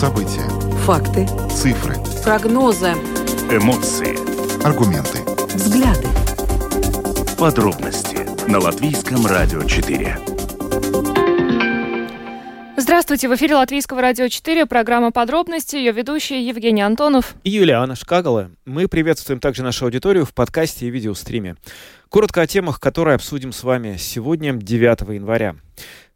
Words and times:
События. 0.00 0.48
Факты. 0.86 1.28
Цифры. 1.50 1.94
Прогнозы. 2.24 2.92
Эмоции. 3.50 4.16
Аргументы. 4.64 5.18
Взгляды. 5.54 6.08
Подробности 7.38 8.26
на 8.50 8.60
Латвийском 8.60 9.26
радио 9.26 9.62
4. 9.62 10.16
Здравствуйте, 12.78 13.28
в 13.28 13.34
эфире 13.34 13.56
Латвийского 13.56 14.00
радио 14.00 14.28
4, 14.28 14.64
программа 14.64 15.10
«Подробности», 15.10 15.76
ее 15.76 15.92
ведущие 15.92 16.46
Евгений 16.46 16.80
Антонов 16.80 17.34
и 17.44 17.50
Юлиана 17.50 17.94
Шкагала. 17.94 18.50
Мы 18.64 18.88
приветствуем 18.88 19.38
также 19.38 19.62
нашу 19.62 19.84
аудиторию 19.84 20.24
в 20.24 20.32
подкасте 20.32 20.86
и 20.86 20.90
видеостриме. 20.90 21.56
Коротко 22.08 22.40
о 22.40 22.46
темах, 22.46 22.80
которые 22.80 23.16
обсудим 23.16 23.52
с 23.52 23.62
вами 23.62 23.96
сегодня, 23.98 24.54
9 24.54 25.14
января. 25.14 25.56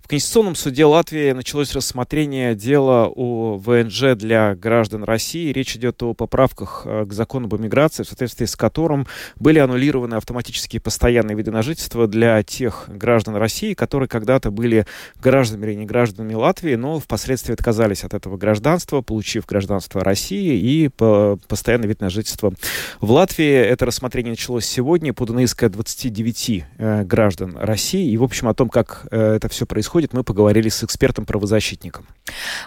В 0.05 0.07
Конституционном 0.07 0.55
суде 0.55 0.84
Латвии 0.84 1.33
началось 1.33 1.73
рассмотрение 1.73 2.55
дела 2.55 3.09
о 3.09 3.56
ВНЖ 3.56 4.15
для 4.16 4.55
граждан 4.55 5.02
России. 5.02 5.51
Речь 5.51 5.77
идет 5.77 6.02
о 6.02 6.12
поправках 6.12 6.83
э, 6.84 7.06
к 7.06 7.12
закону 7.15 7.47
об 7.47 7.56
эмиграции, 7.56 8.02
в 8.02 8.09
соответствии 8.09 8.45
с 8.45 8.55
которым 8.55 9.06
были 9.37 9.61
аннулированы 9.61 10.16
автоматические 10.16 10.83
постоянные 10.83 11.34
виды 11.34 11.52
на 11.52 11.62
жительство 11.62 12.06
для 12.06 12.42
тех 12.42 12.84
граждан 12.88 13.37
России, 13.37 13.73
которые 13.73 14.06
когда-то 14.06 14.51
были 14.51 14.84
гражданами 15.23 15.70
или 15.70 15.78
не 15.78 15.87
гражданами 15.87 16.34
Латвии, 16.34 16.75
но 16.75 17.00
впоследствии 17.00 17.55
отказались 17.55 18.05
от 18.05 18.12
этого 18.12 18.36
гражданства, 18.36 19.00
получив 19.00 19.47
гражданство 19.47 20.05
России 20.05 20.55
и 20.55 20.89
постоянный 20.91 21.89
вид 21.89 22.02
на 22.02 22.11
жительство 22.11 22.52
в 23.00 23.11
Латвии. 23.11 23.50
Это 23.50 23.86
рассмотрение 23.86 24.33
началось 24.33 24.66
сегодня. 24.66 25.14
Подано 25.14 25.41
иск 25.41 25.64
29 25.64 26.64
э, 26.77 27.05
граждан 27.05 27.56
России. 27.56 28.11
И, 28.11 28.19
в 28.19 28.23
общем, 28.23 28.48
о 28.48 28.55
том, 28.55 28.69
как 28.69 29.06
э, 29.11 29.36
это 29.36 29.48
все 29.48 29.64
происходит, 29.64 29.94
происходит, 29.95 30.12
мы 30.12 30.25
поговорили 30.25 30.69
с 30.69 30.83
экспертом-правозащитником. 30.83 32.07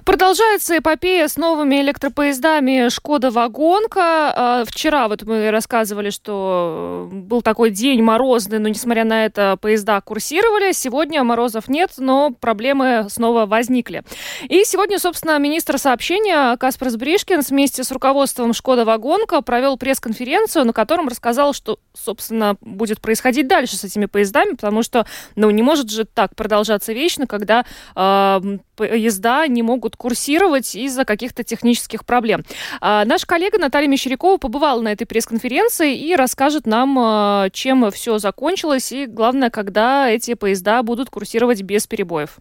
Продолжается 0.05 0.77
эпопея 0.77 1.27
с 1.27 1.35
новыми 1.35 1.81
электропоездами 1.81 2.89
«Шкода 2.89 3.31
Вагонка». 3.31 4.33
А, 4.33 4.63
вчера 4.65 5.09
вот 5.09 5.23
мы 5.23 5.51
рассказывали, 5.51 6.09
что 6.09 7.09
был 7.11 7.41
такой 7.41 7.71
день 7.71 8.01
морозный, 8.01 8.59
но 8.59 8.69
несмотря 8.69 9.03
на 9.03 9.25
это 9.25 9.57
поезда 9.59 9.99
курсировали. 9.99 10.71
Сегодня 10.71 11.23
морозов 11.23 11.67
нет, 11.67 11.91
но 11.97 12.31
проблемы 12.31 13.07
снова 13.09 13.45
возникли. 13.45 14.03
И 14.47 14.63
сегодня, 14.63 14.99
собственно, 14.99 15.37
министр 15.37 15.77
сообщения 15.79 16.55
Каспар 16.55 16.89
Сбришкин 16.89 17.41
вместе 17.41 17.83
с 17.83 17.91
руководством 17.91 18.53
«Шкода 18.53 18.85
Вагонка» 18.85 19.41
провел 19.41 19.77
пресс-конференцию, 19.77 20.63
на 20.63 20.71
котором 20.71 21.09
рассказал, 21.09 21.53
что, 21.53 21.79
собственно, 21.93 22.55
будет 22.61 23.01
происходить 23.01 23.47
дальше 23.47 23.75
с 23.75 23.83
этими 23.83 24.05
поездами, 24.05 24.51
потому 24.51 24.81
что, 24.81 25.05
ну, 25.35 25.49
не 25.49 25.63
может 25.63 25.91
же 25.91 26.05
так 26.05 26.33
продолжаться 26.35 26.93
вещь, 26.93 27.16
критично, 27.17 27.27
когда 27.27 27.65
э, 27.95 28.57
поезда 28.75 29.47
не 29.47 29.63
могут 29.63 29.95
курсировать 29.95 30.75
из-за 30.75 31.05
каких-то 31.05 31.43
технических 31.43 32.05
проблем. 32.05 32.43
А 32.81 33.05
наш 33.05 33.25
коллега 33.25 33.57
Наталья 33.57 33.87
Мещерякова 33.87 34.37
побывала 34.37 34.81
на 34.81 34.91
этой 34.91 35.05
пресс-конференции 35.05 35.97
и 35.97 36.15
расскажет 36.15 36.67
нам, 36.67 36.97
э, 36.99 37.49
чем 37.51 37.89
все 37.91 38.19
закончилось 38.19 38.91
и, 38.91 39.05
главное, 39.05 39.49
когда 39.49 40.09
эти 40.09 40.33
поезда 40.35 40.83
будут 40.83 41.09
курсировать 41.09 41.61
без 41.61 41.87
перебоев. 41.87 42.37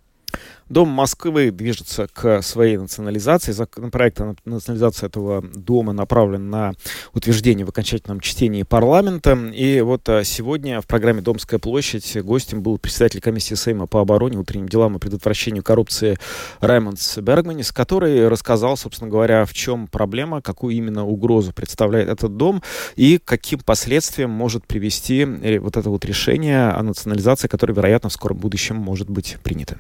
Дом 0.69 0.89
Москвы 0.89 1.53
движется 1.53 2.09
к 2.12 2.42
своей 2.42 2.77
национализации. 2.77 3.53
Законопроект 3.53 4.20
о 4.20 4.34
национализации 4.45 5.06
этого 5.06 5.41
дома 5.42 5.92
направлен 5.92 6.50
на 6.50 6.72
утверждение 7.14 7.64
в 7.64 7.69
окончательном 7.69 8.19
чтении 8.19 8.64
парламента. 8.64 9.39
И 9.55 9.81
вот 9.81 10.09
а, 10.09 10.25
сегодня 10.25 10.81
в 10.81 10.87
программе 10.87 11.22
«Домская 11.22 11.61
площадь» 11.61 12.20
гостем 12.20 12.62
был 12.62 12.78
председатель 12.78 13.20
комиссии 13.20 13.55
Сейма 13.55 13.87
по 13.87 14.00
обороне, 14.00 14.39
утренним 14.39 14.69
делам 14.69 14.97
и 14.97 14.98
предотвращению 14.98 15.62
коррупции 15.62 16.19
Раймондс 16.61 17.19
Бергманис, 17.19 17.70
который 17.70 18.27
рассказал, 18.27 18.77
собственно 18.77 19.09
говоря, 19.09 19.44
в 19.44 19.55
чем 19.55 19.87
проблема, 19.87 20.42
какую 20.42 20.75
именно 20.75 21.06
угрозу 21.06 21.53
представляет 21.53 22.09
этот 22.09 22.37
дом 22.37 22.60
и 22.97 23.19
каким 23.25 23.60
последствиям 23.60 24.31
может 24.31 24.66
привести 24.66 25.21
э, 25.21 25.60
вот 25.60 25.77
это 25.77 25.91
вот 25.91 26.04
решение 26.04 26.71
о 26.71 26.83
национализации, 26.83 27.47
которое, 27.47 27.72
вероятно, 27.72 28.09
в 28.09 28.12
скором 28.12 28.38
будущем 28.38 28.75
может 28.75 29.09
быть 29.09 29.37
принято. 29.44 29.78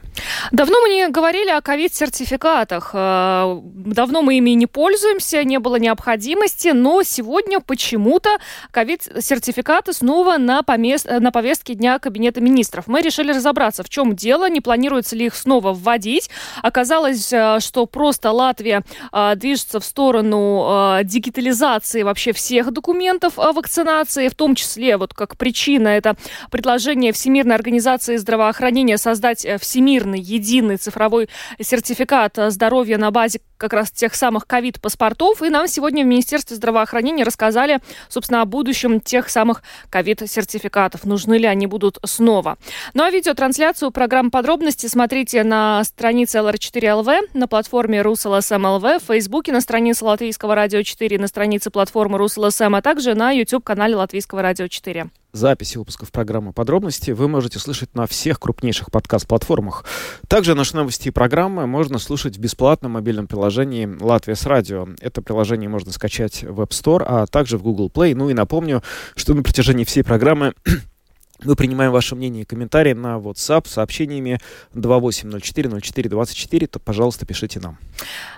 Давно 0.52 0.75
Давно 0.76 0.88
мы 0.88 0.94
не 0.94 1.08
говорили 1.08 1.48
о 1.48 1.62
ковид-сертификатах. 1.62 2.90
Э, 2.92 3.60
давно 3.62 4.20
мы 4.20 4.36
ими 4.36 4.50
не 4.50 4.66
пользуемся, 4.66 5.42
не 5.42 5.58
было 5.58 5.76
необходимости, 5.76 6.68
но 6.68 7.02
сегодня 7.02 7.60
почему-то 7.60 8.36
ковид-сертификаты 8.72 9.94
снова 9.94 10.36
на, 10.36 10.62
помест... 10.62 11.06
на 11.08 11.32
повестке 11.32 11.74
дня 11.74 11.98
Кабинета 11.98 12.42
министров. 12.42 12.88
Мы 12.88 13.00
решили 13.00 13.32
разобраться, 13.32 13.84
в 13.84 13.88
чем 13.88 14.14
дело, 14.14 14.50
не 14.50 14.60
планируется 14.60 15.16
ли 15.16 15.26
их 15.26 15.34
снова 15.34 15.72
вводить. 15.72 16.28
Оказалось, 16.62 17.32
э, 17.32 17.58
что 17.60 17.86
просто 17.86 18.30
Латвия 18.32 18.82
э, 19.12 19.32
движется 19.36 19.80
в 19.80 19.84
сторону 19.84 21.00
дигитализации 21.04 22.02
вообще 22.02 22.32
всех 22.32 22.70
документов 22.70 23.38
о 23.38 23.52
вакцинации, 23.52 24.28
в 24.28 24.34
том 24.34 24.54
числе, 24.54 24.98
вот 24.98 25.14
как 25.14 25.38
причина, 25.38 25.88
это 25.88 26.16
предложение 26.50 27.12
Всемирной 27.12 27.54
организации 27.54 28.16
здравоохранения 28.16 28.98
создать 28.98 29.46
всемирный 29.60 30.20
единый 30.20 30.65
единый 30.66 30.76
цифровой 30.76 31.28
сертификат 31.60 32.36
здоровья 32.48 32.98
на 32.98 33.10
базе 33.10 33.40
как 33.56 33.72
раз 33.72 33.90
тех 33.90 34.14
самых 34.14 34.46
ковид-паспортов. 34.46 35.42
И 35.42 35.48
нам 35.48 35.66
сегодня 35.66 36.04
в 36.04 36.06
Министерстве 36.06 36.56
здравоохранения 36.56 37.24
рассказали, 37.24 37.80
собственно, 38.08 38.42
о 38.42 38.44
будущем 38.44 39.00
тех 39.00 39.30
самых 39.30 39.62
ковид-сертификатов. 39.90 41.04
Нужны 41.04 41.38
ли 41.38 41.46
они 41.46 41.66
будут 41.66 41.98
снова. 42.04 42.58
Ну 42.94 43.04
а 43.04 43.10
видеотрансляцию 43.10 43.90
программ 43.92 44.30
подробности 44.30 44.86
смотрите 44.86 45.42
на 45.42 45.82
странице 45.84 46.38
LR4LV, 46.38 47.30
на 47.34 47.48
платформе 47.48 48.00
RusLSM.LV, 48.00 49.00
в 49.00 49.04
Фейсбуке, 49.04 49.52
на 49.52 49.60
странице 49.60 50.04
Латвийского 50.04 50.54
радио 50.54 50.82
4, 50.82 51.18
на 51.18 51.28
странице 51.28 51.70
платформы 51.70 52.18
RusLSM, 52.18 52.76
а 52.76 52.82
также 52.82 53.14
на 53.14 53.30
YouTube-канале 53.30 53.96
Латвийского 53.96 54.42
радио 54.42 54.68
4. 54.68 55.08
Записи 55.36 55.76
выпусков 55.76 56.10
программы 56.10 56.52
«Подробности» 56.52 57.10
вы 57.10 57.28
можете 57.28 57.58
слышать 57.58 57.94
на 57.94 58.06
всех 58.06 58.40
крупнейших 58.40 58.90
подкаст-платформах. 58.90 59.84
Также 60.28 60.54
наши 60.54 60.74
новости 60.74 61.08
и 61.08 61.10
программы 61.10 61.66
можно 61.66 61.98
слушать 61.98 62.38
в 62.38 62.40
бесплатном 62.40 62.92
мобильном 62.92 63.26
приложении 63.26 63.86
«Латвия 64.00 64.34
с 64.34 64.46
радио». 64.46 64.88
Это 65.00 65.20
приложение 65.20 65.68
можно 65.68 65.92
скачать 65.92 66.42
в 66.42 66.60
App 66.60 66.70
Store, 66.70 67.04
а 67.06 67.26
также 67.26 67.58
в 67.58 67.62
Google 67.62 67.90
Play. 67.94 68.14
Ну 68.14 68.30
и 68.30 68.34
напомню, 68.34 68.82
что 69.14 69.34
на 69.34 69.42
протяжении 69.42 69.84
всей 69.84 70.02
программы 70.02 70.54
мы 71.44 71.54
принимаем 71.54 71.92
ваше 71.92 72.16
мнение 72.16 72.44
и 72.44 72.46
комментарии 72.46 72.94
на 72.94 73.18
WhatsApp 73.18 73.68
с 73.68 73.72
сообщениями 73.72 74.40
28040424, 74.74 76.66
то, 76.66 76.78
пожалуйста, 76.78 77.26
пишите 77.26 77.60
нам. 77.60 77.76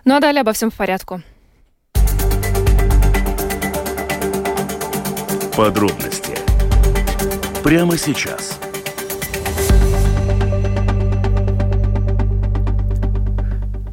Ну 0.04 0.16
а 0.16 0.20
далее 0.20 0.40
обо 0.40 0.52
всем 0.52 0.72
в 0.72 0.74
порядку. 0.74 1.22
Подробности 5.56 6.27
прямо 7.62 7.96
сейчас. 7.98 8.67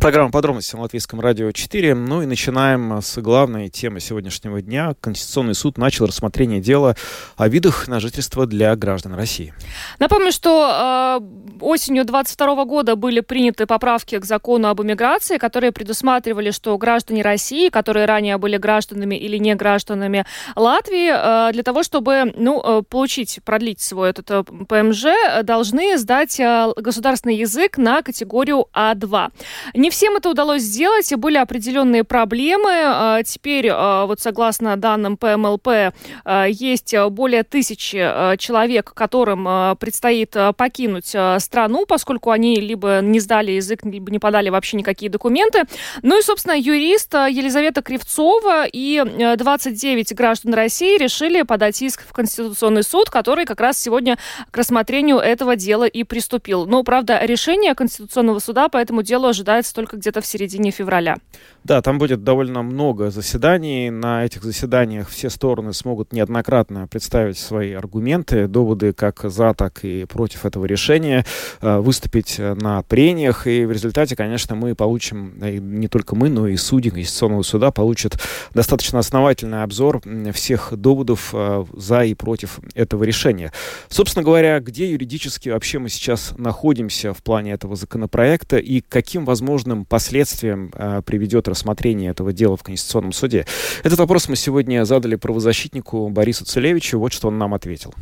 Программа 0.06 0.30
«Подробности» 0.30 0.76
на 0.76 0.84
Латвийском 0.84 1.20
радио 1.20 1.52
4. 1.52 1.96
Ну 1.96 2.22
и 2.22 2.28
начинаем 2.28 3.02
с 3.02 3.18
главной 3.20 3.70
темы 3.70 4.00
сегодняшнего 4.00 4.62
дня. 4.62 4.94
Конституционный 5.02 5.56
суд 5.56 5.80
начал 5.80 6.06
рассмотрение 6.06 6.62
дела 6.62 6.96
о 7.38 7.48
видах 7.48 7.88
на 7.88 8.00
жительство 8.00 8.46
для 8.46 8.76
граждан 8.76 9.16
России. 9.16 9.52
Напомню, 9.98 10.32
что 10.32 11.20
э, 11.20 11.60
осенью 11.60 12.06
22 12.06 12.66
года 12.66 12.96
были 12.96 13.22
приняты 13.22 13.66
поправки 13.66 14.20
к 14.20 14.26
закону 14.26 14.68
об 14.68 14.80
иммиграции, 14.80 15.40
которые 15.40 15.72
предусматривали, 15.72 16.52
что 16.52 16.78
граждане 16.78 17.24
России, 17.24 17.70
которые 17.70 18.06
ранее 18.06 18.38
были 18.38 18.58
гражданами 18.58 19.16
или 19.16 19.38
не 19.38 19.56
гражданами 19.56 20.28
Латвии, 20.56 21.10
э, 21.50 21.52
для 21.52 21.64
того, 21.64 21.82
чтобы 21.82 22.32
ну, 22.36 22.62
э, 22.64 22.84
получить, 22.84 23.40
продлить 23.44 23.82
свой 23.82 24.12
этот 24.12 24.46
ПМЖ, 24.70 25.06
должны 25.42 25.98
сдать 25.98 26.40
государственный 26.78 27.38
язык 27.38 27.80
на 27.80 28.04
категорию 28.04 28.68
А2. 28.72 29.32
Не 29.74 29.95
всем 29.96 30.18
это 30.18 30.30
удалось 30.30 30.62
сделать, 30.62 31.10
и 31.10 31.16
были 31.16 31.38
определенные 31.38 32.04
проблемы. 32.04 32.70
А, 32.70 33.24
теперь, 33.24 33.70
а, 33.72 34.06
вот 34.08 34.20
согласно 34.20 34.76
данным 34.76 35.16
ПМЛП, 35.16 35.94
а, 36.26 36.46
есть 36.48 36.94
более 37.12 37.44
тысячи 37.44 37.96
человек, 38.38 38.94
которым 38.94 39.78
предстоит 39.78 40.36
покинуть 40.58 41.16
страну, 41.40 41.86
поскольку 41.86 42.32
они 42.32 42.58
либо 42.58 43.00
не 43.02 43.22
сдали 43.22 43.54
язык, 43.54 43.86
либо 43.86 44.12
не 44.12 44.20
подали 44.20 44.50
вообще 44.50 44.76
никакие 44.76 45.10
документы. 45.10 45.64
Ну 46.02 46.20
и, 46.20 46.22
собственно, 46.22 46.56
юрист 46.60 47.14
Елизавета 47.14 47.82
Кривцова 47.82 48.66
и 48.66 49.02
29 49.38 50.14
граждан 50.14 50.54
России 50.54 50.98
решили 50.98 51.44
подать 51.44 51.82
иск 51.82 52.06
в 52.06 52.12
Конституционный 52.12 52.84
суд, 52.84 53.10
который 53.10 53.46
как 53.46 53.62
раз 53.62 53.82
сегодня 53.82 54.18
к 54.52 54.58
рассмотрению 54.58 55.20
этого 55.20 55.56
дела 55.56 55.86
и 55.86 56.04
приступил. 56.04 56.66
Но, 56.66 56.84
правда, 56.84 57.22
решение 57.24 57.76
Конституционного 57.76 58.40
суда 58.40 58.68
по 58.68 58.78
этому 58.78 59.02
делу 59.02 59.28
ожидается 59.28 59.74
только 59.74 59.85
только 59.86 59.98
где-то 59.98 60.22
в 60.22 60.26
середине 60.26 60.72
февраля. 60.72 61.18
Да, 61.64 61.82
там 61.82 62.00
будет 62.00 62.24
довольно 62.24 62.64
много 62.64 63.12
заседаний. 63.12 63.92
На 63.92 64.26
этих 64.26 64.44
заседаниях 64.44 65.10
все 65.10 65.30
стороны 65.30 65.74
смогут 65.74 66.12
неоднократно 66.12 66.88
представить 66.88 67.38
свои 67.38 67.74
аргументы, 67.74 68.48
доводы 68.48 68.94
как 68.94 69.22
за, 69.24 69.54
так 69.54 69.86
и 69.86 70.06
против 70.06 70.46
этого 70.46 70.66
решения, 70.66 71.24
э, 71.62 71.78
выступить 71.78 72.40
на 72.40 72.82
прениях. 72.82 73.46
И 73.46 73.66
в 73.66 73.72
результате, 73.72 74.16
конечно, 74.16 74.56
мы 74.56 74.74
получим, 74.74 75.34
не 75.40 75.88
только 75.88 76.16
мы, 76.16 76.30
но 76.30 76.48
и 76.48 76.58
судьи 76.58 76.90
Конституционного 76.90 77.44
суда 77.44 77.70
получат 77.70 78.20
достаточно 78.56 78.98
основательный 78.98 79.62
обзор 79.62 80.02
всех 80.34 80.74
доводов 80.76 81.30
э, 81.34 81.66
за 81.74 82.06
и 82.06 82.16
против 82.16 82.60
этого 82.74 83.04
решения. 83.04 83.52
Собственно 83.90 84.24
говоря, 84.24 84.60
где 84.60 84.90
юридически 84.90 85.50
вообще 85.50 85.78
мы 85.78 85.90
сейчас 85.90 86.34
находимся 86.38 87.14
в 87.14 87.22
плане 87.22 87.52
этого 87.52 87.76
законопроекта 87.76 88.58
и 88.58 88.82
каким 88.82 89.26
возможным 89.76 89.86
последствиям 89.86 90.72
э, 90.74 91.02
приведет 91.06 91.48
рассмотрение 91.48 92.12
этого 92.12 92.32
дела 92.34 92.56
в 92.56 92.64
Конституционном 92.64 93.12
суде? 93.12 93.46
Этот 93.84 94.00
вопрос 94.00 94.30
мы 94.30 94.36
сегодня 94.36 94.86
задали 94.86 95.16
правозащитнику 95.16 96.10
Борису 96.10 96.46
Целевичу. 96.46 97.00
Вот 97.00 97.14
что 97.14 97.28
он 97.28 97.38
нам 97.38 97.54
ответил. 97.54 97.94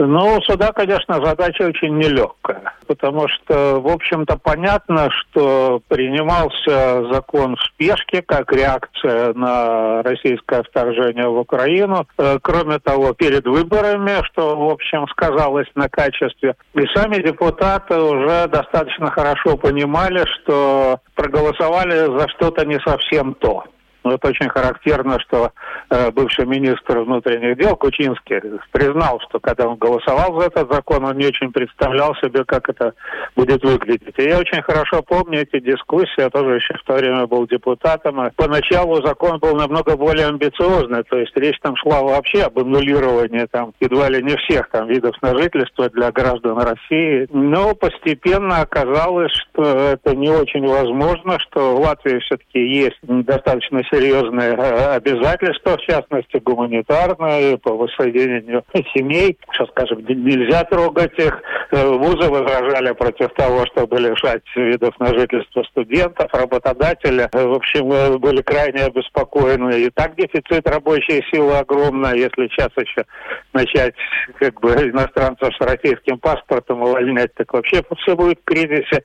Ну, 0.00 0.36
у 0.36 0.42
суда, 0.42 0.70
конечно, 0.70 1.20
задача 1.24 1.62
очень 1.62 1.98
нелегкая, 1.98 2.72
потому 2.86 3.26
что, 3.26 3.80
в 3.80 3.88
общем-то, 3.88 4.38
понятно, 4.38 5.10
что 5.10 5.82
принимался 5.88 7.12
закон 7.12 7.56
в 7.56 7.64
спешке 7.64 8.22
как 8.22 8.52
реакция 8.52 9.34
на 9.34 10.04
российское 10.04 10.62
вторжение 10.62 11.26
в 11.26 11.38
Украину. 11.38 12.06
Э, 12.16 12.38
кроме 12.40 12.78
того, 12.78 13.12
перед 13.12 13.44
выборами, 13.44 14.24
что, 14.26 14.56
в 14.56 14.70
общем, 14.70 15.04
сказалось 15.08 15.68
на 15.74 15.88
качестве. 15.88 16.54
И 16.74 16.86
сами 16.94 17.16
депутаты 17.20 17.98
уже 17.98 18.46
достаточно 18.46 19.10
хорошо 19.10 19.56
понимали, 19.56 20.24
что 20.26 21.00
проголосовали 21.16 22.16
за 22.16 22.28
что-то 22.28 22.64
не 22.64 22.78
совсем 22.86 23.34
то. 23.34 23.64
Но 24.08 24.14
это 24.14 24.28
очень 24.28 24.48
характерно, 24.48 25.20
что 25.20 25.52
э, 25.90 26.10
бывший 26.12 26.46
министр 26.46 27.00
внутренних 27.00 27.58
дел 27.58 27.76
Кучинский 27.76 28.40
признал, 28.72 29.20
что 29.28 29.38
когда 29.38 29.68
он 29.68 29.76
голосовал 29.76 30.40
за 30.40 30.46
этот 30.46 30.72
закон, 30.72 31.04
он 31.04 31.18
не 31.18 31.26
очень 31.26 31.52
представлял 31.52 32.14
себе, 32.16 32.42
как 32.46 32.70
это 32.70 32.94
будет 33.36 33.62
выглядеть. 33.62 34.14
И 34.16 34.22
я 34.22 34.38
очень 34.38 34.62
хорошо 34.62 35.02
помню 35.02 35.42
эти 35.42 35.60
дискуссии, 35.60 36.22
я 36.22 36.30
тоже 36.30 36.54
еще 36.54 36.72
в 36.78 36.84
то 36.84 36.94
время 36.94 37.26
был 37.26 37.46
депутатом. 37.46 38.26
И 38.26 38.30
поначалу 38.34 39.04
закон 39.04 39.40
был 39.40 39.54
намного 39.54 39.94
более 39.94 40.28
амбициозный, 40.28 41.02
то 41.04 41.18
есть 41.18 41.36
речь 41.36 41.58
там 41.60 41.76
шла 41.76 42.02
вообще 42.02 42.44
об 42.44 42.58
аннулировании 42.58 43.46
там 43.50 43.74
едва 43.78 44.08
ли 44.08 44.22
не 44.22 44.36
всех 44.38 44.70
там 44.70 44.88
видов 44.88 45.20
на 45.20 45.36
жительство 45.36 45.90
для 45.90 46.10
граждан 46.12 46.56
России. 46.56 47.28
Но 47.30 47.74
постепенно 47.74 48.62
оказалось, 48.62 49.32
что 49.32 49.62
это 49.62 50.16
не 50.16 50.30
очень 50.30 50.66
возможно, 50.66 51.38
что 51.40 51.76
в 51.76 51.80
Латвии 51.80 52.20
все-таки 52.20 52.58
есть 52.58 52.96
достаточно 53.02 53.82
серьезные 53.84 53.97
серьезные 53.98 54.54
э, 54.54 54.96
обязательства, 54.96 55.76
в 55.76 55.80
частности 55.80 56.36
гуманитарные, 56.38 57.58
по 57.58 57.76
воссоединению 57.76 58.64
семей. 58.94 59.36
Что 59.50 59.66
скажем, 59.66 60.04
нельзя 60.06 60.64
трогать 60.64 61.18
их. 61.18 61.40
Э, 61.72 61.86
вузы 61.86 62.30
возражали 62.30 62.92
против 62.92 63.32
того, 63.34 63.64
чтобы 63.66 63.98
лишать 63.98 64.42
видов 64.54 64.98
на 65.00 65.08
жительство 65.08 65.62
студентов, 65.64 66.32
работодатели. 66.32 67.28
Э, 67.32 67.46
в 67.46 67.52
общем, 67.52 68.18
были 68.20 68.42
крайне 68.42 68.84
обеспокоены. 68.84 69.80
И 69.80 69.90
так 69.90 70.14
дефицит 70.16 70.68
рабочей 70.68 71.24
силы 71.32 71.56
огромный. 71.56 72.18
Если 72.18 72.48
сейчас 72.48 72.70
еще 72.76 73.04
начать 73.52 73.94
как 74.38 74.60
бы 74.60 74.70
иностранцев 74.70 75.54
с 75.54 75.60
российским 75.60 76.18
паспортом 76.18 76.82
увольнять, 76.82 77.34
так 77.34 77.52
вообще 77.52 77.82
все 78.02 78.14
будет 78.16 78.38
в 78.40 78.44
кризисе. 78.44 79.02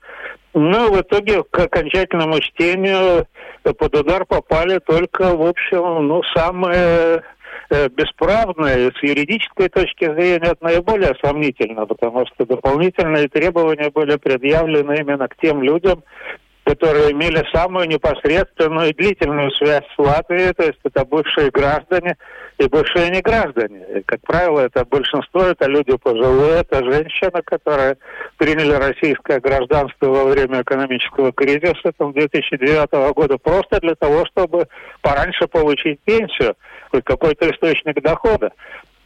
Но 0.54 0.88
в 0.88 1.00
итоге 1.00 1.42
к 1.42 1.58
окончательному 1.58 2.38
чтению 2.40 3.26
под 3.64 3.96
удар 3.96 4.24
попали 4.24 4.78
только, 4.78 5.36
в 5.36 5.42
общем, 5.42 6.06
ну, 6.06 6.22
самые 6.32 7.24
э, 7.70 7.88
бесправные 7.88 8.92
с 8.92 9.02
юридической 9.02 9.68
точки 9.68 10.04
зрения 10.04 10.52
это 10.52 10.62
наиболее 10.62 11.12
сомнительно, 11.20 11.86
потому 11.86 12.24
что 12.26 12.46
дополнительные 12.46 13.28
требования 13.28 13.90
были 13.90 14.16
предъявлены 14.16 14.94
именно 15.00 15.26
к 15.26 15.36
тем 15.38 15.60
людям, 15.60 16.04
которые 16.62 17.10
имели 17.10 17.44
самую 17.52 17.88
непосредственную 17.88 18.90
и 18.90 18.94
длительную 18.94 19.50
связь 19.52 19.84
с 19.94 19.98
Латвией, 19.98 20.52
то 20.52 20.62
есть 20.62 20.78
это 20.84 21.04
бывшие 21.04 21.50
граждане 21.50 22.16
и 22.58 22.66
бывшие 22.68 23.10
неграждане. 23.10 23.84
И, 23.96 24.02
как 24.02 24.20
правило, 24.22 24.60
это 24.60 24.84
большинство, 24.84 25.42
это 25.42 25.66
люди 25.66 25.96
пожилые, 25.96 26.60
это 26.60 26.84
женщины, 26.84 27.42
которые 27.44 27.96
приняли 28.36 28.72
российское 28.72 29.40
гражданство 29.40 30.06
во 30.06 30.24
время 30.24 30.62
экономического 30.62 31.32
кризиса 31.32 31.92
там, 31.96 32.12
2009 32.12 33.14
года 33.14 33.38
просто 33.38 33.80
для 33.80 33.94
того, 33.94 34.24
чтобы 34.26 34.66
пораньше 35.02 35.48
получить 35.48 35.98
пенсию, 36.04 36.54
хоть 36.90 37.04
какой-то 37.04 37.50
источник 37.50 38.00
дохода. 38.00 38.52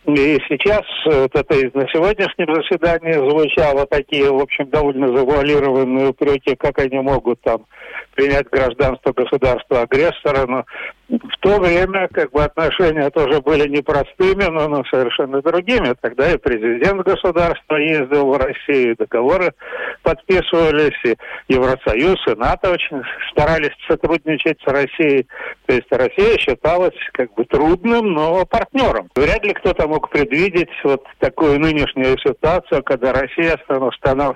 И 0.07 0.39
сейчас 0.49 0.85
вот 1.05 1.35
это 1.35 1.55
на 1.77 1.87
сегодняшнем 1.89 2.55
заседании 2.55 3.13
звучало 3.13 3.85
такие, 3.87 4.31
в 4.31 4.41
общем, 4.41 4.71
довольно 4.71 5.09
завуалированные 5.15 6.09
упреки, 6.09 6.57
как 6.57 6.79
они 6.79 6.99
могут 7.01 7.41
там 7.43 7.67
принять 8.15 8.49
гражданство 8.49 9.13
государства-агрессора. 9.13 10.47
Но 10.47 10.65
в 11.09 11.39
то 11.41 11.59
время 11.59 12.09
как 12.09 12.31
бы 12.33 12.45
отношения 12.45 13.09
тоже 13.11 13.41
были 13.41 13.69
непростыми, 13.69 14.45
но, 14.45 14.69
но 14.69 14.85
совершенно 14.91 15.41
другими. 15.41 15.95
Тогда 16.01 16.33
и 16.33 16.37
президент 16.37 17.03
государства 17.03 17.77
ездил 17.77 18.27
в 18.29 18.37
Россию, 18.37 18.97
договоры 18.99 19.55
подписывались, 20.03 20.99
и 21.05 21.17
Евросоюз, 21.49 22.19
и 22.27 22.35
НАТО 22.35 22.73
очень 22.73 23.03
старались 23.31 23.73
сотрудничать 23.89 24.59
с 24.61 24.67
Россией. 24.71 25.27
То 25.67 25.75
есть 25.75 25.87
Россия 25.91 26.37
считалась 26.39 26.97
как 27.13 27.33
бы 27.35 27.45
трудным, 27.47 28.13
но 28.13 28.45
партнером. 28.45 29.09
Вряд 29.17 29.45
ли 29.45 29.55
кто-то 29.55 29.89
мог 29.89 30.11
предвидеть 30.11 30.71
вот 30.85 31.05
такую 31.21 31.59
нынешнюю 31.59 32.19
ситуацию, 32.19 32.83
когда 32.83 33.13
Россия 33.13 33.59
стала, 33.65 33.91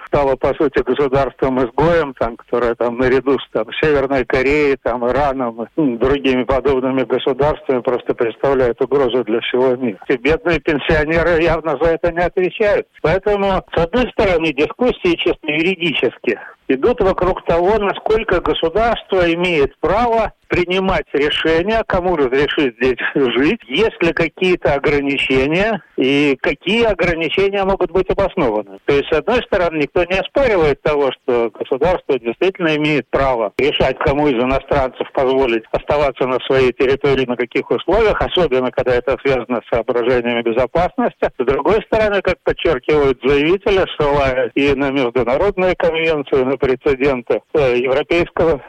стала 0.07 0.37
по 0.37 0.55
сути, 0.55 0.83
государством-изгоем, 0.83 2.15
там, 2.15 2.37
которое 2.37 2.75
там 2.75 2.97
наряду 2.97 3.39
с 3.39 3.51
там, 3.53 3.67
Северной 3.83 4.25
Кореей, 4.25 4.77
там, 4.83 5.07
Ираном 5.07 5.65
и 5.65 5.97
другими 5.97 6.45
подобными 6.45 6.62
государствами 7.05 7.81
просто 7.81 8.15
представляет 8.15 8.81
угрозу 8.81 9.25
для 9.25 9.41
всего 9.41 9.77
мира. 9.77 9.99
И 10.09 10.17
бедные 10.17 10.61
пенсионеры 10.61 11.43
явно 11.43 11.79
за 11.81 11.91
это 11.91 12.13
не 12.13 12.21
отвечают. 12.21 12.87
Поэтому, 13.03 13.65
с 13.75 13.79
одной 13.79 14.11
стороны, 14.11 14.53
дискуссии 14.53 15.17
чисто 15.17 15.47
юридически 15.47 16.39
идут 16.69 17.01
вокруг 17.01 17.45
того, 17.45 17.79
насколько 17.79 18.41
государство 18.41 19.33
имеет 19.33 19.77
право 19.79 20.33
принимать 20.53 21.07
решения, 21.15 21.83
кому 21.87 22.15
разрешить 22.15 22.77
здесь 22.77 22.99
жить, 23.15 23.61
есть 23.67 24.03
ли 24.03 24.13
какие-то 24.13 24.75
ограничения 24.75 25.83
и 25.97 26.37
какие 26.43 26.85
ограничения 26.85 27.65
могут 27.65 27.91
быть 27.91 28.11
обоснованы. 28.11 28.79
То 28.85 28.95
есть, 28.95 29.09
с 29.11 29.17
одной 29.17 29.43
стороны, 29.45 29.79
никто 29.79 30.05
не 30.05 30.19
оспаривает 30.19 30.83
того, 30.83 31.11
что 31.13 31.51
государство 31.59 32.19
действительно 32.19 32.77
имеет 32.77 33.09
право 33.09 33.55
решать, 33.57 33.99
кому 34.01 34.29
из 34.29 34.35
иностранцев 34.35 35.11
позволить 35.15 35.65
оставаться 35.73 36.27
на 36.27 36.39
своей 36.41 36.73
территории, 36.73 37.25
на 37.25 37.37
каких 37.37 37.71
условиях, 37.71 38.21
особенно 38.21 38.71
когда 38.71 38.97
это 38.97 39.17
связано 39.25 39.63
с 39.65 39.75
соображениями 39.75 40.43
безопасности. 40.43 41.31
С 41.39 41.47
другой 41.47 41.83
стороны, 41.87 42.21
как 42.21 42.37
подчеркивают 42.45 43.19
заявители, 43.25 43.87
ссылаясь 43.97 44.53
и 44.55 44.75
на 44.75 44.91
международные 44.91 45.75
конвенции, 45.77 46.45
на 46.45 46.59
прецеденты 46.63 47.43
э, 47.55 47.77
Европейского 47.79 48.63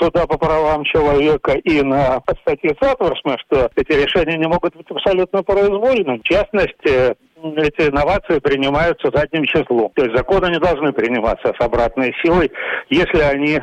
суда 0.00 0.26
по 0.26 0.36
правам 0.36 0.82
человека 0.84 1.52
и 1.52 1.80
на 1.82 2.20
статье 2.42 2.76
Сатворсма, 2.80 3.38
что 3.46 3.70
эти 3.76 3.92
решения 3.92 4.36
не 4.36 4.48
могут 4.48 4.74
быть 4.74 4.90
абсолютно 4.90 5.44
произвольными. 5.44 6.18
В 6.18 6.22
частности, 6.24 7.14
эти 7.56 7.88
инновации 7.88 8.40
принимаются 8.40 9.10
задним 9.14 9.44
числом. 9.44 9.92
То 9.94 10.04
есть 10.04 10.16
законы 10.16 10.50
не 10.50 10.58
должны 10.58 10.92
приниматься 10.92 11.54
с 11.56 11.64
обратной 11.64 12.12
силой, 12.22 12.50
если 12.88 13.20
они 13.20 13.60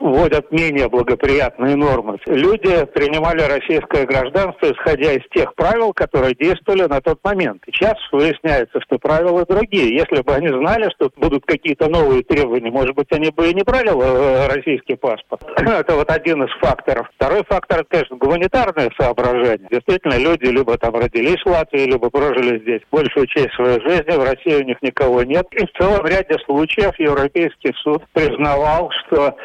вводят 0.00 0.50
менее 0.50 0.88
благоприятные 0.88 1.76
нормы. 1.76 2.18
Люди 2.26 2.84
принимали 2.86 3.42
российское 3.42 4.06
гражданство, 4.06 4.66
исходя 4.66 5.12
из 5.12 5.22
тех 5.30 5.54
правил, 5.54 5.92
которые 5.92 6.34
действовали 6.34 6.82
на 6.82 7.00
тот 7.00 7.20
момент. 7.22 7.62
Сейчас 7.66 7.96
выясняется, 8.10 8.80
что 8.80 8.98
правила 8.98 9.44
другие. 9.46 9.94
Если 9.94 10.22
бы 10.22 10.34
они 10.34 10.48
знали, 10.48 10.90
что 10.96 11.10
будут 11.16 11.44
какие-то 11.44 11.88
новые 11.88 12.22
требования, 12.22 12.70
может 12.70 12.94
быть, 12.94 13.08
они 13.12 13.30
бы 13.30 13.48
и 13.48 13.54
не 13.54 13.62
брали 13.62 13.90
э, 13.90 14.48
российский 14.48 14.96
паспорт. 14.96 15.42
Это 15.56 15.94
вот 15.94 16.10
один 16.10 16.42
из 16.42 16.50
факторов. 16.60 17.08
Второй 17.16 17.44
фактор, 17.44 17.84
конечно, 17.84 18.16
гуманитарное 18.16 18.90
соображение. 18.98 19.68
Действительно, 19.70 20.18
люди 20.18 20.46
либо 20.46 20.76
там 20.78 20.94
родились 20.94 21.42
в 21.44 21.46
Латвии, 21.46 21.90
либо 21.90 22.10
прожили 22.10 22.58
здесь 22.60 22.80
большую 22.90 23.26
часть 23.26 23.52
своей 23.54 23.80
жизни, 23.80 24.16
в 24.16 24.24
России 24.24 24.62
у 24.62 24.64
них 24.64 24.80
никого 24.82 25.22
нет. 25.22 25.46
И 25.52 25.66
в 25.66 25.72
целом 25.78 26.06
ряде 26.06 26.36
случаев 26.46 26.98
Европейский 26.98 27.72
суд 27.82 28.02
признавал, 28.12 28.90
что 29.06 29.36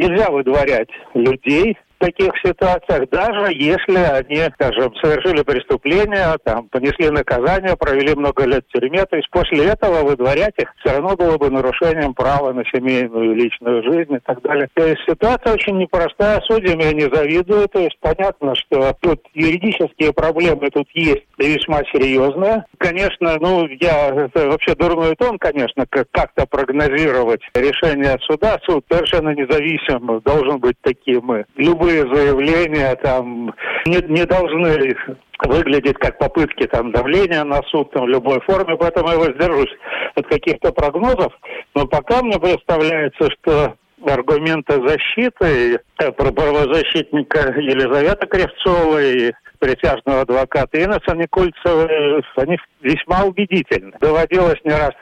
нельзя 0.00 0.30
выдворять 0.30 0.88
людей 1.14 1.76
таких 2.00 2.32
ситуациях, 2.44 3.08
даже 3.10 3.52
если 3.54 3.98
они, 3.98 4.42
скажем, 4.54 4.92
совершили 4.96 5.42
преступление, 5.42 6.36
там, 6.44 6.68
понесли 6.68 7.10
наказание, 7.10 7.76
провели 7.76 8.14
много 8.14 8.44
лет 8.46 8.64
в 8.68 8.72
тюрьме, 8.72 9.04
то 9.04 9.16
есть 9.16 9.30
после 9.30 9.66
этого 9.66 10.02
выдворять 10.02 10.54
их 10.58 10.72
все 10.80 10.96
равно 10.96 11.14
было 11.14 11.36
бы 11.36 11.50
нарушением 11.50 12.14
права 12.14 12.52
на 12.52 12.64
семейную 12.64 13.32
и 13.32 13.34
личную 13.34 13.82
жизнь 13.84 14.14
и 14.14 14.20
так 14.20 14.40
далее. 14.42 14.68
То 14.74 14.86
есть 14.86 15.00
ситуация 15.08 15.54
очень 15.54 15.78
непростая, 15.78 16.40
судьям 16.48 16.78
я 16.80 16.92
не 16.92 17.12
завидую, 17.12 17.68
то 17.68 17.78
есть 17.78 17.98
понятно, 18.00 18.54
что 18.54 18.94
тут 19.00 19.20
юридические 19.34 20.12
проблемы 20.12 20.70
тут 20.70 20.88
есть 20.94 21.24
весьма 21.38 21.80
серьезные. 21.92 22.64
Конечно, 22.78 23.36
ну, 23.40 23.66
я 23.80 24.28
вообще 24.34 24.74
дурной 24.74 25.14
тон, 25.16 25.38
конечно, 25.38 25.84
как-то 25.86 26.46
прогнозировать 26.46 27.42
решение 27.54 28.16
суда. 28.22 28.58
Суд 28.66 28.84
совершенно 28.90 29.34
независим 29.34 30.20
должен 30.24 30.58
быть 30.58 30.76
таким. 30.80 31.44
Любые 31.56 31.89
заявления 31.98 32.94
там 32.96 33.54
не, 33.86 34.00
не 34.08 34.24
должны 34.24 34.96
выглядеть 35.44 35.98
как 35.98 36.18
попытки 36.18 36.66
там 36.66 36.92
давления 36.92 37.44
на 37.44 37.62
суд 37.70 37.90
там, 37.92 38.04
в 38.04 38.08
любой 38.08 38.40
форме, 38.40 38.76
поэтому 38.76 39.10
я 39.10 39.18
воздержусь 39.18 39.74
от 40.14 40.26
каких-то 40.26 40.72
прогнозов. 40.72 41.32
Но 41.74 41.86
пока 41.86 42.22
мне 42.22 42.38
представляется, 42.38 43.30
что 43.30 43.74
аргументы 44.06 44.86
защиты 44.86 45.80
э, 45.98 46.12
правозащитника 46.12 47.54
Елизавета 47.58 48.26
Кривцова 48.26 49.02
и 49.02 49.32
присяжного 49.58 50.22
адвоката 50.22 50.82
Инесса 50.82 51.14
Никольцева, 51.14 52.22
они 52.36 52.58
весьма 52.80 53.24
убедительны. 53.24 53.92
Доводилось 54.00 54.58
не 54.64 54.72
раз 54.72 54.92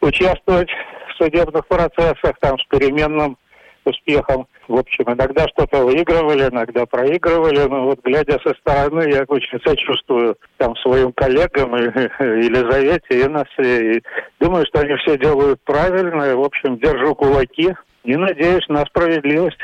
участвовать 0.00 0.68
в 1.08 1.22
судебных 1.22 1.66
процессах, 1.68 2.34
там, 2.40 2.58
с 2.58 2.64
переменным 2.66 3.38
успехом. 3.90 4.46
В 4.68 4.78
общем, 4.78 5.04
иногда 5.06 5.46
что-то 5.48 5.84
выигрывали, 5.84 6.48
иногда 6.48 6.86
проигрывали. 6.86 7.68
Но 7.68 7.84
вот 7.84 8.00
глядя 8.02 8.38
со 8.44 8.54
стороны, 8.54 9.10
я 9.10 9.24
очень 9.28 9.60
сочувствую 9.64 10.36
там 10.56 10.74
своим 10.76 11.12
коллегам 11.12 11.76
и, 11.76 11.82
и 12.20 12.44
Елизавете, 12.46 13.02
и 13.10 13.22
Инессе. 13.22 13.96
И 13.96 14.02
думаю, 14.40 14.64
что 14.66 14.80
они 14.80 14.96
все 14.96 15.18
делают 15.18 15.60
правильно. 15.64 16.30
И, 16.30 16.34
в 16.34 16.42
общем, 16.42 16.78
держу 16.78 17.14
кулаки 17.14 17.74
и 18.04 18.16
надеюсь 18.16 18.66
на 18.68 18.84
справедливость. 18.86 19.58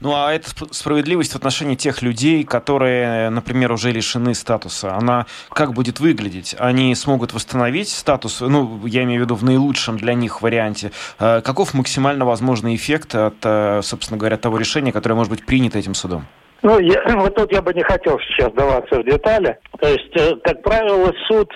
Ну 0.00 0.14
а 0.14 0.32
эта 0.32 0.48
справедливость 0.70 1.32
в 1.32 1.36
отношении 1.36 1.74
тех 1.74 2.02
людей, 2.02 2.44
которые, 2.44 3.30
например, 3.30 3.72
уже 3.72 3.90
лишены 3.90 4.34
статуса, 4.34 4.94
она 4.94 5.26
как 5.50 5.72
будет 5.72 5.98
выглядеть? 5.98 6.54
Они 6.58 6.94
смогут 6.94 7.32
восстановить 7.32 7.88
статус, 7.88 8.40
ну, 8.40 8.86
я 8.86 9.02
имею 9.02 9.22
в 9.22 9.24
виду 9.24 9.34
в 9.34 9.42
наилучшем 9.42 9.96
для 9.96 10.14
них 10.14 10.40
варианте. 10.40 10.92
Э, 11.18 11.40
каков 11.40 11.74
максимально 11.74 12.24
возможный 12.24 12.76
эффект 12.76 13.14
от, 13.16 13.34
э, 13.42 13.80
собственно 13.82 14.18
говоря, 14.18 14.36
того 14.36 14.58
решения, 14.58 14.92
которое 14.92 15.16
может 15.16 15.30
быть 15.30 15.44
принято 15.44 15.78
этим 15.78 15.94
судом? 15.94 16.26
Ну, 16.62 16.78
я, 16.78 17.02
вот 17.16 17.34
тут 17.34 17.50
я 17.50 17.60
бы 17.60 17.74
не 17.74 17.82
хотел 17.82 18.20
сейчас 18.20 18.52
даваться 18.52 19.00
в 19.00 19.04
детали. 19.04 19.58
То 19.80 19.88
есть, 19.88 20.16
э, 20.16 20.36
как 20.44 20.62
правило, 20.62 21.12
суд, 21.26 21.50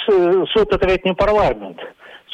суд 0.52 0.72
это 0.72 0.88
ведь 0.88 1.04
не 1.04 1.14
парламент. 1.14 1.78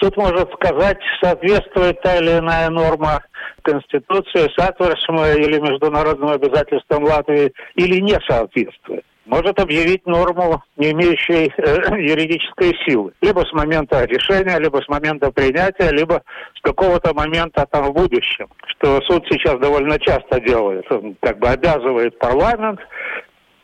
Суд 0.00 0.16
может 0.16 0.52
сказать, 0.54 0.98
соответствует 1.22 2.00
та 2.02 2.16
или 2.16 2.38
иная 2.38 2.70
норма 2.70 3.22
Конституции, 3.62 4.48
соответствующим 4.56 5.16
или 5.42 5.58
международным 5.58 6.30
обязательствам 6.30 7.04
Латвии, 7.04 7.52
или 7.74 8.00
не 8.00 8.18
соответствует 8.28 9.04
может 9.28 9.60
объявить 9.60 10.06
норму, 10.06 10.62
не 10.76 10.92
имеющей 10.92 11.52
э, 11.56 12.00
юридической 12.00 12.74
силы. 12.86 13.12
Либо 13.20 13.40
с 13.40 13.52
момента 13.52 14.04
решения, 14.04 14.58
либо 14.58 14.78
с 14.78 14.88
момента 14.88 15.30
принятия, 15.30 15.90
либо 15.90 16.22
с 16.56 16.60
какого-то 16.62 17.14
момента 17.14 17.66
там 17.70 17.90
в 17.90 17.92
будущем. 17.92 18.48
Что 18.66 19.00
суд 19.02 19.24
сейчас 19.30 19.58
довольно 19.58 19.98
часто 19.98 20.40
делает. 20.40 20.90
Он 20.90 21.14
как 21.20 21.38
бы 21.38 21.48
обязывает 21.48 22.18
парламент 22.18 22.80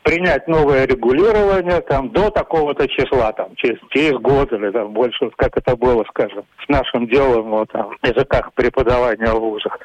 принять 0.04 0.46
новое 0.46 0.86
регулирование 0.86 1.80
там 1.80 2.10
до 2.10 2.30
такого-то 2.30 2.86
числа, 2.86 3.32
там 3.32 3.56
через, 3.56 3.78
через 3.90 4.12
год 4.20 4.52
или 4.52 4.70
там 4.70 4.92
больше, 4.92 5.30
как 5.36 5.56
это 5.56 5.74
было, 5.76 6.04
скажем, 6.10 6.44
с 6.64 6.68
нашим 6.68 7.08
делом 7.08 7.50
вот, 7.50 7.72
там, 7.72 7.96
языках 8.02 8.52
преподавания 8.52 9.32
в 9.32 9.40
вузах. 9.40 9.78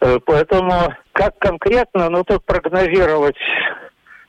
Э, 0.00 0.18
поэтому 0.24 0.94
как 1.12 1.38
конкретно, 1.38 2.08
ну 2.08 2.24
тут 2.24 2.44
прогнозировать 2.44 3.36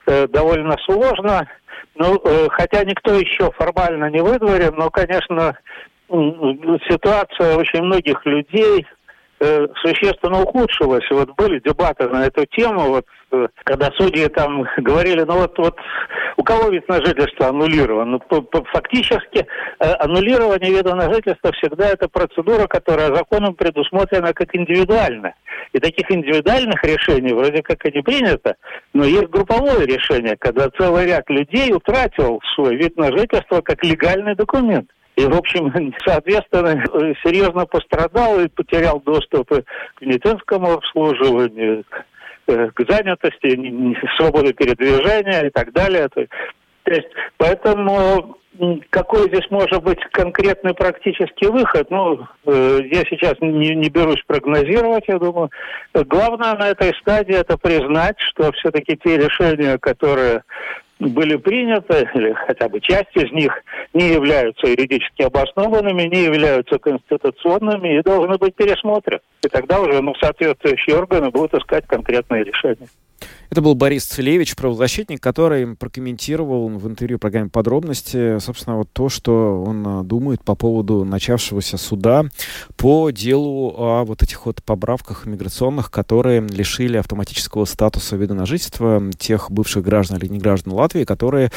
э, 0.06 0.28
довольно 0.28 0.76
сложно. 0.86 1.48
Ну, 1.96 2.22
э, 2.24 2.48
хотя 2.52 2.84
никто 2.84 3.14
еще 3.14 3.50
формально 3.58 4.12
не 4.12 4.22
выдворен, 4.22 4.76
но, 4.76 4.90
конечно, 4.92 5.58
ситуация 6.10 7.56
очень 7.58 7.82
многих 7.82 8.24
людей 8.26 8.86
существенно 9.40 10.42
ухудшилась. 10.42 11.06
Вот 11.12 11.30
были 11.36 11.60
дебаты 11.60 12.08
на 12.10 12.26
эту 12.26 12.46
тему, 12.46 12.90
вот 12.90 13.06
Э, 13.30 13.48
когда 13.66 13.92
судьи 13.98 14.28
там 14.30 14.66
говорили, 14.78 15.24
ну 15.24 15.40
вот, 15.40 15.58
вот 15.58 15.76
у 16.38 16.44
кого 16.44 16.70
вид 16.70 16.88
на 16.88 17.04
жительство 17.06 17.48
аннулирован? 17.48 18.12
Ну, 18.12 18.22
фактически 18.74 19.46
э, 19.80 19.92
аннулирование 20.00 20.72
вида 20.72 20.96
на 20.96 21.14
жительство 21.14 21.52
всегда 21.52 21.90
это 21.90 22.08
процедура, 22.08 22.68
которая 22.68 23.14
законом 23.14 23.54
предусмотрена 23.54 24.34
как 24.34 24.56
индивидуальная. 24.56 25.36
И 25.74 25.80
таких 25.80 26.10
индивидуальных 26.10 26.82
решений 26.86 27.34
вроде 27.34 27.62
как 27.62 27.86
и 27.86 27.92
не 27.94 28.02
принято, 28.02 28.56
но 28.94 29.04
есть 29.04 29.28
групповое 29.28 29.86
решение, 29.86 30.38
когда 30.38 30.70
целый 30.70 31.08
ряд 31.08 31.30
людей 31.30 31.74
утратил 31.74 32.40
свой 32.56 32.78
вид 32.78 32.96
на 32.96 33.12
жительство 33.12 33.60
как 33.60 33.84
легальный 33.84 34.36
документ. 34.36 34.90
И, 35.18 35.26
в 35.26 35.36
общем, 35.36 35.94
соответственно, 36.06 36.82
серьезно 37.24 37.66
пострадал 37.66 38.40
и 38.40 38.48
потерял 38.48 39.02
доступ 39.02 39.50
к 39.50 40.02
медицинскому 40.02 40.74
обслуживанию, 40.74 41.84
Э, 42.48 42.70
к 42.74 42.90
занятости, 42.90 43.98
свободы 44.16 44.54
передвижения 44.54 45.48
и 45.48 45.50
так 45.50 45.74
далее. 45.74 46.08
То 46.08 46.26
есть, 46.86 47.08
поэтому 47.36 48.38
какой 48.90 49.28
здесь 49.28 49.46
может 49.52 49.84
быть 49.84 50.00
конкретный 50.12 50.74
практический 50.74 51.48
выход, 51.48 51.92
ну, 51.92 52.26
э, 52.46 52.80
я 52.90 53.02
сейчас 53.02 53.36
не, 53.42 53.76
не 53.76 53.90
берусь 53.90 54.24
прогнозировать, 54.26 55.04
я 55.08 55.20
думаю. 55.20 55.52
Главное 55.94 56.56
на 56.56 56.70
этой 56.70 56.96
стадии 57.02 57.36
это 57.36 57.58
признать, 57.58 58.16
что 58.20 58.54
все-таки 58.54 58.98
те 59.04 59.18
решения, 59.18 59.78
которые 59.78 60.44
были 61.00 61.36
приняты, 61.36 62.10
или 62.16 62.34
хотя 62.34 62.70
бы 62.70 62.80
часть 62.80 63.16
из 63.16 63.32
них, 63.32 63.54
не 63.94 64.10
являются 64.10 64.68
юридически 64.68 65.24
обоснованными, 65.24 66.04
не 66.04 66.24
являются 66.24 66.80
конституционными 66.80 68.00
и 68.00 68.04
должны 68.04 68.38
быть 68.38 68.56
пересмотрены. 68.56 69.22
И 69.44 69.48
тогда 69.48 69.80
уже 69.82 70.02
ну, 70.02 70.14
соответствующие 70.16 70.98
органы 70.98 71.30
будут 71.30 71.54
искать 71.54 71.86
конкретные 71.88 72.44
решения. 72.44 72.88
Это 73.50 73.62
был 73.62 73.76
Борис 73.76 74.06
Целевич, 74.06 74.56
правозащитник, 74.56 75.22
который 75.22 75.76
прокомментировал 75.76 76.68
в 76.70 76.88
интервью 76.88 77.18
программе 77.18 77.50
подробности, 77.50 78.40
собственно, 78.40 78.78
вот 78.78 78.90
то, 78.92 79.10
что 79.10 79.64
он 79.64 79.88
а, 79.88 80.04
думает 80.04 80.44
по 80.44 80.56
поводу 80.56 81.06
начавшегося 81.06 81.78
суда 81.78 82.26
по 82.76 83.10
делу 83.10 83.74
о 83.78 84.04
вот 84.04 84.22
этих 84.22 84.46
вот 84.46 84.62
поправках 84.64 85.26
миграционных, 85.26 85.92
которые 85.92 86.42
лишили 86.42 86.98
автоматического 86.98 87.66
статуса 87.66 88.18
вида 88.18 88.34
на 88.34 88.46
жительство 88.46 89.02
тех 89.18 89.50
бывших 89.50 89.84
граждан 89.84 90.18
или 90.18 90.28
не 90.28 90.40
граждан 90.40 90.74
Латвии, 90.74 91.06
которые 91.06 91.52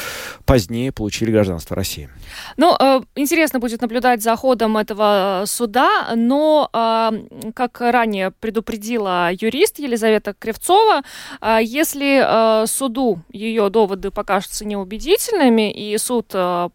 позднее 0.45 0.91
получили 0.91 1.31
гражданство 1.31 1.75
России. 1.75 2.09
Ну, 2.57 2.75
э, 2.79 3.01
интересно 3.15 3.59
будет 3.59 3.81
наблюдать 3.81 4.23
за 4.23 4.35
ходом 4.35 4.77
этого 4.77 5.43
суда, 5.45 6.13
но, 6.15 6.69
э, 6.73 7.51
как 7.53 7.81
ранее 7.81 8.31
предупредила 8.31 9.29
юрист 9.31 9.79
Елизавета 9.79 10.33
Кривцова, 10.33 11.01
э, 11.41 11.50
если 11.59 12.21
э, 12.63 12.67
суду 12.67 13.21
ее 13.31 13.69
доводы 13.69 14.11
покажутся 14.11 14.65
неубедительными, 14.65 15.71
и 15.71 15.97
суд 15.97 16.27
э, 16.33 16.69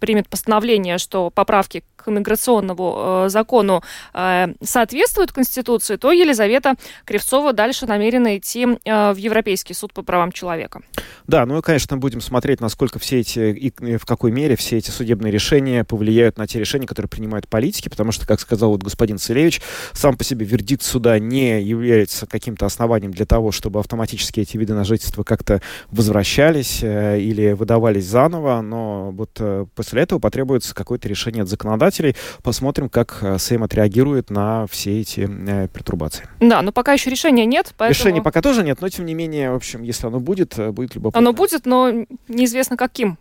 примет 0.00 0.28
постановление, 0.28 0.98
что 0.98 1.30
поправки 1.30 1.84
к 2.04 2.08
иммиграционному 2.08 3.24
э, 3.24 3.28
закону 3.28 3.82
э, 4.12 4.48
соответствуют 4.62 5.32
Конституции, 5.32 5.96
то 5.96 6.12
Елизавета 6.12 6.74
Кривцова 7.04 7.52
дальше 7.52 7.86
намерена 7.86 8.36
идти 8.36 8.66
э, 8.84 9.12
в 9.12 9.16
Европейский 9.16 9.74
суд 9.74 9.92
по 9.92 10.02
правам 10.02 10.32
человека. 10.32 10.82
Да, 11.26 11.46
ну 11.46 11.58
и, 11.58 11.62
конечно, 11.62 11.96
будем 11.96 12.20
смотреть, 12.20 12.60
насколько 12.60 12.98
все 12.98 13.20
эти, 13.20 13.38
и 13.38 13.96
в 13.96 14.04
какой 14.04 14.30
мере 14.30 14.56
все 14.56 14.76
эти 14.76 14.90
судебные 14.90 15.32
решения 15.32 15.84
повлияют 15.84 16.36
на 16.36 16.46
те 16.46 16.60
решения, 16.60 16.86
которые 16.86 17.08
принимают 17.08 17.48
политики, 17.48 17.88
потому 17.88 18.12
что, 18.12 18.26
как 18.26 18.40
сказал 18.40 18.70
вот 18.70 18.82
господин 18.82 19.18
Целевич, 19.18 19.62
сам 19.92 20.16
по 20.16 20.24
себе 20.24 20.44
вердикт 20.44 20.82
суда 20.82 21.18
не 21.18 21.62
является 21.62 22.26
каким-то 22.26 22.66
основанием 22.66 23.12
для 23.12 23.24
того, 23.24 23.52
чтобы 23.52 23.80
автоматически 23.80 24.40
эти 24.40 24.56
виды 24.58 24.74
на 24.74 24.84
жительство 24.84 25.22
как-то 25.22 25.62
возвращались 25.90 26.82
или 26.82 27.52
выдавались 27.52 28.04
заново, 28.04 28.60
но 28.60 29.10
вот 29.12 29.40
после 29.74 30.02
этого 30.02 30.18
потребуется 30.18 30.74
какое-то 30.74 31.08
решение 31.08 31.42
от 31.42 31.48
законодателя, 31.48 31.93
предпринимателей. 31.94 32.16
Посмотрим, 32.42 32.88
как 32.88 33.18
э, 33.22 33.38
Сейм 33.38 33.62
отреагирует 33.62 34.30
на 34.30 34.66
все 34.66 35.00
эти 35.00 35.28
э, 35.28 35.68
пертурбации. 35.68 36.28
Да, 36.40 36.62
но 36.62 36.72
пока 36.72 36.92
еще 36.92 37.10
решения 37.10 37.46
нет. 37.46 37.74
Поэтому... 37.76 37.98
Решения 37.98 38.22
пока 38.22 38.42
тоже 38.42 38.62
нет, 38.62 38.80
но 38.80 38.88
тем 38.88 39.06
не 39.06 39.14
менее, 39.14 39.50
в 39.50 39.56
общем, 39.56 39.82
если 39.82 40.06
оно 40.06 40.20
будет, 40.20 40.58
э, 40.58 40.70
будет 40.70 40.94
любопытно. 40.94 41.18
Оно 41.18 41.32
будет, 41.32 41.66
но 41.66 42.06
неизвестно 42.28 42.76
каким 42.76 43.18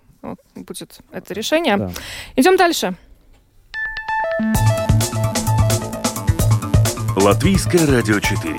будет 0.55 0.99
это 1.11 1.33
решение. 1.33 1.77
Да. 1.77 1.91
Идем 2.35 2.55
дальше. 2.55 2.95
Латвийское 7.15 7.85
радио 7.85 8.19
4. 8.19 8.57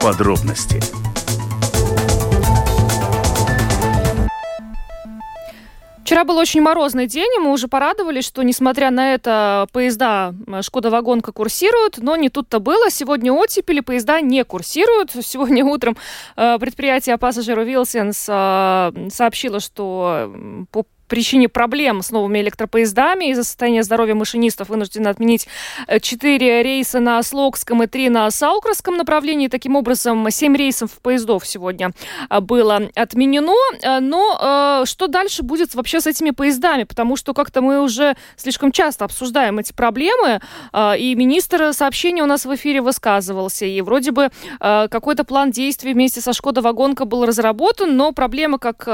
Подробности 0.00 0.80
Вчера 6.10 6.24
был 6.24 6.38
очень 6.38 6.60
морозный 6.60 7.06
день, 7.06 7.30
и 7.36 7.38
мы 7.38 7.52
уже 7.52 7.68
порадовались, 7.68 8.24
что, 8.24 8.42
несмотря 8.42 8.90
на 8.90 9.14
это, 9.14 9.68
поезда 9.70 10.34
«Шкода-вагонка» 10.60 11.30
курсируют, 11.30 11.98
но 11.98 12.16
не 12.16 12.30
тут-то 12.30 12.58
было. 12.58 12.90
Сегодня 12.90 13.32
оттепели, 13.32 13.78
поезда 13.78 14.20
не 14.20 14.42
курсируют. 14.42 15.12
Сегодня 15.22 15.64
утром 15.64 15.96
э, 16.34 16.58
предприятие 16.58 17.16
пассажиру 17.16 17.62
Вилсенс 17.62 18.26
э, 18.28 19.08
сообщило, 19.08 19.60
что 19.60 20.34
по 20.72 20.84
причине 21.10 21.48
проблем 21.48 22.00
с 22.02 22.10
новыми 22.10 22.38
электропоездами 22.38 23.30
из-за 23.30 23.44
состояния 23.44 23.82
здоровья 23.82 24.14
машинистов 24.14 24.68
вынуждены 24.68 25.08
отменить 25.08 25.48
4 26.00 26.48
э, 26.48 26.62
рейса 26.62 27.00
на 27.00 27.22
Слокском 27.22 27.82
и 27.82 27.86
3 27.86 28.08
на 28.08 28.30
Саукровском 28.30 28.96
направлении. 28.96 29.48
Таким 29.48 29.76
образом, 29.76 30.30
7 30.30 30.56
рейсов 30.56 30.92
поездов 31.02 31.46
сегодня 31.46 31.90
э, 32.30 32.40
было 32.40 32.88
отменено. 32.94 33.52
Э, 33.82 33.98
но 33.98 34.84
что 34.86 35.08
дальше 35.08 35.42
будет 35.42 35.74
вообще 35.74 36.00
с 36.00 36.06
этими 36.06 36.30
поездами? 36.30 36.84
Потому 36.84 37.16
что 37.16 37.34
как-то 37.34 37.60
мы 37.60 37.82
уже 37.82 38.16
слишком 38.36 38.70
часто 38.70 39.04
обсуждаем 39.04 39.58
эти 39.58 39.72
проблемы, 39.72 40.40
и 40.96 41.14
министр 41.16 41.72
сообщения 41.72 42.22
у 42.22 42.26
нас 42.26 42.44
в 42.44 42.54
эфире 42.54 42.80
высказывался, 42.80 43.66
и 43.66 43.80
вроде 43.80 44.12
бы 44.12 44.30
какой-то 44.60 45.24
план 45.24 45.50
действий 45.50 45.92
вместе 45.92 46.20
со 46.20 46.32
Шкода 46.32 46.62
Вагонка 46.62 47.04
был 47.04 47.26
разработан, 47.26 47.96
но 47.96 48.12
проблема 48.12 48.58
как 48.58 48.86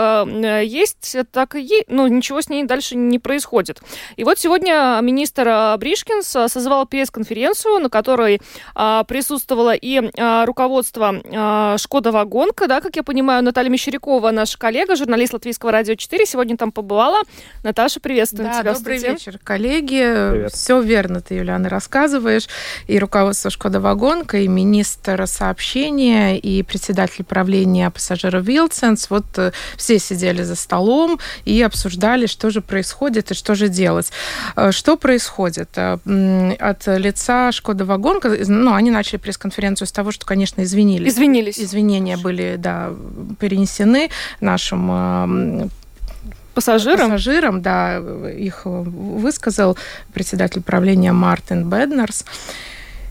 есть, 0.64 1.16
так 1.32 1.54
и 1.56 1.61
есть. 1.61 1.85
Ну, 1.88 2.06
ничего 2.09 2.41
с 2.41 2.49
ней 2.49 2.65
дальше 2.65 2.97
не 2.97 3.19
происходит. 3.19 3.83
И 4.17 4.25
вот 4.25 4.39
сегодня 4.39 4.99
министр 5.03 5.49
а, 5.49 5.77
Бришкинс 5.77 6.37
а, 6.37 6.49
созвал 6.49 6.87
пресс-конференцию, 6.87 7.81
на 7.81 7.91
которой 7.91 8.41
а, 8.75 9.05
присутствовало 9.05 9.75
и 9.75 10.11
а, 10.19 10.47
руководство 10.47 11.21
а, 11.33 11.77
Шкода 11.79 12.13
Вагонка, 12.13 12.67
да, 12.69 12.81
как 12.81 12.97
я 12.97 13.03
понимаю, 13.03 13.43
Наталья 13.43 13.71
Мещерякова, 13.71 14.31
наша 14.31 14.59
коллега, 14.59 14.97
журналист 14.97 15.33
Латвийского 15.33 15.73
радио 15.73 15.95
4, 15.95 16.27
сегодня 16.27 16.57
там 16.57 16.73
побывала. 16.73 17.19
Наташа, 17.63 18.01
приветствую 18.01 18.49
да, 18.49 18.61
тебя. 18.61 18.75
Добрый 18.75 18.99
вечер, 18.99 19.39
коллеги. 19.43 20.31
Привет. 20.31 20.53
Все 20.53 20.81
верно 20.81 21.21
ты, 21.21 21.35
Юлиана, 21.35 21.69
рассказываешь. 21.69 22.49
И 22.87 22.99
руководство 22.99 23.51
Шкода 23.51 23.81
Вагонка, 23.81 24.39
и 24.39 24.49
министр 24.49 25.27
сообщения, 25.27 26.39
и 26.39 26.63
председатель 26.63 27.25
правления 27.25 27.91
пассажиров 27.91 28.45
Вилсенс. 28.45 29.11
Вот 29.11 29.27
э, 29.37 29.53
все 29.77 29.99
сидели 29.99 30.43
за 30.43 30.57
столом 30.57 31.19
и 31.45 31.61
обсуждали 31.63 31.96
обсуждали, 31.97 32.26
что 32.26 32.50
же 32.50 32.61
происходит 32.61 33.31
и 33.31 33.35
что 33.35 33.55
же 33.55 33.69
делать. 33.69 34.12
Э, 34.57 34.73
что 34.73 34.97
происходит? 34.97 35.69
Э, 35.76 35.99
от 36.59 36.87
лица 36.87 37.53
Шкода 37.53 37.85
Вагонка, 37.85 38.37
ну, 38.47 38.75
они 38.75 38.91
начали 38.91 39.19
пресс-конференцию 39.19 39.88
с 39.88 39.93
того, 39.93 40.12
что, 40.12 40.26
конечно, 40.26 40.62
извинились. 40.62 41.12
Извинились. 41.12 41.59
Извинения 41.59 42.17
были, 42.17 42.57
да, 42.59 42.91
перенесены 43.41 44.11
нашим 44.41 44.88
э, 44.91 45.69
пассажирам? 46.55 47.11
Пассажирам, 47.11 47.62
да, 47.62 47.99
их 48.29 48.62
высказал 48.65 49.76
председатель 50.12 50.62
правления 50.62 51.12
Мартин 51.12 51.69
Беднерс. 51.71 52.25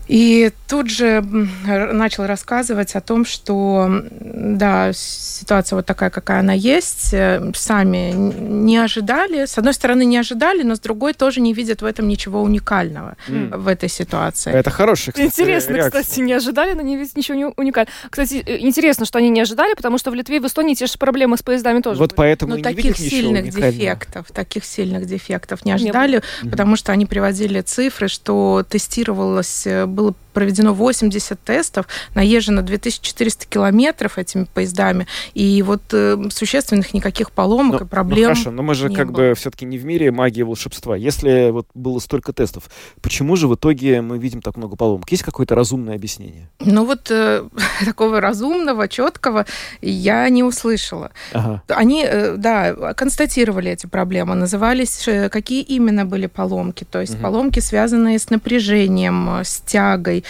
И 0.08 0.52
тут 0.68 0.88
же 0.88 1.20
начал 1.22 2.26
рассказывать 2.26 2.94
о 2.94 3.00
том, 3.00 3.24
что, 3.24 4.02
да, 4.10 4.92
ситуация 4.92 5.76
вот 5.76 5.86
такая, 5.86 6.10
какая 6.10 6.40
она 6.40 6.52
есть, 6.52 7.12
э, 7.12 7.52
сами 7.54 8.12
не 8.12 8.76
ожидали. 8.78 9.46
С 9.46 9.58
одной 9.58 9.74
стороны, 9.74 10.04
не 10.04 10.16
ожидали, 10.16 10.62
но 10.62 10.76
с 10.76 10.80
другой 10.80 11.12
тоже 11.14 11.40
не 11.40 11.52
видят 11.52 11.82
в 11.82 11.84
этом 11.84 12.08
ничего 12.08 12.42
уникального 12.42 13.16
mm. 13.28 13.56
в 13.56 13.68
этой 13.68 13.88
ситуации. 13.88 14.52
Это 14.52 14.70
хорошая, 14.70 15.12
кстати, 15.12 15.26
Интересно, 15.26 15.74
реакция. 15.74 16.02
кстати, 16.02 16.20
не 16.20 16.32
ожидали, 16.32 16.74
но 16.74 16.82
не 16.82 16.96
видят 16.96 17.16
ничего 17.16 17.52
уникального. 17.56 17.92
Кстати, 18.10 18.42
э, 18.46 18.58
интересно, 18.60 19.06
что 19.06 19.18
они 19.18 19.30
не 19.30 19.40
ожидали, 19.40 19.74
потому 19.74 19.98
что 19.98 20.10
в 20.10 20.14
Литве 20.14 20.36
и 20.36 20.40
в 20.40 20.46
Эстонии 20.46 20.74
те 20.74 20.86
же 20.86 20.98
проблемы 20.98 21.36
с 21.36 21.42
поездами 21.42 21.80
тоже 21.80 21.98
Вот 21.98 22.10
были. 22.10 22.16
поэтому 22.16 22.56
но 22.56 22.62
таких 22.62 22.96
сильных 22.96 23.50
дефектов, 23.50 24.26
таких 24.32 24.64
сильных 24.64 25.06
дефектов 25.06 25.64
не 25.64 25.72
ожидали, 25.72 26.22
не 26.42 26.50
потому 26.50 26.76
что 26.76 26.92
они 26.92 27.06
приводили 27.06 27.60
цифры, 27.60 28.08
что 28.08 28.64
тестировалось 28.68 29.66
э, 29.66 29.86
было 29.96 30.14
проведено 30.36 30.74
80 30.74 31.40
тестов, 31.40 31.86
наезжено 32.14 32.60
2400 32.60 33.46
километров 33.46 34.18
этими 34.18 34.44
поездами, 34.44 35.06
и 35.32 35.62
вот 35.62 35.80
э, 35.92 36.28
существенных 36.30 36.92
никаких 36.92 37.30
поломок 37.30 37.80
но, 37.80 37.86
и 37.86 37.88
проблем 37.88 38.28
ну 38.28 38.34
хорошо, 38.34 38.50
но 38.50 38.62
мы 38.62 38.74
же 38.74 38.90
как 38.90 39.12
было. 39.12 39.30
бы 39.30 39.34
все-таки 39.34 39.64
не 39.64 39.78
в 39.78 39.86
мире 39.86 40.10
магии 40.10 40.40
и 40.40 40.42
волшебства. 40.42 40.94
Если 40.94 41.48
вот 41.52 41.68
было 41.72 42.00
столько 42.00 42.34
тестов, 42.34 42.64
почему 43.00 43.34
же 43.36 43.48
в 43.48 43.54
итоге 43.54 44.02
мы 44.02 44.18
видим 44.18 44.42
так 44.42 44.58
много 44.58 44.76
поломок? 44.76 45.10
Есть 45.10 45.22
какое-то 45.22 45.54
разумное 45.54 45.94
объяснение? 45.94 46.50
Ну 46.60 46.84
вот 46.84 47.10
э, 47.10 47.48
такого 47.86 48.20
разумного, 48.20 48.88
четкого 48.88 49.46
я 49.80 50.28
не 50.28 50.44
услышала. 50.44 51.12
Ага. 51.32 51.62
Они, 51.68 52.04
э, 52.06 52.34
да, 52.36 52.92
констатировали 52.92 53.70
эти 53.70 53.86
проблемы, 53.86 54.34
назывались, 54.34 55.08
э, 55.08 55.30
какие 55.30 55.62
именно 55.62 56.04
были 56.04 56.26
поломки, 56.26 56.84
то 56.84 57.00
есть 57.00 57.14
угу. 57.14 57.22
поломки, 57.22 57.60
связанные 57.60 58.18
с 58.18 58.28
напряжением, 58.28 59.40
с 59.42 59.62
тягой, 59.64 60.18
Э, 60.18 60.25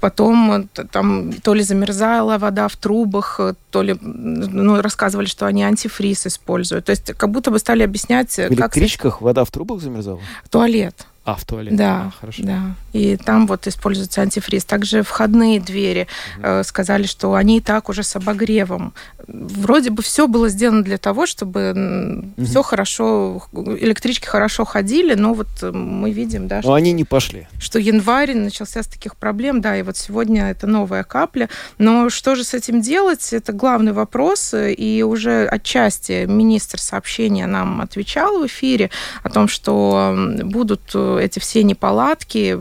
потом 0.00 0.52
э, 0.52 0.84
там 0.90 1.32
то 1.32 1.54
ли 1.54 1.62
замерзала 1.62 2.38
вода 2.38 2.68
в 2.68 2.76
трубах, 2.76 3.40
э, 3.40 3.54
то 3.70 3.82
ли 3.82 3.96
ну, 4.00 4.80
рассказывали, 4.80 5.26
что 5.26 5.46
они 5.46 5.62
антифриз 5.62 6.26
используют. 6.26 6.86
То 6.86 6.90
есть 6.90 7.12
как 7.14 7.30
будто 7.30 7.50
бы 7.50 7.58
стали 7.58 7.82
объяснять, 7.82 8.32
в 8.32 8.36
как... 8.36 8.50
В 8.50 8.54
электричках 8.54 9.20
вода 9.20 9.44
в 9.44 9.50
трубах 9.50 9.80
замерзала? 9.80 10.20
Туалет. 10.50 11.06
А, 11.24 11.36
в 11.36 11.44
туалет. 11.46 11.74
Да, 11.74 12.06
а, 12.06 12.10
хорошо. 12.20 12.42
да. 12.42 12.60
И 12.92 13.16
там 13.16 13.46
вот 13.46 13.66
используется 13.66 14.20
антифриз. 14.20 14.64
Также 14.66 15.02
входные 15.02 15.58
двери 15.58 16.06
угу. 16.36 16.46
э, 16.46 16.64
сказали, 16.64 17.04
что 17.04 17.34
они 17.34 17.58
и 17.58 17.60
так 17.60 17.88
уже 17.88 18.02
с 18.02 18.14
обогревом. 18.14 18.92
Вроде 19.26 19.88
бы 19.88 20.02
все 20.02 20.28
было 20.28 20.50
сделано 20.50 20.84
для 20.84 20.98
того, 20.98 21.24
чтобы 21.24 22.32
угу. 22.36 22.44
все 22.44 22.62
хорошо, 22.62 23.42
электрички 23.52 24.26
хорошо 24.26 24.66
ходили, 24.66 25.14
но 25.14 25.32
вот 25.32 25.48
мы 25.62 26.10
видим, 26.10 26.46
да, 26.46 26.56
но 26.56 26.62
что, 26.62 26.74
они 26.74 26.92
не 26.92 27.04
пошли. 27.04 27.46
Что 27.58 27.78
январь 27.78 28.34
начался 28.34 28.82
с 28.82 28.86
таких 28.86 29.16
проблем, 29.16 29.62
да, 29.62 29.78
и 29.78 29.82
вот 29.82 29.96
сегодня 29.96 30.50
это 30.50 30.66
новая 30.66 31.04
капля. 31.04 31.48
Но 31.78 32.10
что 32.10 32.34
же 32.34 32.44
с 32.44 32.52
этим 32.52 32.82
делать? 32.82 33.32
Это 33.32 33.52
главный 33.52 33.92
вопрос, 33.92 34.54
и 34.54 35.02
уже 35.02 35.46
отчасти 35.46 36.26
министр 36.26 36.78
сообщения 36.78 37.46
нам 37.46 37.80
отвечал 37.80 38.40
в 38.40 38.46
эфире 38.46 38.90
о 39.22 39.30
том, 39.30 39.48
что 39.48 40.14
будут 40.44 40.94
эти 41.18 41.38
все 41.38 41.62
неполадки 41.62 42.58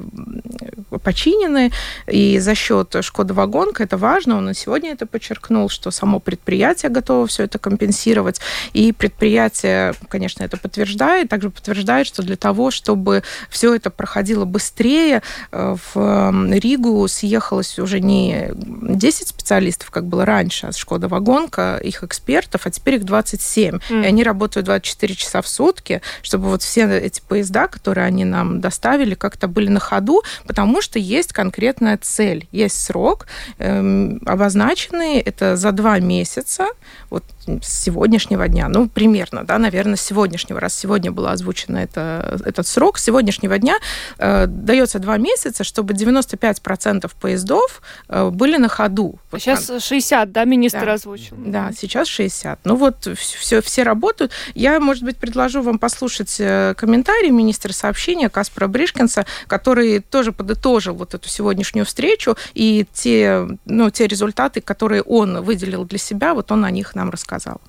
починены, 1.03 1.71
и 2.07 2.39
за 2.39 2.55
счет 2.55 2.95
Шкода 3.01 3.33
Вагонка 3.33 3.83
это 3.83 3.97
важно, 3.97 4.37
он 4.37 4.49
и 4.49 4.53
сегодня 4.53 4.91
это 4.91 5.05
подчеркнул, 5.05 5.69
что 5.69 5.91
само 5.91 6.19
предприятие 6.19 6.89
готово 6.89 7.27
все 7.27 7.43
это 7.43 7.59
компенсировать, 7.59 8.39
и 8.73 8.91
предприятие, 8.91 9.93
конечно, 10.09 10.43
это 10.43 10.57
подтверждает, 10.57 11.29
также 11.29 11.49
подтверждает, 11.49 12.07
что 12.07 12.23
для 12.23 12.35
того, 12.35 12.71
чтобы 12.71 13.23
все 13.49 13.73
это 13.73 13.89
проходило 13.89 14.45
быстрее, 14.45 15.21
э, 15.51 15.75
в 15.93 16.53
Ригу 16.53 17.07
съехалось 17.07 17.79
уже 17.79 17.99
не 17.99 18.49
10 18.53 19.27
специалистов, 19.27 19.89
как 19.91 20.05
было 20.05 20.25
раньше, 20.25 20.67
а 20.67 20.71
Шкода 20.71 21.07
Вагонка, 21.07 21.79
их 21.83 22.03
экспертов, 22.03 22.61
а 22.65 22.71
теперь 22.71 22.95
их 22.95 23.05
27, 23.05 23.75
mm. 23.75 24.03
и 24.03 24.05
они 24.05 24.23
работают 24.23 24.65
24 24.65 25.15
часа 25.15 25.41
в 25.41 25.47
сутки, 25.47 26.01
чтобы 26.21 26.49
вот 26.49 26.61
все 26.61 26.83
эти 26.83 27.21
поезда, 27.21 27.67
которые 27.67 28.05
они 28.05 28.25
нам 28.25 28.42
нам 28.43 28.62
доставили, 28.62 29.15
как-то 29.15 29.47
были 29.47 29.69
на 29.69 29.79
ходу, 29.79 30.21
потому 30.45 30.82
что 30.82 30.99
есть 30.99 31.34
конкретная 31.34 31.97
цель, 32.01 32.47
есть 32.51 32.82
срок 32.82 33.27
эм, 33.58 34.21
обозначенный, 34.25 35.19
это 35.19 35.56
за 35.56 35.71
два 35.71 35.99
месяца, 35.99 36.67
вот 37.10 37.23
с 37.62 37.84
сегодняшнего 37.84 38.47
дня, 38.47 38.69
ну, 38.69 38.88
примерно, 38.88 39.43
да, 39.43 39.58
наверное, 39.58 39.95
с 39.95 40.01
сегодняшнего, 40.01 40.60
раз 40.60 40.73
сегодня 40.73 41.12
было 41.12 41.32
озвучено 41.32 41.77
это, 41.77 42.39
этот 42.45 42.67
срок, 42.67 42.97
с 42.97 43.03
сегодняшнего 43.03 43.58
дня 43.58 43.77
э, 44.17 44.45
дается 44.47 44.99
два 44.99 45.17
месяца, 45.17 45.63
чтобы 45.63 45.93
95% 45.93 47.12
поездов 47.19 47.82
э, 48.08 48.29
были 48.29 48.58
на 48.58 48.69
ходу. 48.69 49.19
Сейчас 49.32 49.69
60, 49.79 50.32
да, 50.32 50.45
министр 50.45 50.86
да. 50.86 50.93
озвучил? 50.93 51.36
Да, 51.38 51.71
сейчас 51.77 52.08
60. 52.08 52.60
Ну 52.63 52.75
вот 52.75 53.08
все, 53.17 53.62
все 53.62 53.84
работают. 53.84 54.32
Я, 54.56 54.79
может 54.79 55.03
быть, 55.03 55.17
предложу 55.17 55.62
вам 55.62 55.79
послушать 55.79 56.36
э, 56.39 56.73
комментарий 56.77 57.29
министра 57.29 57.73
сообщения 57.73 58.29
Каспара 58.33 58.67
Бришкинса, 58.67 59.25
который 59.47 59.99
тоже 59.99 60.33
подытожил 60.33 60.95
вот 60.95 61.13
эту 61.13 61.29
сегодняшнюю 61.29 61.85
встречу 61.85 62.35
и 62.53 62.85
те, 62.93 63.47
ну, 63.65 63.89
те 63.89 64.07
результаты, 64.07 64.59
которые 64.59 65.01
он 65.03 65.41
выделил 65.41 65.85
для 65.85 65.99
себя, 65.99 66.33
вот 66.33 66.51
он 66.51 66.65
о 66.65 66.71
них 66.71 66.95
нам 66.95 67.09
рассказал. 67.09 67.61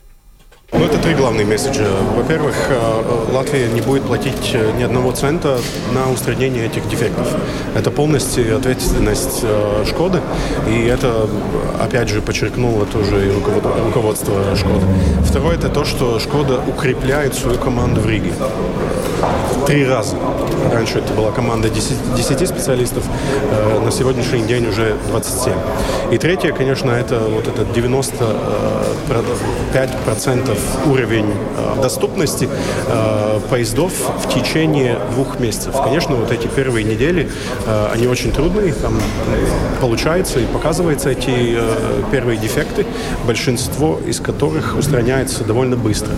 Ну, 0.77 0.85
это 0.85 0.99
три 0.99 1.15
главные 1.15 1.47
месседжа. 1.47 1.87
Во-первых, 2.17 2.55
э, 2.69 3.33
Латвия 3.33 3.69
не 3.69 3.81
будет 3.81 4.03
платить 4.03 4.51
э, 4.55 4.73
ни 4.77 4.83
одного 4.83 5.13
цента 5.13 5.61
на 5.93 6.11
устранение 6.11 6.67
этих 6.67 6.89
дефектов. 6.89 7.29
Это 7.77 7.93
полностью 7.93 8.57
ответственность 8.57 9.41
э, 9.43 9.85
Шкоды, 9.87 10.21
и 10.69 10.85
это, 10.87 11.29
опять 11.79 12.09
же, 12.09 12.21
подчеркнуло 12.21 12.87
тоже 12.87 13.29
и 13.29 13.31
руководство 13.31 14.57
Шкоды. 14.57 14.85
Второе, 15.23 15.55
это 15.55 15.69
то, 15.69 15.85
что 15.85 16.19
Шкода 16.19 16.61
укрепляет 16.67 17.35
свою 17.35 17.59
команду 17.59 18.01
в 18.01 18.11
Риге. 18.11 18.33
Три 19.67 19.87
раза. 19.87 20.17
Раньше 20.73 20.99
это 20.99 21.13
была 21.15 21.31
команда 21.31 21.69
10, 21.69 22.15
10 22.17 22.49
специалистов, 22.49 23.05
э, 23.51 23.81
на 23.85 23.91
сегодняшний 23.91 24.43
день 24.43 24.67
уже 24.67 24.97
27. 25.09 25.53
И 26.13 26.19
третье, 26.19 26.53
конечно, 26.53 26.91
это 26.91 27.21
вот 27.21 27.49
этот 27.49 27.69
95% 27.77 30.59
уровень 30.87 31.31
э, 31.31 31.83
доступности 31.83 32.49
э, 32.87 33.41
поездов 33.51 33.93
в 34.23 34.29
течение 34.29 34.99
двух 35.13 35.41
месяцев. 35.41 35.75
Конечно, 35.83 36.17
вот 36.17 36.31
эти 36.31 36.47
первые 36.47 36.85
недели, 36.85 37.29
э, 37.67 37.89
они 37.93 38.07
очень 38.07 38.33
трудные, 38.33 38.73
там 38.73 38.99
получается 39.81 40.41
и 40.41 40.47
показывается 40.47 41.11
эти 41.11 41.57
э, 41.57 42.03
первые 42.11 42.39
дефекты, 42.39 42.87
большинство 43.27 44.01
из 44.07 44.21
которых 44.21 44.77
устраняется 44.77 45.45
довольно 45.45 45.77
быстро. 45.77 46.13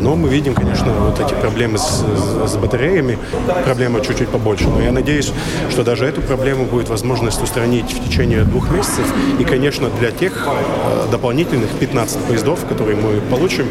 Но 0.00 0.16
мы 0.16 0.28
видим, 0.28 0.54
конечно, 0.54 0.92
вот 0.92 1.20
эти 1.20 1.34
проблемы 1.34 1.78
с, 1.78 2.04
с 2.41 2.41
батареями, 2.60 3.18
проблема 3.64 4.00
чуть-чуть 4.00 4.28
побольше. 4.28 4.68
Но 4.68 4.80
я 4.80 4.92
надеюсь, 4.92 5.32
что 5.70 5.84
даже 5.84 6.06
эту 6.06 6.20
проблему 6.20 6.64
будет 6.64 6.88
возможность 6.88 7.42
устранить 7.42 7.92
в 7.92 8.08
течение 8.08 8.44
двух 8.44 8.70
месяцев. 8.70 9.06
И, 9.38 9.44
конечно, 9.44 9.88
для 10.00 10.10
тех 10.10 10.46
э, 10.46 11.10
дополнительных 11.10 11.70
15 11.70 12.18
поездов, 12.24 12.66
которые 12.66 12.96
мы 12.96 13.20
получим 13.30 13.66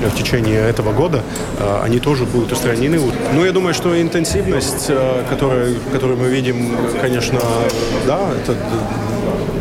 в 0.00 0.16
течение 0.16 0.60
этого 0.60 0.92
года, 0.92 1.22
э, 1.58 1.80
они 1.82 1.98
тоже 1.98 2.24
будут 2.24 2.52
устранены. 2.52 3.00
Но 3.34 3.44
я 3.44 3.52
думаю, 3.52 3.74
что 3.74 4.00
интенсивность, 4.00 4.86
э, 4.88 5.24
которую, 5.28 5.76
которую 5.92 6.18
мы 6.18 6.28
видим, 6.28 6.70
конечно, 7.00 7.40
да, 8.06 8.20
это 8.42 8.56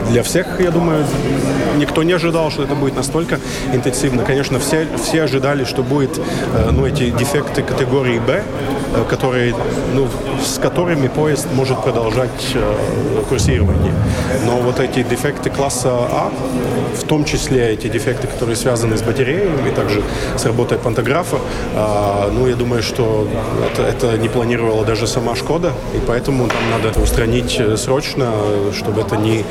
для 0.09 0.23
всех, 0.23 0.59
я 0.59 0.71
думаю, 0.71 1.05
никто 1.75 2.03
не 2.03 2.13
ожидал, 2.13 2.51
что 2.51 2.63
это 2.63 2.75
будет 2.75 2.95
настолько 2.95 3.39
интенсивно. 3.73 4.23
Конечно, 4.23 4.59
все, 4.59 4.87
все 5.01 5.23
ожидали, 5.23 5.63
что 5.63 5.83
будет 5.83 6.19
ну, 6.71 6.85
эти 6.85 7.09
дефекты 7.09 7.61
категории 7.63 8.19
Б, 8.19 8.43
которые, 9.09 9.53
ну, 9.93 10.07
с 10.43 10.57
которыми 10.57 11.07
поезд 11.07 11.47
может 11.53 11.81
продолжать 11.81 12.55
курсирование. 13.29 13.93
Но 14.45 14.57
вот 14.57 14.79
эти 14.79 15.03
дефекты 15.03 15.49
класса 15.49 15.89
А, 15.91 16.31
в 16.97 17.03
том 17.03 17.25
числе 17.25 17.73
эти 17.73 17.87
дефекты, 17.87 18.27
которые 18.27 18.55
связаны 18.55 18.97
с 18.97 19.01
батареями, 19.01 19.71
также 19.75 20.01
с 20.37 20.45
работой 20.45 20.77
пантографа, 20.77 21.37
ну, 22.31 22.47
я 22.47 22.55
думаю, 22.55 22.81
что 22.81 23.27
это, 23.73 23.83
это 23.83 24.17
не 24.17 24.29
планировала 24.29 24.85
даже 24.85 25.07
сама 25.07 25.35
Шкода, 25.35 25.73
и 25.93 25.99
поэтому 26.05 26.47
там 26.47 26.71
надо 26.71 26.99
устранить 26.99 27.61
срочно, 27.77 28.31
чтобы 28.77 29.01
это 29.01 29.17
не 29.17 29.43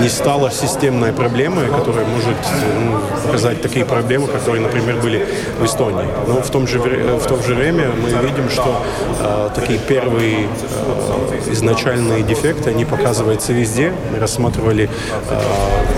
не 0.00 0.08
стала 0.08 0.50
системной 0.50 1.12
проблемой, 1.12 1.66
которая 1.68 2.06
может 2.06 2.36
ну, 2.80 3.00
показать 3.26 3.62
такие 3.62 3.84
проблемы, 3.84 4.26
которые, 4.26 4.62
например, 4.62 4.96
были 4.96 5.26
в 5.58 5.64
Эстонии. 5.64 6.06
Но 6.26 6.40
в 6.40 6.50
том 6.50 6.66
же, 6.66 6.78
в 6.78 7.26
том 7.26 7.42
же 7.42 7.54
время 7.54 7.90
мы 8.02 8.08
видим, 8.26 8.48
что 8.50 8.82
э, 9.20 9.50
такие 9.54 9.78
первые 9.78 10.46
э, 10.46 11.52
изначальные 11.52 12.22
дефекты, 12.22 12.70
они 12.70 12.84
показываются 12.84 13.52
везде. 13.52 13.92
Мы 14.12 14.18
рассматривали 14.18 14.88
э, 15.28 15.40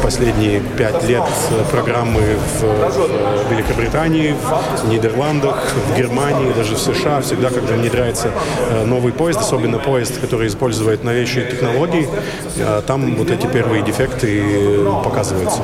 последние 0.02 0.60
пять 0.60 1.04
лет 1.04 1.22
программы 1.70 2.22
в, 2.60 2.62
в 2.62 3.50
Великобритании, 3.52 4.34
в 4.82 4.88
Нидерландах, 4.88 5.56
в 5.88 5.96
Германии, 5.96 6.52
даже 6.52 6.74
в 6.74 6.78
США. 6.78 7.20
Всегда, 7.20 7.50
когда 7.50 7.74
внедряется 7.74 8.30
э, 8.70 8.84
новый 8.84 9.12
поезд, 9.12 9.40
особенно 9.40 9.78
поезд, 9.78 10.20
который 10.20 10.48
использует 10.48 11.04
новейшие 11.04 11.50
технологии, 11.50 12.08
э, 12.56 12.82
там 12.86 13.14
вот 13.14 13.30
эти 13.30 13.46
первые 13.46 13.82
дефекты 13.82 13.91
эффект 13.92 14.24
и 14.24 14.84
показывается 15.04 15.62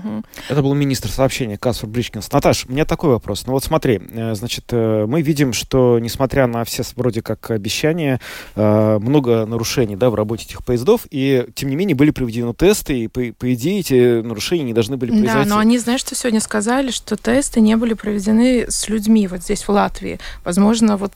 показываются. 0.00 0.30
Это 0.48 0.62
был 0.62 0.74
министр 0.74 1.10
сообщения 1.10 1.58
Каспар 1.58 1.88
Бричкинс. 1.90 2.30
Наташ, 2.32 2.66
у 2.68 2.72
меня 2.72 2.84
такой 2.84 3.10
вопрос. 3.10 3.46
Ну 3.46 3.52
вот 3.52 3.64
смотри, 3.64 4.00
э, 4.10 4.34
значит, 4.34 4.64
э, 4.70 5.06
мы 5.06 5.22
видим, 5.22 5.52
что 5.52 5.98
несмотря 5.98 6.46
на 6.46 6.64
все 6.64 6.82
вроде 6.96 7.22
как 7.22 7.50
обещания, 7.50 8.20
э, 8.56 8.98
много 9.00 9.46
нарушений 9.46 9.96
да, 9.96 10.10
в 10.10 10.14
работе 10.14 10.46
этих 10.46 10.64
поездов, 10.64 11.06
и 11.10 11.46
тем 11.54 11.68
не 11.68 11.76
менее 11.76 11.94
были 11.94 12.10
проведены 12.10 12.54
тесты, 12.54 13.00
и 13.00 13.08
по, 13.08 13.20
по 13.38 13.52
идее 13.52 13.80
эти 13.80 14.20
нарушения 14.22 14.64
не 14.64 14.72
должны 14.72 14.96
были 14.96 15.10
произойти. 15.10 15.34
Да, 15.34 15.44
но 15.44 15.58
они, 15.58 15.78
знаешь, 15.78 16.00
что 16.00 16.14
сегодня 16.14 16.40
сказали, 16.40 16.90
что 16.90 17.16
тесты 17.16 17.60
не 17.60 17.76
были 17.76 17.94
проведены 17.94 18.66
с 18.68 18.88
людьми 18.88 19.26
вот 19.26 19.42
здесь, 19.42 19.62
в 19.62 19.68
Латвии. 19.68 20.18
Возможно, 20.44 20.96
вот... 20.96 21.12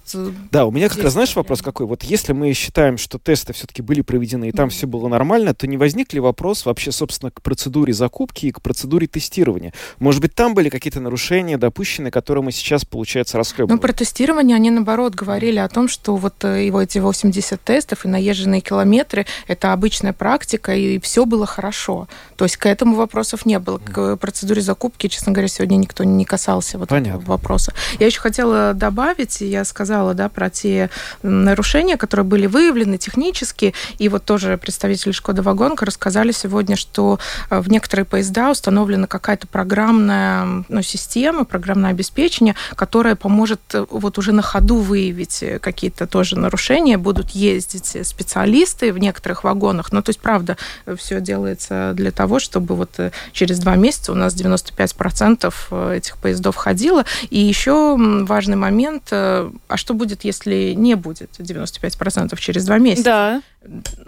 Да, 0.51 0.67
у 0.67 0.71
меня 0.71 0.89
как 0.89 1.03
раз, 1.03 1.15
знаешь, 1.15 1.35
вопрос 1.35 1.63
какой? 1.63 1.87
Вот 1.87 2.03
если 2.03 2.33
мы 2.33 2.53
считаем, 2.53 2.99
что 2.99 3.19
тесты 3.19 3.53
все-таки 3.53 3.83
были 3.83 4.03
проведены, 4.03 4.49
и 4.49 4.53
там 4.53 4.69
mm-hmm. 4.69 4.73
все 4.73 4.87
было 4.87 5.09
нормально, 5.09 5.55
то 5.55 5.67
не 5.67 5.77
возник 5.77 6.13
ли 6.13 6.21
вопрос 6.21 6.67
вообще, 6.67 6.93
собственно, 6.93 7.31
к 7.31 7.43
процедуре 7.43 7.93
закупки 7.93 8.47
и 8.47 8.53
к 8.53 8.61
процедуре 8.61 8.74
тестирования. 8.75 9.73
Может 9.99 10.21
быть, 10.21 10.35
там 10.35 10.55
были 10.55 10.69
какие-то 10.69 11.01
нарушения 11.01 11.57
допущены, 11.57 12.11
которые 12.11 12.45
мы 12.45 12.53
сейчас, 12.53 12.85
получается, 12.85 13.39
расхлебываем? 13.39 13.77
Ну, 13.77 13.81
про 13.81 13.93
тестирование 13.93 14.57
они, 14.57 14.71
наоборот, 14.71 15.15
говорили 15.15 15.59
о 15.59 15.69
том, 15.69 15.89
что 15.89 16.17
вот 16.17 16.45
э, 16.45 16.67
его 16.67 16.83
эти 16.83 16.99
80 16.99 17.63
тестов 17.63 18.05
и 18.05 18.09
наезженные 18.09 18.61
километры– 18.61 19.27
это 19.47 19.73
обычная 19.73 20.13
практика, 20.13 20.75
и 20.75 20.99
все 21.01 21.25
было 21.25 21.47
хорошо. 21.47 22.09
То 22.37 22.45
есть 22.45 22.57
к 22.57 22.67
этому 22.67 22.97
вопросов 22.97 23.47
не 23.47 23.59
было. 23.59 23.79
К 23.79 24.17
процедуре 24.17 24.63
закупки, 24.63 25.09
честно 25.09 25.33
говоря, 25.33 25.49
сегодня 25.49 25.77
никто 25.77 26.05
не 26.05 26.25
касался 26.25 26.79
вот 26.79 26.89
Понятно. 26.89 27.19
этого 27.19 27.33
вопроса. 27.33 27.73
Я 27.99 28.07
еще 28.07 28.21
хотела 28.21 28.75
добавить, 28.75 29.41
я 29.41 29.65
сказала, 29.65 30.15
да, 30.15 30.29
про 30.29 30.51
те 30.51 30.91
нарушения, 31.23 31.97
которые 31.97 32.25
были 32.25 32.47
выявлены 32.47 32.99
технически, 32.99 33.75
и 33.99 34.09
вот 34.09 34.25
тоже 34.25 34.59
представители 34.59 35.13
Шкода 35.13 35.43
Вагонка 35.43 35.87
рассказали 35.87 36.33
сегодня, 36.33 36.77
что 36.77 37.19
э, 37.51 37.61
в 37.61 37.69
некоторые 37.71 38.05
поезда 38.05 38.51
установлена 38.65 39.07
какая-то 39.07 39.47
программная 39.47 40.65
ну, 40.71 40.81
система, 40.81 41.45
программное 41.45 41.91
обеспечение, 41.91 42.55
которое 42.77 43.15
поможет 43.15 43.61
э, 43.75 43.85
вот 43.91 44.17
уже 44.17 44.33
на 44.33 44.41
ходу 44.41 44.77
выявить 44.77 45.43
э, 45.43 45.59
какие-то 45.59 46.07
тоже 46.07 46.39
нарушения, 46.39 46.97
будут 46.97 47.31
ездить 47.33 47.95
специалисты 48.07 48.91
в 48.95 48.99
некоторых 48.99 49.45
вагонах. 49.45 49.93
Ну, 49.93 50.01
то 50.01 50.09
есть, 50.09 50.21
правда, 50.21 50.57
все 50.97 51.21
делается 51.21 51.93
для 51.95 52.11
того, 52.11 52.39
чтобы 52.39 52.75
вот 52.75 52.93
э, 52.97 53.11
через 53.33 53.59
два 53.59 53.77
месяца 53.77 54.13
у 54.13 54.15
нас 54.15 54.35
95% 54.35 55.95
этих 55.95 56.17
поездов 56.17 56.57
ходило. 56.57 57.05
И 57.29 57.39
еще 57.39 57.97
важный 57.99 58.57
момент, 58.57 59.09
а 59.13 59.51
что 59.75 59.93
будет, 59.93 60.25
если 60.25 60.73
не 60.75 60.95
будет 60.95 61.39
95% 61.39 62.35
через 62.39 62.65
два 62.65 62.79
месяца? 62.79 63.05
Да 63.05 63.43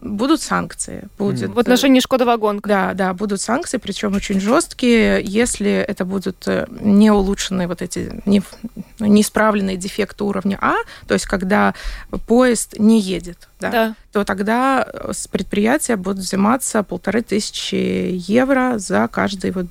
будут 0.03 0.41
санкции. 0.41 1.09
Будет, 1.19 1.51
в 1.51 1.59
отношении 1.59 2.01
Шкода 2.01 2.25
Вагон. 2.25 2.61
Да, 2.63 2.95
да, 2.95 3.15
будут 3.15 3.41
санкции, 3.41 3.79
причем 3.79 4.15
очень 4.15 4.41
жесткие, 4.41 5.23
если 5.25 5.71
это 5.71 6.05
будут 6.05 6.47
э, 6.47 6.67
не 6.71 7.11
улучшенные 7.11 7.69
вот 7.69 7.83
эти 7.83 8.23
не, 8.27 8.43
неисправленные 8.99 9.77
дефекты 9.77 10.25
уровня 10.25 10.59
А, 10.61 10.75
то 11.07 11.15
есть 11.15 11.27
когда 11.27 11.75
поезд 12.27 12.79
не 12.79 13.01
едет, 13.01 13.49
да, 13.61 13.71
да. 13.71 13.95
то 14.13 14.25
тогда 14.25 14.87
с 15.11 15.27
предприятия 15.27 15.97
будут 15.97 16.19
взиматься 16.19 16.83
полторы 16.83 17.23
тысячи 17.23 17.75
евро 17.75 18.79
за 18.79 19.09
каждый 19.09 19.51
вот 19.51 19.67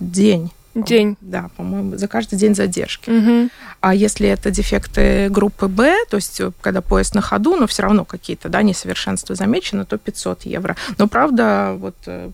день 0.00 0.50
День. 0.84 1.16
Да, 1.20 1.50
по-моему, 1.56 1.96
за 1.96 2.08
каждый 2.08 2.38
день 2.38 2.54
задержки. 2.54 3.10
Угу. 3.10 3.50
А 3.80 3.94
если 3.94 4.28
это 4.28 4.50
дефекты 4.50 5.28
группы 5.28 5.68
Б, 5.68 5.94
то 6.08 6.16
есть 6.16 6.40
э, 6.40 6.50
когда 6.60 6.80
поезд 6.80 7.14
на 7.14 7.20
ходу, 7.20 7.56
но 7.56 7.66
все 7.66 7.82
равно 7.82 8.04
какие-то 8.04 8.48
да, 8.48 8.62
несовершенства 8.62 9.34
замечены, 9.34 9.84
то 9.84 9.98
500 9.98 10.42
евро. 10.42 10.76
Но 10.98 11.08
правда, 11.08 11.74
вот 11.78 11.96
э, 12.06 12.30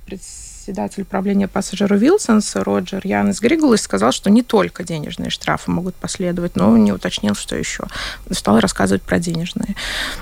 председатель 0.64 1.04
правления 1.04 1.46
пассажиру 1.46 1.94
Вилсонс 1.94 2.56
Роджер 2.56 3.02
Янис 3.04 3.38
Григулис 3.38 3.82
сказал, 3.82 4.12
что 4.12 4.30
не 4.30 4.42
только 4.42 4.82
денежные 4.82 5.28
штрафы 5.28 5.70
могут 5.70 5.94
последовать, 5.94 6.56
но 6.56 6.74
не 6.78 6.90
уточнил, 6.90 7.34
что 7.34 7.54
еще. 7.54 7.84
Стал 8.30 8.60
рассказывать 8.60 9.02
про 9.02 9.18
денежные. 9.18 9.76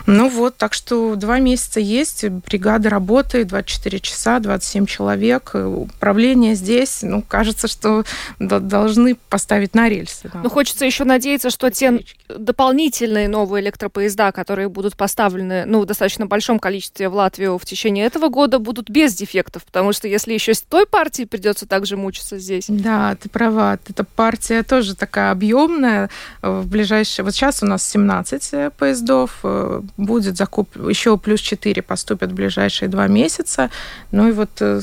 Ну 0.06 0.28
вот, 0.28 0.56
так 0.56 0.74
что 0.74 1.14
два 1.14 1.38
месяца 1.38 1.78
есть, 1.78 2.28
бригада 2.28 2.90
работает, 2.90 3.46
24 3.46 4.00
часа, 4.00 4.40
27 4.40 4.86
человек, 4.86 5.54
управление 5.54 6.56
здесь, 6.56 7.02
ну, 7.02 7.22
кажется, 7.22 7.68
что 7.68 8.04
должны 8.40 9.14
поставить 9.14 9.76
на 9.76 9.88
рельсы. 9.88 10.28
Да. 10.32 10.40
Ну, 10.42 10.50
хочется 10.50 10.84
еще 10.84 11.04
надеяться, 11.04 11.50
что 11.50 11.70
те 11.70 12.00
дополнительные 12.28 13.28
новые 13.28 13.62
электропоезда, 13.62 14.32
которые 14.32 14.68
будут 14.68 14.96
поставлены, 14.96 15.66
ну, 15.66 15.82
в 15.82 15.86
достаточно 15.86 16.26
большом 16.26 16.58
количестве 16.58 17.08
в 17.08 17.14
Латвию 17.14 17.58
в 17.58 17.64
течение 17.64 18.06
этого 18.06 18.28
года, 18.28 18.58
будут 18.58 18.90
без 18.90 19.14
дефектов, 19.14 19.64
потому 19.64 19.92
что 19.92 20.08
если 20.08 20.31
еще 20.34 20.54
с 20.54 20.62
той 20.62 20.86
партией 20.86 21.26
придется 21.26 21.66
также 21.66 21.96
мучиться 21.96 22.38
здесь. 22.38 22.66
Да, 22.68 23.16
ты 23.16 23.28
права. 23.28 23.78
Эта 23.88 24.04
партия 24.04 24.62
тоже 24.62 24.94
такая 24.94 25.30
объемная. 25.30 26.10
В 26.42 26.66
ближайшие... 26.66 27.24
Вот 27.24 27.34
сейчас 27.34 27.62
у 27.62 27.66
нас 27.66 27.88
17 27.88 28.48
э, 28.52 28.70
поездов. 28.70 29.40
Э, 29.42 29.82
будет 29.96 30.36
закуп... 30.36 30.76
Еще 30.88 31.16
плюс 31.18 31.40
4 31.40 31.82
поступят 31.82 32.32
в 32.32 32.34
ближайшие 32.34 32.88
два 32.88 33.06
месяца. 33.06 33.70
Ну 34.10 34.28
и 34.28 34.32
вот 34.32 34.50
э, 34.60 34.80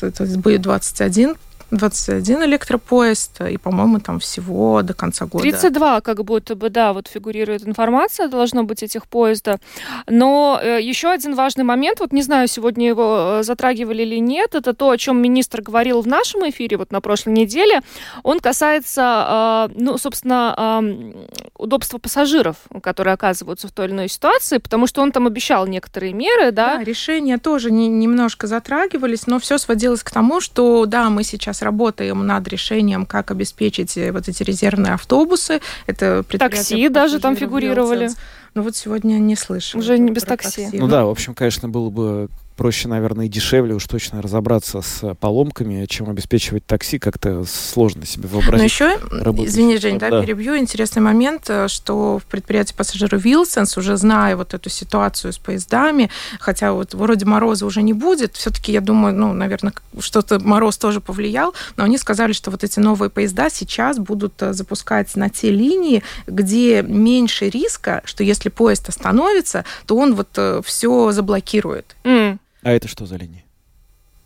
это 0.00 0.24
будет 0.38 0.62
21 0.62 1.36
21 1.76 2.44
электропоезд, 2.44 3.40
и, 3.42 3.56
по-моему, 3.56 4.00
там 4.00 4.18
всего 4.18 4.82
до 4.82 4.94
конца 4.94 5.26
года. 5.26 5.42
32, 5.42 6.00
как 6.00 6.24
будто 6.24 6.54
бы, 6.54 6.70
да, 6.70 6.92
вот 6.92 7.08
фигурирует 7.08 7.66
информация, 7.66 8.28
должно 8.28 8.64
быть 8.64 8.82
этих 8.82 9.06
поезда. 9.06 9.58
Но 10.06 10.60
э, 10.62 10.80
еще 10.80 11.08
один 11.08 11.34
важный 11.34 11.64
момент, 11.64 12.00
вот 12.00 12.12
не 12.12 12.22
знаю, 12.22 12.48
сегодня 12.48 12.88
его 12.88 13.38
э, 13.40 13.42
затрагивали 13.42 14.02
или 14.02 14.20
нет, 14.20 14.54
это 14.54 14.74
то, 14.74 14.90
о 14.90 14.98
чем 14.98 15.20
министр 15.20 15.62
говорил 15.62 16.00
в 16.00 16.06
нашем 16.06 16.48
эфире 16.50 16.76
вот 16.76 16.92
на 16.92 17.00
прошлой 17.00 17.32
неделе. 17.32 17.80
Он 18.22 18.40
касается, 18.40 19.68
э, 19.70 19.74
ну, 19.76 19.98
собственно, 19.98 20.82
э, 20.82 21.24
удобства 21.56 21.98
пассажиров, 21.98 22.56
которые 22.82 23.14
оказываются 23.14 23.68
в 23.68 23.72
той 23.72 23.86
или 23.86 23.92
иной 23.92 24.08
ситуации, 24.08 24.58
потому 24.58 24.86
что 24.86 25.02
он 25.02 25.12
там 25.12 25.26
обещал 25.26 25.66
некоторые 25.66 26.12
меры, 26.12 26.52
да? 26.52 26.76
Да, 26.76 26.84
решения 26.84 27.38
тоже 27.38 27.70
не, 27.70 27.88
немножко 27.88 28.46
затрагивались, 28.46 29.26
но 29.26 29.38
все 29.38 29.58
сводилось 29.58 30.02
к 30.02 30.10
тому, 30.10 30.40
что, 30.40 30.86
да, 30.86 31.10
мы 31.10 31.24
сейчас 31.24 31.62
работаем 31.64 32.26
над 32.26 32.46
решением, 32.48 33.06
как 33.06 33.30
обеспечить 33.30 33.96
э, 33.96 34.12
вот 34.12 34.28
эти 34.28 34.42
резервные 34.42 34.94
автобусы. 34.94 35.60
Это 35.86 36.22
Такси 36.22 36.88
даже 36.88 37.18
там 37.18 37.36
фигурировали. 37.36 38.10
Ну 38.54 38.62
вот 38.62 38.76
сегодня 38.76 39.14
не 39.14 39.34
слышал. 39.34 39.80
Уже 39.80 39.98
не 39.98 40.12
без 40.12 40.22
такси. 40.22 40.64
такси. 40.64 40.78
Ну 40.78 40.86
да, 40.86 41.04
в 41.04 41.10
общем, 41.10 41.34
конечно, 41.34 41.68
было 41.68 41.90
бы 41.90 42.28
проще, 42.56 42.88
наверное, 42.88 43.26
и 43.26 43.28
дешевле 43.28 43.74
уж 43.74 43.86
точно 43.86 44.22
разобраться 44.22 44.80
с 44.80 45.14
поломками, 45.14 45.86
чем 45.86 46.08
обеспечивать 46.08 46.66
такси, 46.66 46.98
как-то 46.98 47.44
сложно 47.44 48.06
себе 48.06 48.28
вообразить. 48.28 48.58
Но 48.58 48.64
еще, 48.64 48.98
извини, 49.46 49.76
Жень, 49.78 49.98
да, 49.98 50.10
да, 50.10 50.22
перебью, 50.22 50.56
интересный 50.56 51.02
момент, 51.02 51.44
э, 51.48 51.68
что 51.68 52.18
в 52.18 52.24
предприятии 52.24 52.74
пассажиров 52.74 53.24
Вилсенс, 53.24 53.76
уже 53.76 53.96
зная 53.96 54.36
вот 54.36 54.54
эту 54.54 54.70
ситуацию 54.70 55.32
с 55.32 55.38
поездами, 55.38 56.10
хотя 56.38 56.72
вот 56.72 56.94
вроде 56.94 57.24
мороза 57.26 57.66
уже 57.66 57.82
не 57.82 57.92
будет, 57.92 58.36
все-таки, 58.36 58.72
я 58.72 58.80
думаю, 58.80 59.14
ну, 59.14 59.32
наверное, 59.32 59.72
что-то 59.98 60.38
мороз 60.38 60.78
тоже 60.78 61.00
повлиял, 61.00 61.54
но 61.76 61.84
они 61.84 61.98
сказали, 61.98 62.32
что 62.32 62.50
вот 62.50 62.64
эти 62.64 62.78
новые 62.78 63.10
поезда 63.10 63.50
сейчас 63.50 63.98
будут 63.98 64.34
э, 64.40 64.52
запускать 64.52 65.14
на 65.16 65.28
те 65.28 65.50
линии, 65.50 66.02
где 66.26 66.82
меньше 66.82 67.48
риска, 67.48 68.02
что 68.04 68.24
если 68.24 68.48
поезд 68.48 68.88
остановится, 68.88 69.64
то 69.86 69.96
он 69.96 70.14
вот 70.14 70.28
э, 70.36 70.60
все 70.64 71.12
заблокирует. 71.12 71.96
Mm. 72.04 72.23
А 72.64 72.70
это 72.70 72.88
что 72.88 73.06
за 73.06 73.16
линия? 73.16 73.44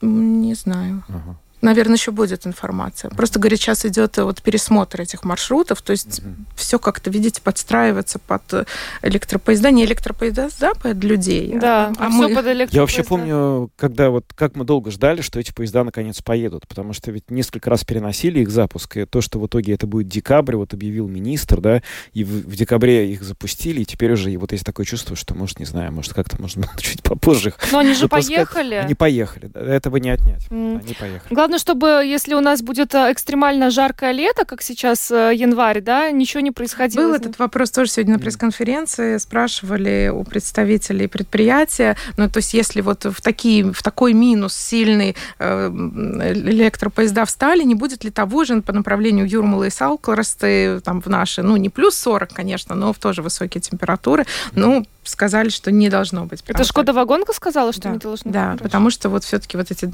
Не 0.01 0.55
знаю. 0.55 1.03
Ага. 1.09 1.37
Наверное, 1.61 1.97
еще 1.97 2.13
будет 2.13 2.47
информация. 2.47 3.11
Просто, 3.11 3.39
говорит, 3.41 3.61
сейчас 3.61 3.85
идет 3.85 4.17
э, 4.19 4.23
вот 4.23 4.43
пересмотр 4.43 5.01
этих 5.01 5.25
маршрутов, 5.25 5.83
то 5.83 5.91
есть 5.91 6.21
mm-hmm. 6.21 6.35
все 6.55 6.79
как-то, 6.79 7.11
видите, 7.11 7.43
подстраивается 7.43 8.21
под 8.21 8.43
э, 8.53 8.65
электропоезда, 9.03 9.71
не 9.73 9.85
электропоезда, 9.85 10.51
да, 10.61 10.75
под 10.75 11.03
людей. 11.03 11.57
А, 11.57 11.61
да, 11.61 11.93
а, 11.99 12.07
а 12.07 12.09
мы... 12.11 12.29
под 12.29 12.47
электропоезда. 12.47 12.77
Я 12.77 12.81
вообще 12.83 13.03
помню, 13.03 13.71
когда 13.77 14.11
вот, 14.11 14.27
как 14.37 14.55
мы 14.55 14.65
долго 14.65 14.91
ждали, 14.93 15.21
что 15.21 15.41
эти 15.41 15.53
поезда 15.53 15.83
наконец 15.83 16.23
поедут, 16.23 16.69
потому 16.69 16.93
что 16.93 17.11
ведь 17.11 17.31
несколько 17.31 17.71
раз 17.71 17.85
переносили 17.85 18.41
их 18.41 18.51
запуск, 18.51 18.97
и 18.97 19.05
то, 19.05 19.21
что 19.21 19.41
в 19.41 19.47
итоге 19.47 19.75
это 19.75 19.87
будет 19.87 20.07
декабрь, 20.07 20.55
вот 20.55 20.75
объявил 20.75 21.09
министр, 21.09 21.61
да, 21.61 21.83
и 22.13 22.23
в, 22.23 22.29
в 22.29 22.55
декабре 22.55 23.13
их 23.13 23.23
запустили, 23.23 23.81
и 23.81 23.85
теперь 23.85 24.13
уже 24.13 24.31
и 24.31 24.37
вот 24.37 24.53
есть 24.53 24.65
такое 24.65 24.87
чувство, 24.87 25.17
что, 25.17 25.35
может, 25.35 25.59
не 25.59 25.67
знаю, 25.67 25.93
может, 25.93 26.15
как-то 26.15 26.41
можно 26.41 26.69
чуть 26.79 27.03
попозже 27.03 27.49
их 27.49 27.59
Но 27.73 27.79
они 27.79 27.95
же 27.95 28.09
поехали. 28.09 28.77
Они 28.77 28.95
поехали, 28.95 29.47
да, 29.47 29.61
этого 29.61 29.97
не 29.97 30.11
отнять. 30.11 30.47
Mm. 30.49 30.81
Они 30.85 30.95
поехали. 30.95 31.35
Главное, 31.49 31.61
чтобы 31.61 31.89
если 32.05 32.35
у 32.35 32.43
нас 32.43 32.61
будет 32.61 32.95
э, 32.95 33.11
экстремально 33.11 33.71
жаркое 33.71 34.13
лето, 34.13 34.45
как 34.45 34.61
сейчас 34.61 35.11
э, 35.11 35.33
январь, 35.35 35.81
да, 35.81 36.11
ничего 36.11 36.41
не 36.41 36.51
происходило. 36.51 37.05
Был 37.05 37.15
этот 37.15 37.39
вопрос 37.39 37.71
тоже 37.71 37.91
сегодня 37.91 38.17
на 38.17 38.19
пресс-конференции, 38.19 39.17
спрашивали 39.17 40.13
у 40.15 40.25
представителей 40.25 41.07
предприятия, 41.07 41.97
ну, 42.19 42.29
то 42.29 42.41
есть 42.41 42.53
если 42.53 42.83
вот 42.83 43.07
в, 43.07 43.23
такие, 43.23 43.73
в 43.73 43.83
такой 43.83 44.13
минус 44.13 44.55
сильный 44.55 45.17
э, 45.39 45.69
электропоезда 45.69 47.25
встали, 47.25 47.63
не 47.63 47.75
будет 47.75 48.05
ли 48.05 48.11
того 48.11 48.45
же 48.45 48.61
по 48.61 48.75
направлению 48.75 49.27
Юрмала 49.27 49.65
и 49.65 49.71
Салклоросты, 49.71 50.81
там 50.81 51.01
в 51.01 51.07
наши, 51.07 51.43
ну, 51.43 51.57
не 51.57 51.71
плюс 51.71 51.97
40, 51.97 52.29
конечно, 52.31 52.75
но 52.75 52.93
в 52.93 52.99
тоже 52.99 53.23
высокие 53.23 53.63
температуры, 53.63 54.27
ну, 54.53 54.85
сказали, 55.09 55.49
что 55.49 55.71
не 55.71 55.89
должно 55.89 56.25
быть. 56.27 56.43
Это 56.47 56.65
Шкода 56.65 56.93
Вагонка 56.93 57.33
сказала, 57.33 57.73
что 57.73 57.83
да. 57.83 57.91
не 57.91 57.99
должно 57.99 58.31
да, 58.31 58.51
быть? 58.53 58.59
Да, 58.59 58.65
потому 58.65 58.91
что 58.91 59.09
вот 59.09 59.25
все-таки 59.25 59.57
вот 59.57 59.71
эти 59.71 59.91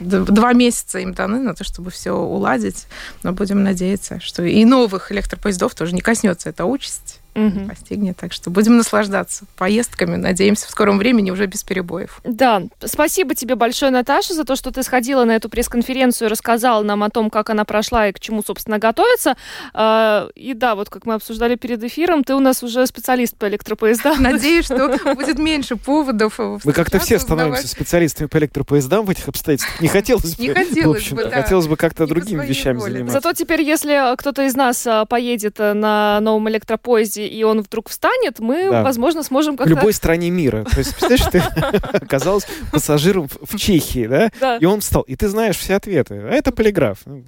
два 0.00 0.52
месяца 0.52 0.98
им 0.98 1.14
даны 1.14 1.38
на 1.40 1.54
то, 1.54 1.64
чтобы 1.64 1.90
все 1.90 2.12
уладить, 2.12 2.86
но 3.22 3.32
будем 3.32 3.62
надеяться, 3.62 4.20
что 4.20 4.42
и 4.42 4.64
новых 4.64 5.12
электропоездов 5.12 5.74
тоже 5.74 5.94
не 5.94 6.00
коснется 6.00 6.50
эта 6.50 6.64
участь 6.64 7.20
угу. 7.34 7.68
постигнет. 7.68 8.16
Так 8.16 8.32
что 8.32 8.50
будем 8.50 8.76
наслаждаться 8.76 9.44
поездками. 9.56 10.16
Надеемся, 10.16 10.66
в 10.66 10.70
скором 10.70 10.98
времени 10.98 11.30
уже 11.30 11.46
без 11.46 11.62
перебоев. 11.62 12.20
Да. 12.24 12.62
Спасибо 12.84 13.34
тебе 13.34 13.54
большое, 13.54 13.90
Наташа, 13.90 14.34
за 14.34 14.44
то, 14.44 14.56
что 14.56 14.70
ты 14.70 14.82
сходила 14.82 15.24
на 15.24 15.32
эту 15.32 15.48
пресс-конференцию 15.48 16.28
и 16.28 16.30
рассказала 16.30 16.82
нам 16.82 17.02
о 17.02 17.10
том, 17.10 17.30
как 17.30 17.50
она 17.50 17.64
прошла 17.64 18.08
и 18.08 18.12
к 18.12 18.20
чему, 18.20 18.42
собственно, 18.42 18.78
готовится. 18.78 19.36
А, 19.72 20.28
и 20.34 20.54
да, 20.54 20.74
вот 20.74 20.90
как 20.90 21.06
мы 21.06 21.14
обсуждали 21.14 21.56
перед 21.56 21.82
эфиром, 21.82 22.24
ты 22.24 22.34
у 22.34 22.40
нас 22.40 22.62
уже 22.62 22.86
специалист 22.86 23.36
по 23.36 23.48
электропоездам. 23.48 24.16
Надеюсь, 24.22 24.66
что 24.66 24.96
будет 25.14 25.38
меньше 25.38 25.76
поводов. 25.76 26.38
Мы 26.38 26.72
как-то 26.72 26.98
все 26.98 27.18
становимся 27.18 27.68
специалистами 27.68 28.28
по 28.28 28.38
электропоездам 28.38 29.04
в 29.04 29.10
этих 29.10 29.28
обстоятельствах. 29.28 29.80
Не 29.80 29.88
хотелось 29.88 30.36
бы. 30.36 30.42
Не 30.42 30.54
хотелось 30.54 31.10
бы, 31.10 31.24
да. 31.24 31.42
Хотелось 31.42 31.66
бы 31.66 31.76
как-то 31.76 32.06
другими 32.06 32.44
вещами 32.44 32.78
заниматься. 32.78 33.20
Зато 33.20 33.32
теперь, 33.32 33.62
если 33.62 34.16
кто-то 34.16 34.42
из 34.42 34.54
нас 34.54 34.86
а, 34.86 35.04
поедет 35.04 35.58
на 35.58 36.20
новом 36.20 36.48
электропоезде 36.48 37.23
и 37.26 37.42
он 37.42 37.62
вдруг 37.62 37.88
встанет, 37.88 38.38
мы, 38.38 38.70
да. 38.70 38.82
возможно, 38.82 39.22
сможем 39.22 39.56
как-то... 39.56 39.72
В 39.72 39.76
любой 39.76 39.92
стране 39.92 40.30
мира. 40.30 40.64
То 40.64 40.78
есть, 40.78 40.96
представляешь, 40.96 41.30
ты 41.30 41.76
оказался 41.96 42.46
пассажиром 42.72 43.28
в 43.28 43.56
Чехии, 43.56 44.06
да? 44.06 44.30
да? 44.40 44.56
И 44.56 44.64
он 44.64 44.80
встал. 44.80 45.02
И 45.02 45.16
ты 45.16 45.28
знаешь 45.28 45.56
все 45.56 45.74
ответы. 45.74 46.14
А 46.14 46.30
это 46.30 46.52
полиграф. 46.52 46.98
Ну, 47.06 47.22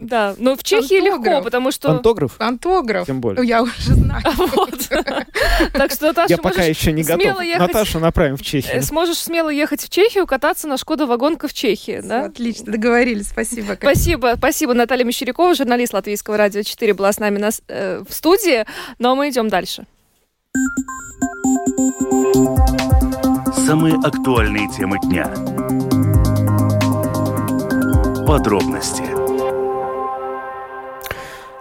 да, 0.00 0.34
но 0.38 0.56
в 0.56 0.62
Чехии 0.62 1.00
легко, 1.00 1.42
потому 1.42 1.70
что... 1.70 1.90
Антограф? 1.90 2.36
Антограф. 2.38 3.06
Тем 3.06 3.20
более. 3.20 3.46
Я 3.46 3.62
уже 3.62 3.94
знаю. 3.94 4.22
Так 5.72 5.92
что, 5.92 6.06
Наташа, 6.08 6.34
Я 6.34 6.38
пока 6.38 6.62
еще 6.62 6.92
не 6.92 7.02
готов. 7.02 7.38
Наташу 7.58 7.98
направим 7.98 8.36
в 8.36 8.42
Чехию. 8.42 8.82
Сможешь 8.82 9.18
смело 9.18 9.48
ехать 9.48 9.82
в 9.82 9.88
Чехию, 9.88 10.26
кататься 10.26 10.68
на 10.68 10.76
Шкода 10.76 11.06
Вагонка 11.06 11.48
в 11.48 11.54
Чехии, 11.54 12.00
да? 12.02 12.26
Отлично, 12.26 12.72
договорились. 12.72 13.28
Спасибо. 13.28 13.76
Спасибо. 13.80 14.34
Спасибо, 14.36 14.74
Наталья 14.74 15.04
Мещерякова, 15.04 15.54
журналист 15.54 15.92
Латвийского 15.92 16.36
радио 16.36 16.62
4, 16.62 16.94
была 16.94 17.12
с 17.12 17.18
нами 17.18 17.42
э, 17.68 18.02
в 18.08 18.12
студии. 18.12 18.64
Но 18.98 19.14
мы 19.16 19.30
идем 19.36 19.48
дальше. 19.48 19.84
Самые 23.66 23.96
актуальные 23.96 24.68
темы 24.70 24.98
дня. 25.00 25.26
Подробности. 28.26 29.25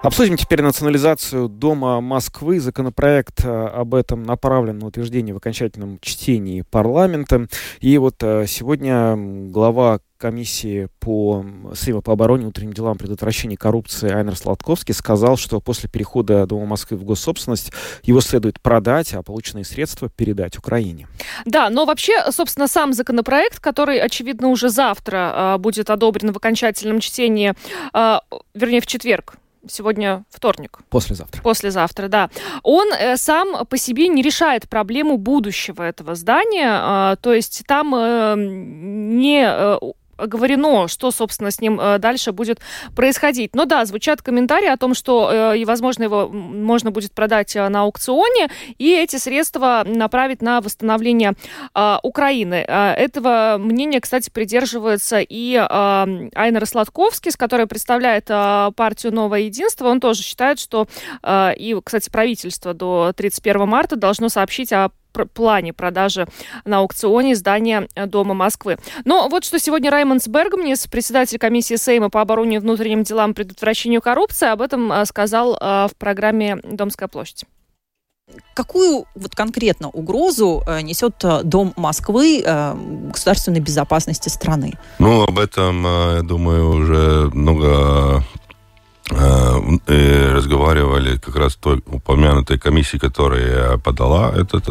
Обсудим 0.06 0.38
теперь 0.38 0.62
национализацию 0.62 1.50
Дома 1.50 2.00
Москвы. 2.00 2.60
Законопроект 2.60 3.44
э, 3.44 3.50
об 3.50 3.96
этом 3.96 4.22
направлен 4.22 4.78
на 4.78 4.86
утверждение 4.86 5.34
в 5.34 5.38
окончательном 5.38 5.98
чтении 6.00 6.62
парламента. 6.62 7.48
И 7.80 7.98
вот 7.98 8.18
э, 8.22 8.46
сегодня 8.48 9.16
глава 9.50 10.02
комиссии 10.20 10.90
по 11.00 11.44
Сейма 11.74 12.02
по 12.02 12.14
обороне, 12.14 12.44
внутренним 12.44 12.74
делам, 12.74 13.00
предотвращению 13.00 13.58
коррупции 13.58 14.12
Айнер 14.12 14.36
Сладковский 14.36 14.94
сказал, 14.94 15.38
что 15.38 15.60
после 15.60 15.90
перехода 15.90 16.46
Дома 16.46 16.68
Москвы 16.68 16.98
в 16.98 17.04
госсобственность 17.04 17.72
его 18.04 18.22
следует 18.22 18.62
продать, 18.62 19.16
а 19.16 19.24
полученные 19.24 19.66
средства 19.66 20.08
передать 20.08 20.56
Украине. 20.60 21.08
Да, 21.46 21.72
но 21.72 21.86
вообще, 21.86 22.32
собственно, 22.32 22.68
сам 22.68 22.94
законопроект, 22.94 23.60
который, 23.60 24.00
очевидно, 24.00 24.50
уже 24.50 24.70
завтра 24.70 25.56
э, 25.56 25.58
будет 25.58 25.90
одобрен 25.90 26.32
в 26.32 26.38
окончательном 26.38 27.00
чтении, 27.00 27.56
э, 27.96 28.20
вернее, 28.54 28.82
в 28.82 28.86
четверг, 28.86 29.38
сегодня 29.68 30.24
вторник. 30.30 30.80
Послезавтра. 30.90 31.42
Послезавтра, 31.42 32.08
да. 32.08 32.30
Он 32.64 32.92
э, 32.94 33.18
сам 33.18 33.66
по 33.66 33.78
себе 33.78 34.08
не 34.08 34.22
решает 34.22 34.70
проблему 34.70 35.18
будущего 35.18 35.84
этого 35.84 36.16
здания. 36.16 37.14
Э, 37.14 37.16
то 37.22 37.34
есть 37.34 37.64
там 37.68 37.94
э, 37.96 38.36
не 38.38 39.46
э, 39.48 39.78
оговорено, 40.18 40.88
что, 40.88 41.12
собственно, 41.12 41.52
с 41.52 41.62
ним 41.62 41.80
э, 41.80 41.98
дальше 42.00 42.32
будет 42.32 42.60
происходить. 42.96 43.56
Но 43.56 43.66
да, 43.66 43.86
звучат 43.86 44.22
комментарии 44.22 44.68
о 44.68 44.78
том, 44.78 44.94
что, 44.94 45.30
э, 45.54 45.58
и, 45.58 45.66
возможно, 45.66 46.04
его 46.04 46.28
можно 46.28 46.92
будет 46.92 47.14
продать 47.14 47.56
э, 47.56 47.68
на 47.70 47.82
аукционе, 47.82 48.50
и 48.78 48.94
эти 48.94 49.18
средства 49.18 49.84
направить 49.86 50.42
на 50.42 50.62
восстановление 50.62 51.34
Украины. 52.04 52.56
Этого 52.56 53.58
мнения, 53.60 54.00
кстати, 54.00 54.30
придерживается 54.30 55.20
и 55.20 55.56
Айнер 55.56 56.66
Сладковский, 56.66 57.32
которой 57.38 57.68
представляет 57.68 58.26
партию 58.26 59.14
«Новое 59.14 59.42
единство». 59.42 59.88
Он 59.88 60.00
тоже 60.00 60.24
считает, 60.24 60.60
что, 60.60 60.88
и, 61.28 61.78
кстати, 61.84 62.10
правительство 62.10 62.74
до 62.74 63.14
31 63.16 63.68
марта 63.68 63.96
должно 63.96 64.30
сообщить 64.30 64.72
о 64.74 64.92
плане 65.24 65.72
продажи 65.72 66.28
на 66.66 66.80
аукционе 66.80 67.36
здания 67.36 67.88
Дома 67.96 68.34
Москвы. 68.34 68.78
Но 69.06 69.30
вот 69.30 69.46
что 69.46 69.60
сегодня 69.60 69.90
Раймонд 69.90 70.28
Бергмнис, 70.28 70.88
председатель 70.88 71.38
комиссии 71.38 71.76
Сейма 71.76 72.10
по 72.10 72.22
обороне 72.22 72.58
и 72.58 72.60
внутренним 72.60 73.04
делам 73.04 73.34
предотвращению 73.34 74.02
коррупции, 74.02 74.50
об 74.50 74.62
этом 74.62 74.92
а, 74.92 75.06
сказал 75.06 75.58
а, 75.60 75.88
в 75.88 75.96
программе 75.96 76.58
«Домская 76.64 77.08
площадь». 77.08 77.46
какую 78.54 79.06
вот 79.16 79.36
конкретно 79.36 79.90
угрозу 79.90 80.64
э, 80.66 80.82
несет 80.82 81.24
э, 81.24 81.44
Дом 81.44 81.74
Москвы 81.76 82.42
э, 82.44 82.76
государственной 83.12 83.60
безопасности 83.60 84.30
страны? 84.30 84.74
Ну, 84.98 85.24
об 85.24 85.38
этом, 85.38 85.84
я 85.84 86.22
думаю, 86.24 86.70
уже 86.70 87.30
много 87.34 88.24
разговаривали 89.12 91.18
как 91.18 91.36
раз 91.36 91.56
той 91.56 91.84
упомянутой 91.86 92.58
комиссии, 92.58 92.98
которая 92.98 93.78
подала 93.78 94.34
этот 94.36 94.68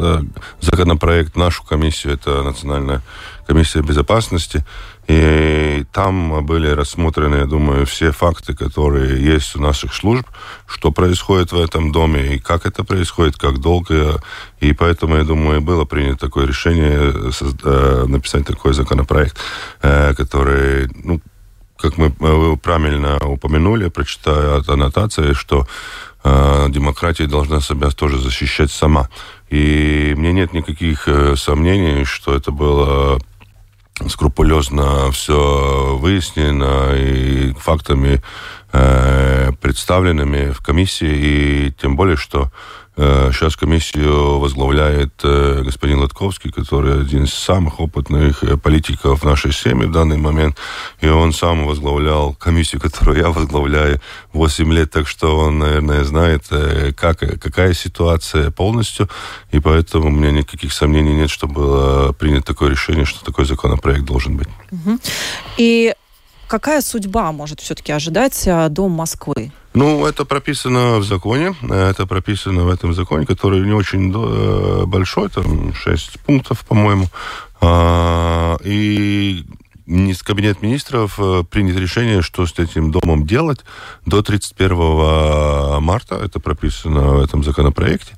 законопроект, 0.60 1.36
нашу 1.36 1.62
комиссию, 1.62 2.14
это 2.14 2.42
Национальная 2.42 3.00
комиссия 3.46 3.82
безопасности. 3.82 4.64
И 5.06 5.84
там 5.92 6.44
были 6.46 6.68
рассмотрены, 6.68 7.36
я 7.36 7.44
думаю, 7.44 7.84
все 7.84 8.10
факты, 8.10 8.54
которые 8.54 9.22
есть 9.22 9.54
у 9.54 9.60
наших 9.60 9.92
служб, 9.92 10.26
что 10.66 10.92
происходит 10.92 11.52
в 11.52 11.60
этом 11.60 11.92
доме 11.92 12.34
и 12.34 12.38
как 12.38 12.64
это 12.64 12.84
происходит, 12.84 13.36
как 13.36 13.60
долго. 13.60 14.22
И 14.60 14.72
поэтому, 14.72 15.16
я 15.16 15.24
думаю, 15.24 15.60
было 15.60 15.84
принято 15.84 16.26
такое 16.26 16.46
решение 16.46 17.12
э, 17.64 18.04
написать 18.06 18.46
такой 18.46 18.72
законопроект, 18.72 19.36
э, 19.82 20.14
который, 20.14 20.88
ну, 21.04 21.20
как 21.84 21.98
мы 21.98 22.08
вы 22.18 22.56
правильно 22.56 23.18
упомянули, 23.18 23.90
прочитая 23.90 24.56
от 24.56 24.68
аннотации, 24.70 25.34
что 25.34 25.66
э, 26.24 26.66
демократия 26.70 27.26
должна 27.26 27.60
себя 27.60 27.90
тоже 27.90 28.18
защищать 28.18 28.70
сама. 28.70 29.10
И 29.50 30.14
мне 30.16 30.32
нет 30.32 30.54
никаких 30.54 31.06
сомнений, 31.36 32.04
что 32.04 32.34
это 32.34 32.50
было 32.52 33.18
скрупулезно 34.08 35.12
все 35.12 35.98
выяснено 36.00 36.94
и 36.96 37.52
фактами 37.52 38.14
э, 38.14 38.22
представленными 39.60 40.50
в 40.50 40.60
комиссии, 40.60 41.68
и 41.68 41.72
тем 41.80 41.96
более, 41.96 42.16
что 42.16 42.50
Сейчас 42.96 43.54
э, 43.54 43.58
комиссию 43.58 44.38
возглавляет 44.38 45.14
э, 45.24 45.62
господин 45.64 45.98
Латковский, 45.98 46.52
который 46.52 47.00
один 47.00 47.24
из 47.24 47.34
самых 47.34 47.80
опытных 47.80 48.44
э, 48.44 48.56
политиков 48.56 49.24
нашей 49.24 49.52
семьи 49.52 49.86
в 49.86 49.90
данный 49.90 50.16
момент. 50.16 50.58
И 51.00 51.08
он 51.08 51.32
сам 51.32 51.66
возглавлял 51.66 52.34
комиссию, 52.34 52.80
которую 52.80 53.18
я 53.18 53.30
возглавляю 53.30 54.00
8 54.32 54.72
лет, 54.72 54.92
так 54.92 55.08
что 55.08 55.36
он, 55.38 55.58
наверное, 55.58 56.04
знает, 56.04 56.44
как, 56.96 57.18
какая 57.18 57.74
ситуация 57.74 58.52
полностью. 58.52 59.08
И 59.50 59.58
поэтому 59.58 60.06
у 60.06 60.10
меня 60.10 60.30
никаких 60.30 60.72
сомнений 60.72 61.14
нет, 61.14 61.30
что 61.30 61.48
было 61.48 62.12
принято 62.12 62.46
такое 62.46 62.70
решение, 62.70 63.04
что 63.04 63.24
такой 63.24 63.44
законопроект 63.44 64.04
должен 64.04 64.36
быть. 64.36 64.48
И 65.56 65.92
какая 66.54 66.82
судьба 66.82 67.32
может 67.32 67.58
все-таки 67.58 67.90
ожидать 67.90 68.48
Дом 68.70 68.92
Москвы? 68.92 69.50
Ну, 69.74 70.06
это 70.06 70.24
прописано 70.24 70.98
в 70.98 71.04
законе. 71.04 71.52
Это 71.68 72.06
прописано 72.06 72.62
в 72.62 72.70
этом 72.70 72.94
законе, 72.94 73.26
который 73.26 73.60
не 73.62 73.72
очень 73.72 74.12
э, 74.14 74.84
большой, 74.86 75.30
там 75.30 75.74
6 75.74 76.20
пунктов, 76.20 76.60
по-моему. 76.60 77.08
А, 77.60 78.56
и 78.62 79.44
Кабинет 80.22 80.62
министров 80.62 81.18
э, 81.18 81.42
принят 81.50 81.76
решение, 81.76 82.22
что 82.22 82.46
с 82.46 82.56
этим 82.56 82.92
домом 82.92 83.26
делать 83.26 83.64
до 84.06 84.22
31 84.22 85.82
марта. 85.82 86.14
Это 86.14 86.38
прописано 86.38 87.14
в 87.14 87.24
этом 87.24 87.42
законопроекте. 87.42 88.14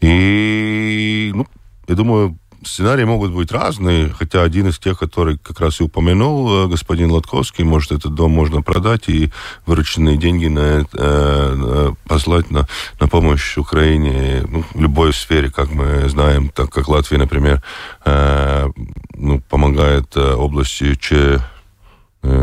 И, 0.00 1.32
ну, 1.34 1.46
я 1.86 1.94
думаю, 1.94 2.38
Сценарии 2.66 3.04
могут 3.04 3.32
быть 3.32 3.52
разные, 3.52 4.08
хотя 4.10 4.42
один 4.42 4.68
из 4.68 4.78
тех, 4.78 4.98
который 4.98 5.38
как 5.38 5.60
раз 5.60 5.80
и 5.80 5.84
упомянул 5.84 6.64
э, 6.64 6.68
господин 6.68 7.10
Лотковский, 7.10 7.64
может, 7.64 7.92
этот 7.92 8.14
дом 8.14 8.32
можно 8.32 8.62
продать 8.62 9.08
и 9.08 9.30
вырученные 9.66 10.16
деньги 10.16 10.46
на, 10.46 10.60
э, 10.60 10.84
э, 10.92 11.92
послать 12.06 12.50
на, 12.50 12.66
на 13.00 13.08
помощь 13.08 13.56
Украине 13.56 14.44
ну, 14.48 14.64
в 14.72 14.80
любой 14.80 15.12
сфере, 15.12 15.50
как 15.50 15.70
мы 15.70 16.08
знаем, 16.08 16.48
так 16.48 16.70
как 16.70 16.88
Латвия, 16.88 17.18
например, 17.18 17.62
э, 18.04 18.68
ну, 19.14 19.40
помогает 19.40 20.16
э, 20.16 20.34
области 20.34 20.94
Че, 20.94 21.40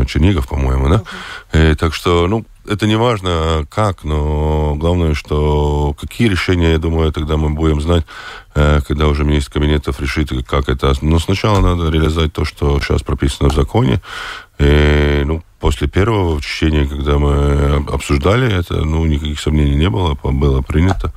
Чернигов, 0.06 0.48
по-моему, 0.48 0.88
да? 0.88 1.02
Uh-huh. 1.52 1.72
И, 1.72 1.74
так 1.74 1.94
что, 1.94 2.26
ну, 2.28 2.44
это 2.66 2.86
не 2.86 2.96
важно 2.96 3.66
как, 3.68 4.04
но 4.04 4.74
главное, 4.76 5.14
что 5.14 5.94
какие 6.00 6.28
решения, 6.28 6.72
я 6.72 6.78
думаю, 6.78 7.12
тогда 7.12 7.36
мы 7.36 7.50
будем 7.50 7.80
знать, 7.80 8.04
э, 8.54 8.80
когда 8.86 9.08
уже 9.08 9.24
министр 9.24 9.54
кабинетов 9.54 10.00
решит, 10.00 10.30
как 10.46 10.68
это. 10.68 10.92
Но 11.00 11.18
сначала 11.18 11.60
надо 11.60 11.90
реализовать 11.90 12.32
то, 12.32 12.44
что 12.44 12.78
сейчас 12.80 13.02
прописано 13.02 13.50
в 13.50 13.54
законе. 13.54 14.00
И, 14.58 15.22
ну, 15.24 15.42
после 15.58 15.88
первого 15.88 16.40
чтения, 16.40 16.86
когда 16.86 17.18
мы 17.18 17.84
обсуждали 17.90 18.52
это, 18.52 18.74
ну, 18.84 19.04
никаких 19.06 19.40
сомнений 19.40 19.74
не 19.74 19.90
было, 19.90 20.16
было 20.22 20.62
принято 20.62 21.12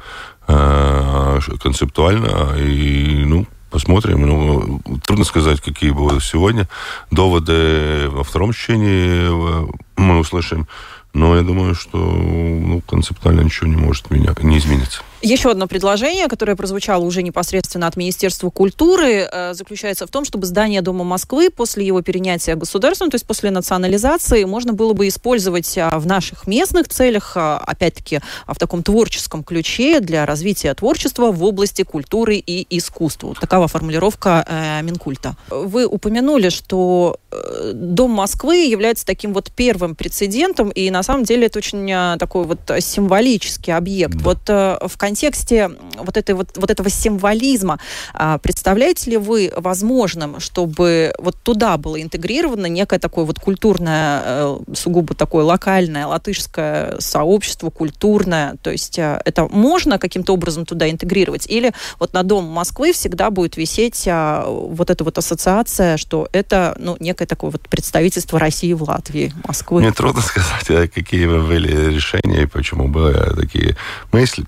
э, 0.48 1.40
концептуально. 1.62 2.56
И, 2.58 3.24
ну, 3.26 3.46
посмотрим. 3.76 4.22
Ну, 4.22 4.80
трудно 5.04 5.26
сказать, 5.26 5.60
какие 5.60 5.90
будут 5.90 6.24
сегодня 6.24 6.70
доводы 7.12 8.08
во 8.10 8.24
втором 8.24 8.54
чтении 8.54 9.28
э, 9.28 9.68
мы 9.98 10.20
услышим. 10.20 10.66
Но 11.14 11.36
я 11.36 11.42
думаю, 11.42 11.76
что 11.76 11.98
ну, 11.98 12.82
концептуально 12.88 13.42
ничего 13.42 13.68
не 13.68 13.76
может 13.76 14.12
меня, 14.12 14.34
не 14.44 14.60
измениться. 14.60 15.02
Еще 15.22 15.50
одно 15.52 15.68
предложение, 15.68 16.28
которое 16.28 16.56
прозвучало 16.56 17.04
уже 17.04 17.24
непосредственно 17.24 17.88
от 17.88 17.96
Министерства 17.96 18.50
культуры, 18.50 19.28
э, 19.32 19.54
заключается 19.54 20.06
в 20.06 20.10
том, 20.10 20.26
чтобы 20.26 20.46
здание 20.46 20.82
Дома 20.82 21.04
Москвы 21.04 21.50
после 21.50 21.86
его 21.86 22.02
перенятия 22.02 22.56
государством, 22.56 23.10
то 23.10 23.16
есть 23.16 23.26
после 23.26 23.52
национализации, 23.52 24.44
можно 24.44 24.74
было 24.74 24.94
бы 24.94 25.08
использовать 25.08 25.78
а, 25.78 26.00
в 26.00 26.06
наших 26.06 26.48
местных 26.48 26.90
целях, 26.90 27.34
а, 27.36 27.58
опять-таки 27.58 28.20
а, 28.46 28.54
в 28.54 28.58
таком 28.58 28.84
творческом 28.84 29.44
ключе 29.44 30.00
для 30.00 30.26
развития 30.26 30.74
творчества 30.74 31.32
в 31.32 31.44
области 31.44 31.84
культуры 31.84 32.38
и 32.38 32.66
искусства. 32.78 33.28
Вот 33.28 33.40
такова 33.40 33.68
формулировка 33.68 34.46
э, 34.48 34.82
Минкульта. 34.84 35.36
Вы 35.50 35.86
упомянули, 35.86 36.50
что 36.50 37.18
э, 37.32 37.72
Дом 37.74 38.12
Москвы 38.12 38.66
является 38.66 39.06
таким 39.06 39.34
вот 39.34 39.52
первым 39.52 39.96
прецедентом, 39.96 40.70
и 40.70 40.90
на 40.90 41.04
самом 41.04 41.24
деле 41.24 41.48
это 41.48 41.60
очень 41.60 42.18
такой 42.20 42.46
вот 42.46 42.60
символический 42.80 43.74
объект. 43.74 44.16
Да. 44.16 44.24
Вот 44.24 44.40
в 44.48 44.98
контексте 45.06 45.70
вот, 45.98 46.18
этой, 46.18 46.34
вот, 46.34 46.58
вот 46.58 46.72
этого 46.72 46.90
символизма, 46.90 47.80
а, 48.16 48.40
представляете 48.40 49.12
ли 49.12 49.18
вы 49.18 49.54
возможным, 49.56 50.40
чтобы 50.40 51.14
вот 51.20 51.36
туда 51.44 51.78
было 51.78 52.02
интегрировано 52.02 52.66
некое 52.66 52.98
такое 52.98 53.24
вот 53.24 53.40
культурное, 53.40 54.22
э, 54.26 54.58
сугубо 54.74 55.14
такое 55.14 55.44
локальное 55.44 56.08
латышское 56.08 56.96
сообщество, 57.00 57.70
культурное, 57.70 58.56
то 58.64 58.72
есть 58.72 58.98
э, 58.98 59.22
это 59.26 59.48
можно 59.48 60.00
каким-то 60.00 60.34
образом 60.34 60.66
туда 60.66 60.90
интегрировать? 60.90 61.46
Или 61.48 61.72
вот 62.00 62.14
на 62.14 62.24
Дом 62.24 62.46
Москвы 62.46 62.92
всегда 62.92 63.30
будет 63.30 63.58
висеть 63.58 64.08
а, 64.08 64.44
вот 64.48 64.90
эта 64.90 65.04
вот 65.04 65.20
ассоциация, 65.20 65.98
что 65.98 66.28
это 66.32 66.76
ну, 66.80 66.98
некое 67.00 67.28
такое 67.28 67.52
вот 67.52 67.70
представительство 67.70 68.40
России 68.40 68.74
в 68.74 68.82
Латвии, 68.82 69.32
Москвы? 69.48 69.82
Мне 69.82 69.92
трудно 69.92 70.22
сказать, 70.24 70.70
а 70.72 70.88
какие 70.88 71.28
были 71.28 71.94
решения 71.94 72.42
и 72.42 72.48
почему 72.48 72.88
были 72.88 73.36
такие 73.36 73.76
мысли. 74.12 74.46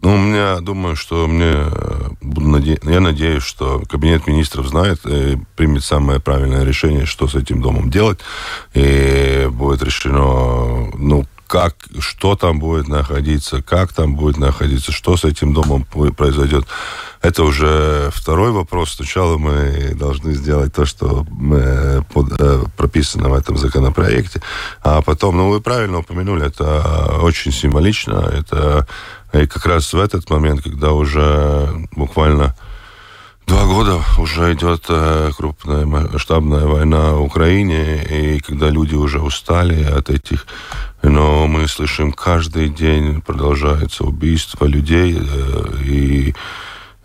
Ну, 0.00 0.14
у 0.14 0.18
меня, 0.18 0.60
думаю, 0.60 0.94
что 0.94 1.26
мне, 1.26 1.50
э, 1.50 2.08
буду 2.20 2.48
наде... 2.48 2.78
я 2.84 3.00
надеюсь, 3.00 3.42
что 3.42 3.82
Кабинет 3.88 4.28
министров 4.28 4.68
знает 4.68 5.00
и 5.04 5.38
примет 5.56 5.82
самое 5.82 6.20
правильное 6.20 6.64
решение, 6.64 7.04
что 7.04 7.26
с 7.26 7.34
этим 7.34 7.60
домом 7.60 7.90
делать, 7.90 8.20
и 8.74 9.48
будет 9.50 9.82
решено, 9.82 10.90
ну, 10.96 11.26
как, 11.48 11.74
что 11.98 12.36
там 12.36 12.60
будет 12.60 12.88
находиться, 12.88 13.62
как 13.62 13.92
там 13.92 14.14
будет 14.14 14.36
находиться, 14.36 14.92
что 14.92 15.16
с 15.16 15.24
этим 15.24 15.54
домом 15.54 15.84
произойдет. 16.16 16.66
Это 17.22 17.42
уже 17.42 18.10
второй 18.14 18.52
вопрос. 18.52 18.92
Сначала 18.92 19.38
мы 19.38 19.94
должны 19.94 20.34
сделать 20.34 20.72
то, 20.74 20.84
что 20.84 21.26
мы 21.30 22.04
под, 22.12 22.38
э, 22.38 22.64
прописано 22.76 23.30
в 23.30 23.34
этом 23.34 23.56
законопроекте, 23.56 24.40
а 24.82 25.02
потом, 25.02 25.36
ну, 25.38 25.48
вы 25.48 25.60
правильно 25.60 25.98
упомянули, 25.98 26.46
это 26.46 27.18
очень 27.22 27.50
символично, 27.50 28.30
это 28.32 28.86
и 29.32 29.46
как 29.46 29.66
раз 29.66 29.92
в 29.92 29.98
этот 29.98 30.30
момент, 30.30 30.62
когда 30.62 30.92
уже 30.92 31.88
буквально 31.92 32.54
два 33.48 33.64
года 33.64 34.00
уже 34.18 34.52
идет 34.52 34.84
э, 34.88 35.30
крупная 35.36 35.86
масштабная 35.86 36.66
война 36.66 37.12
в 37.14 37.22
Украине, 37.22 38.04
и 38.04 38.40
когда 38.40 38.68
люди 38.68 38.94
уже 38.94 39.20
устали 39.20 39.82
от 39.82 40.10
этих, 40.10 40.46
но 41.02 41.46
мы 41.46 41.68
слышим 41.68 42.12
каждый 42.12 42.68
день 42.68 43.20
продолжается 43.20 44.04
убийство 44.04 44.64
людей, 44.64 45.18
э, 45.18 45.82
и, 45.84 46.34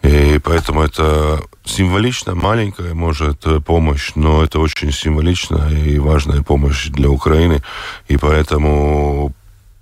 и 0.01 0.39
поэтому 0.39 0.81
это 0.81 1.41
символично 1.63 2.35
маленькая, 2.35 2.93
может, 2.93 3.45
помощь, 3.65 4.11
но 4.15 4.43
это 4.43 4.59
очень 4.59 4.91
символичная 4.91 5.69
и 5.69 5.99
важная 5.99 6.41
помощь 6.41 6.87
для 6.87 7.09
Украины, 7.09 7.61
и 8.07 8.17
поэтому 8.17 9.33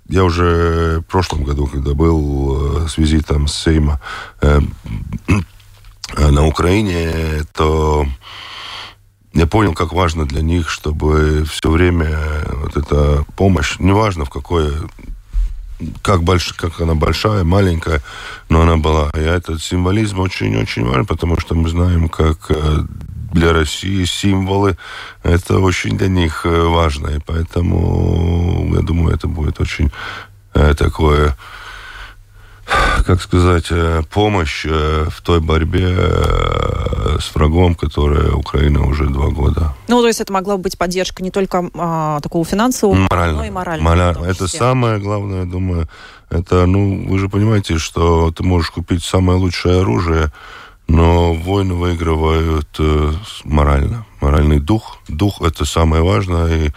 я 0.08 0.24
уже 0.24 1.00
в 1.00 1.10
прошлом 1.10 1.44
году, 1.44 1.66
когда 1.66 1.94
был 1.94 2.84
э, 2.84 2.88
с 2.88 2.98
визитом 2.98 3.48
Сейма 3.48 4.00
э, 4.42 4.60
на 6.18 6.46
Украине, 6.46 7.44
то 7.54 8.06
я 9.34 9.46
понял, 9.46 9.74
как 9.74 9.92
важно 9.92 10.26
для 10.26 10.42
них, 10.42 10.68
чтобы 10.68 11.44
все 11.44 11.70
время 11.70 12.10
вот 12.62 12.76
эта 12.76 13.24
помощь, 13.36 13.76
неважно 13.78 14.24
в 14.24 14.30
какой 14.30 14.72
как, 16.02 16.22
больш, 16.22 16.52
как 16.52 16.80
она 16.80 16.94
большая, 16.94 17.42
маленькая, 17.42 18.02
но 18.48 18.62
она 18.62 18.76
была. 18.76 19.10
И 19.14 19.20
этот 19.20 19.62
символизм 19.62 20.20
очень-очень 20.20 20.84
важен, 20.84 21.06
потому 21.06 21.40
что 21.40 21.54
мы 21.54 21.68
знаем, 21.68 22.08
как 22.08 22.50
для 23.32 23.52
России 23.52 24.04
символы, 24.04 24.76
это 25.22 25.58
очень 25.58 25.96
для 25.96 26.08
них 26.08 26.44
важно. 26.44 27.08
И 27.08 27.18
поэтому, 27.24 28.70
я 28.74 28.82
думаю, 28.82 29.14
это 29.14 29.26
будет 29.26 29.60
очень 29.60 29.90
такое 30.52 31.36
как 33.06 33.20
сказать, 33.20 33.66
э, 33.70 34.02
помощь 34.10 34.64
э, 34.68 35.06
в 35.10 35.20
той 35.22 35.40
борьбе 35.40 35.94
э, 35.96 37.18
с 37.20 37.34
врагом, 37.34 37.74
которая 37.74 38.32
Украина 38.32 38.86
уже 38.86 39.06
два 39.06 39.28
года. 39.28 39.74
Ну, 39.88 40.00
то 40.00 40.06
есть 40.06 40.20
это 40.20 40.32
могла 40.32 40.56
быть 40.56 40.78
поддержка 40.78 41.22
не 41.22 41.30
только 41.30 41.68
а, 41.74 42.20
такого 42.20 42.44
финансового, 42.44 43.06
Морально. 43.10 43.38
но 43.38 43.44
и 43.44 43.50
морального. 43.50 43.88
Мораль... 43.88 44.16
Это 44.26 44.48
самое 44.48 44.98
главное, 44.98 45.40
я 45.40 45.44
думаю. 45.44 45.88
Это, 46.30 46.66
ну, 46.66 47.08
вы 47.08 47.18
же 47.18 47.28
понимаете, 47.28 47.78
что 47.78 48.30
ты 48.30 48.42
можешь 48.42 48.70
купить 48.70 49.04
самое 49.04 49.38
лучшее 49.38 49.80
оружие, 49.80 50.32
но 50.88 51.34
войны 51.34 51.74
выигрывают 51.74 52.68
э, 52.78 53.12
морально. 53.44 54.06
Моральный 54.20 54.60
дух. 54.60 54.98
Дух– 55.08 55.40
это 55.42 55.64
самое 55.64 56.02
важное, 56.02 56.66
и 56.66 56.70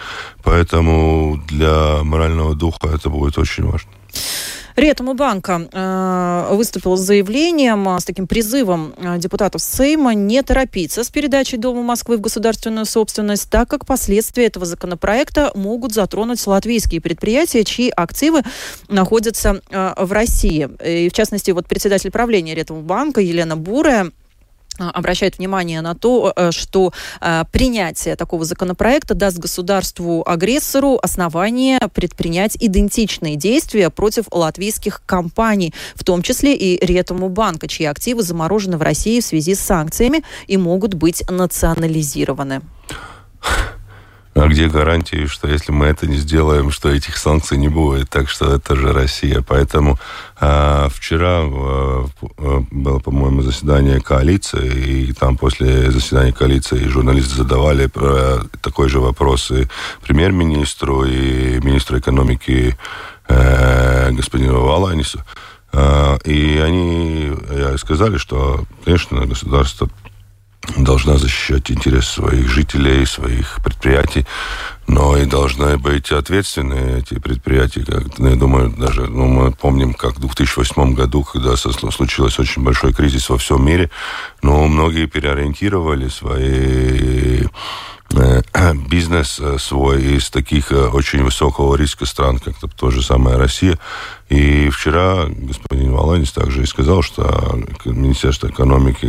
поэтому 0.43 1.41
для 1.47 2.03
морального 2.03 2.55
духа 2.55 2.87
это 2.87 3.09
будет 3.09 3.37
очень 3.37 3.65
важно. 3.65 3.91
Ретумбанка 4.75 5.69
э, 5.71 6.55
выступил 6.55 6.97
с 6.97 7.01
заявлением, 7.01 7.87
э, 7.87 7.99
с 7.99 8.03
таким 8.03 8.27
призывом 8.27 8.93
э, 8.97 9.17
депутатов 9.17 9.61
Сейма 9.61 10.13
не 10.13 10.41
торопиться 10.43 11.03
с 11.03 11.09
передачей 11.09 11.57
Дома 11.57 11.81
Москвы 11.81 12.17
в 12.17 12.21
государственную 12.21 12.85
собственность, 12.85 13.49
так 13.49 13.69
как 13.69 13.85
последствия 13.85 14.45
этого 14.45 14.65
законопроекта 14.65 15.51
могут 15.55 15.93
затронуть 15.93 16.45
латвийские 16.45 16.99
предприятия, 16.99 17.63
чьи 17.63 17.89
активы 17.89 18.41
находятся 18.89 19.61
в 19.71 20.11
России. 20.11 20.69
И, 20.85 21.09
в 21.09 21.13
частности, 21.13 21.51
вот 21.51 21.67
председатель 21.67 22.11
правления 22.11 22.53
Ретумбанка 22.53 23.21
Елена 23.21 23.55
Бурая 23.55 24.11
обращает 24.77 25.37
внимание 25.37 25.81
на 25.81 25.95
то, 25.95 26.33
э, 26.35 26.51
что 26.51 26.93
э, 27.21 27.43
принятие 27.51 28.15
такого 28.15 28.45
законопроекта 28.45 29.13
даст 29.13 29.37
государству-агрессору 29.37 30.99
основание 31.01 31.79
предпринять 31.93 32.57
идентичные 32.59 33.35
действия 33.35 33.89
против 33.89 34.25
латвийских 34.31 35.01
компаний, 35.05 35.73
в 35.95 36.03
том 36.03 36.21
числе 36.21 36.55
и 36.55 36.83
Ретому 36.85 37.29
банка, 37.29 37.67
чьи 37.67 37.85
активы 37.85 38.23
заморожены 38.23 38.77
в 38.77 38.81
России 38.81 39.19
в 39.19 39.25
связи 39.25 39.55
с 39.55 39.59
санкциями 39.59 40.23
и 40.47 40.57
могут 40.57 40.93
быть 40.93 41.23
национализированы. 41.29 42.61
А 44.35 44.47
где 44.49 44.67
гарантии, 44.67 45.27
что 45.27 45.47
если 45.47 45.71
мы 45.71 45.85
это 45.85 46.07
не 46.07 46.17
сделаем, 46.17 46.69
что 46.69 46.89
этих 46.89 47.15
санкций 47.15 47.57
не 47.57 47.69
будет? 47.69 48.09
Так 48.09 48.29
что 48.29 48.53
это 48.53 48.75
же 48.75 48.91
Россия. 48.91 49.41
Поэтому 49.41 49.97
а, 50.37 50.89
вчера 50.89 51.39
а, 51.43 52.05
было, 52.69 52.99
по-моему, 52.99 53.43
заседание 53.43 54.01
коалиции, 54.01 55.07
и 55.07 55.13
там 55.13 55.37
после 55.37 55.89
заседания 55.89 56.33
коалиции 56.33 56.85
журналисты 56.85 57.33
задавали 57.33 57.87
про 57.87 58.41
такой 58.61 58.89
же 58.89 58.99
вопрос 58.99 59.51
и 59.51 59.67
премьер-министру, 60.05 61.05
и 61.05 61.61
министру 61.61 61.97
экономики 61.97 62.77
э, 63.29 64.11
господину 64.11 64.59
Валанису. 64.59 65.23
А, 65.71 66.17
и 66.25 66.57
они 66.57 67.31
сказали, 67.77 68.17
что, 68.17 68.65
конечно, 68.83 69.25
государство 69.25 69.89
должна 70.77 71.17
защищать 71.17 71.71
интересы 71.71 72.13
своих 72.13 72.49
жителей, 72.49 73.05
своих 73.05 73.59
предприятий, 73.63 74.25
но 74.87 75.17
и 75.17 75.25
должны 75.25 75.77
быть 75.77 76.11
ответственны 76.11 76.99
эти 76.99 77.19
предприятия. 77.19 77.83
Как, 77.83 78.17
ну, 78.17 78.29
я 78.29 78.35
думаю, 78.35 78.69
даже 78.69 79.07
ну, 79.07 79.25
мы 79.25 79.51
помним, 79.51 79.93
как 79.93 80.17
в 80.17 80.19
2008 80.19 80.93
году, 80.93 81.23
когда 81.23 81.55
случился 81.55 82.41
очень 82.41 82.63
большой 82.63 82.93
кризис 82.93 83.29
во 83.29 83.37
всем 83.37 83.65
мире, 83.65 83.89
но 84.41 84.67
многие 84.67 85.07
переориентировали 85.07 86.07
свои 86.07 87.47
э, 88.13 88.41
бизнес 88.89 89.39
э, 89.39 89.57
свой 89.57 90.03
из 90.03 90.29
таких 90.29 90.71
э, 90.71 90.87
очень 90.87 91.23
высокого 91.23 91.75
риска 91.75 92.05
стран, 92.05 92.37
как 92.39 92.55
то, 92.59 92.67
то 92.67 92.91
же 92.91 93.01
самое 93.01 93.37
Россия. 93.37 93.79
И 94.29 94.69
вчера 94.69 95.25
господин 95.27 95.93
Воланец 95.93 96.31
также 96.31 96.63
и 96.63 96.67
сказал, 96.67 97.01
что 97.01 97.59
Министерство 97.85 98.47
экономики 98.47 99.05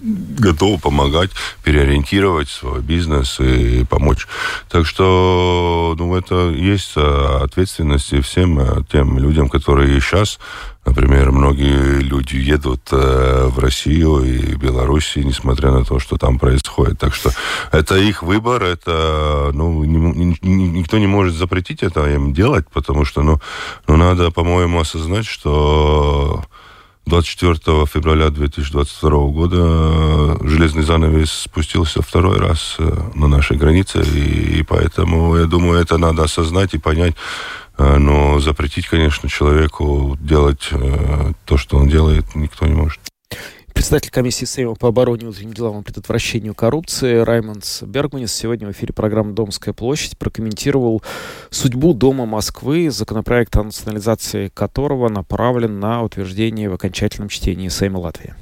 готовы 0.00 0.78
помогать, 0.78 1.30
переориентировать 1.64 2.48
свой 2.48 2.80
бизнес 2.80 3.40
и 3.40 3.84
помочь. 3.84 4.26
Так 4.68 4.86
что, 4.86 5.94
ну, 5.98 6.14
это 6.16 6.50
есть 6.50 6.96
ответственность 6.96 8.14
всем 8.24 8.58
э, 8.60 8.82
тем 8.90 9.18
людям, 9.18 9.48
которые 9.48 10.00
сейчас, 10.00 10.38
например, 10.86 11.32
многие 11.32 12.00
люди 12.00 12.36
едут 12.36 12.82
э, 12.92 13.48
в 13.48 13.58
Россию 13.58 14.22
и 14.24 14.54
Белоруссию, 14.54 15.26
несмотря 15.26 15.70
на 15.70 15.84
то, 15.84 15.98
что 15.98 16.16
там 16.16 16.38
происходит. 16.38 16.98
Так 16.98 17.14
что 17.14 17.30
это 17.72 17.96
их 17.96 18.22
выбор, 18.22 18.62
это, 18.62 19.50
ну, 19.52 19.84
никто 19.84 20.98
не 20.98 21.06
может 21.06 21.34
запретить 21.34 21.82
это 21.82 22.08
им 22.08 22.32
делать, 22.32 22.66
потому 22.72 23.04
что, 23.04 23.22
ну, 23.22 23.40
ну 23.86 23.96
надо, 23.96 24.30
по-моему, 24.30 24.80
осознать, 24.80 25.26
что 25.26 26.44
24 27.08 27.86
февраля 27.86 28.28
2022 28.28 29.10
года 29.28 29.56
э, 29.56 30.36
железный 30.42 30.82
занавес 30.82 31.30
спустился 31.30 32.02
второй 32.02 32.38
раз 32.38 32.76
э, 32.78 32.84
на 33.14 33.28
нашей 33.28 33.56
границе, 33.56 34.02
и, 34.02 34.58
и 34.58 34.62
поэтому, 34.62 35.36
я 35.36 35.46
думаю, 35.46 35.80
это 35.80 35.96
надо 35.96 36.24
осознать 36.24 36.74
и 36.74 36.78
понять. 36.78 37.14
Э, 37.78 37.96
но 37.96 38.40
запретить, 38.40 38.86
конечно, 38.88 39.28
человеку 39.28 40.18
делать 40.20 40.70
то, 41.46 41.56
что 41.56 41.78
он 41.78 41.88
делает, 41.88 42.34
никто 42.34 42.66
не 42.66 42.74
может. 42.74 43.00
Председатель 43.78 44.10
комиссии 44.10 44.44
Сейма 44.44 44.74
по 44.74 44.88
обороне, 44.88 45.26
внутренним 45.26 45.54
делам 45.54 45.78
и 45.78 45.84
предотвращению 45.84 46.52
коррупции 46.52 47.18
Раймондс 47.18 47.82
Бергманис 47.82 48.32
сегодня 48.32 48.66
в 48.66 48.72
эфире 48.72 48.92
программы 48.92 49.34
«Домская 49.34 49.72
площадь» 49.72 50.18
прокомментировал 50.18 51.00
судьбу 51.50 51.94
Дома 51.94 52.26
Москвы, 52.26 52.90
законопроект 52.90 53.56
о 53.56 53.62
национализации 53.62 54.48
которого 54.48 55.08
направлен 55.08 55.78
на 55.78 56.02
утверждение 56.02 56.68
в 56.68 56.74
окончательном 56.74 57.28
чтении 57.28 57.68
Сейма 57.68 57.98
Латвии. 57.98 58.34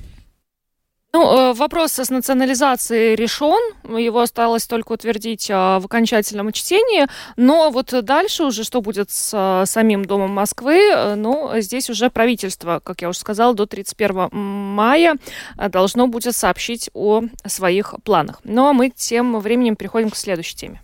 Ну, 1.16 1.34
э, 1.34 1.52
вопрос 1.54 1.98
с 1.98 2.10
национализацией 2.10 3.14
решен, 3.14 3.58
его 3.84 4.20
осталось 4.20 4.66
только 4.66 4.92
утвердить 4.92 5.48
а, 5.50 5.80
в 5.80 5.86
окончательном 5.86 6.52
чтении, 6.52 7.06
но 7.36 7.70
вот 7.70 7.94
дальше 8.04 8.44
уже 8.44 8.64
что 8.64 8.82
будет 8.82 9.10
с 9.10 9.30
а, 9.32 9.64
самим 9.64 10.04
Домом 10.04 10.32
Москвы, 10.32 10.76
э, 10.76 11.14
ну, 11.14 11.52
здесь 11.54 11.88
уже 11.88 12.10
правительство, 12.10 12.82
как 12.84 13.00
я 13.00 13.08
уже 13.08 13.18
сказала, 13.18 13.54
до 13.54 13.64
31 13.64 14.28
мая 14.30 15.16
э, 15.56 15.70
должно 15.70 16.06
будет 16.06 16.36
сообщить 16.36 16.90
о 16.92 17.22
своих 17.46 17.94
планах. 18.04 18.40
Но 18.44 18.74
мы 18.74 18.90
тем 18.90 19.40
временем 19.40 19.74
переходим 19.74 20.10
к 20.10 20.16
следующей 20.16 20.56
теме. 20.56 20.82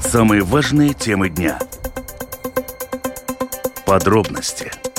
Самые 0.00 0.42
важные 0.42 0.94
темы 0.94 1.30
дня. 1.30 1.58
Подробности– 3.84 4.70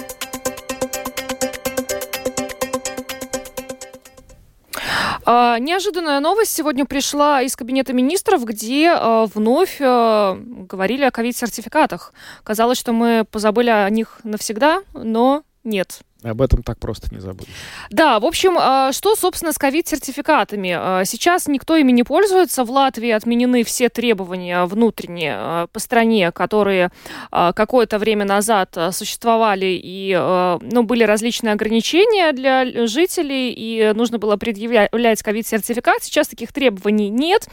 неожиданная 5.25 6.19
новость 6.19 6.51
сегодня 6.51 6.85
пришла 6.85 7.41
из 7.41 7.55
Кабинета 7.55 7.93
министров, 7.93 8.43
где 8.45 8.91
а, 8.91 9.25
вновь 9.25 9.77
а, 9.81 10.37
говорили 10.37 11.03
о 11.03 11.11
ковид-сертификатах. 11.11 12.13
Казалось, 12.43 12.77
что 12.77 12.93
мы 12.93 13.25
позабыли 13.29 13.69
о 13.69 13.89
них 13.89 14.19
навсегда, 14.23 14.83
но 14.93 15.43
нет. 15.63 16.01
Об 16.23 16.41
этом 16.41 16.63
так 16.63 16.79
просто 16.79 17.13
не 17.13 17.19
забудешь. 17.19 17.51
Да, 17.89 18.19
в 18.19 18.25
общем, 18.25 18.57
а, 18.57 18.93
что, 18.93 19.15
собственно, 19.15 19.51
с 19.51 19.57
ковид-сертификатами? 19.57 20.73
А, 20.77 21.05
сейчас 21.05 21.47
никто 21.47 21.75
ими 21.75 21.91
не 21.91 22.03
пользуется. 22.03 22.63
В 22.63 22.71
Латвии 22.71 23.09
отменены 23.09 23.63
все 23.63 23.89
требования 23.89 24.63
внутренние 24.63 25.35
а, 25.37 25.67
по 25.67 25.79
стране, 25.79 26.31
которые 26.31 26.91
какое-то 27.31 27.99
время 27.99 28.25
назад 28.25 28.77
существовали, 28.91 29.79
и 29.83 30.13
ну, 30.13 30.83
были 30.83 31.03
различные 31.03 31.53
ограничения 31.53 32.31
для 32.31 32.87
жителей, 32.87 33.51
и 33.51 33.91
нужно 33.93 34.17
было 34.17 34.37
предъявлять 34.37 35.21
ковид-сертификат. 35.21 36.03
Сейчас 36.03 36.27
таких 36.27 36.53
требований 36.53 37.09
нет. 37.09 37.47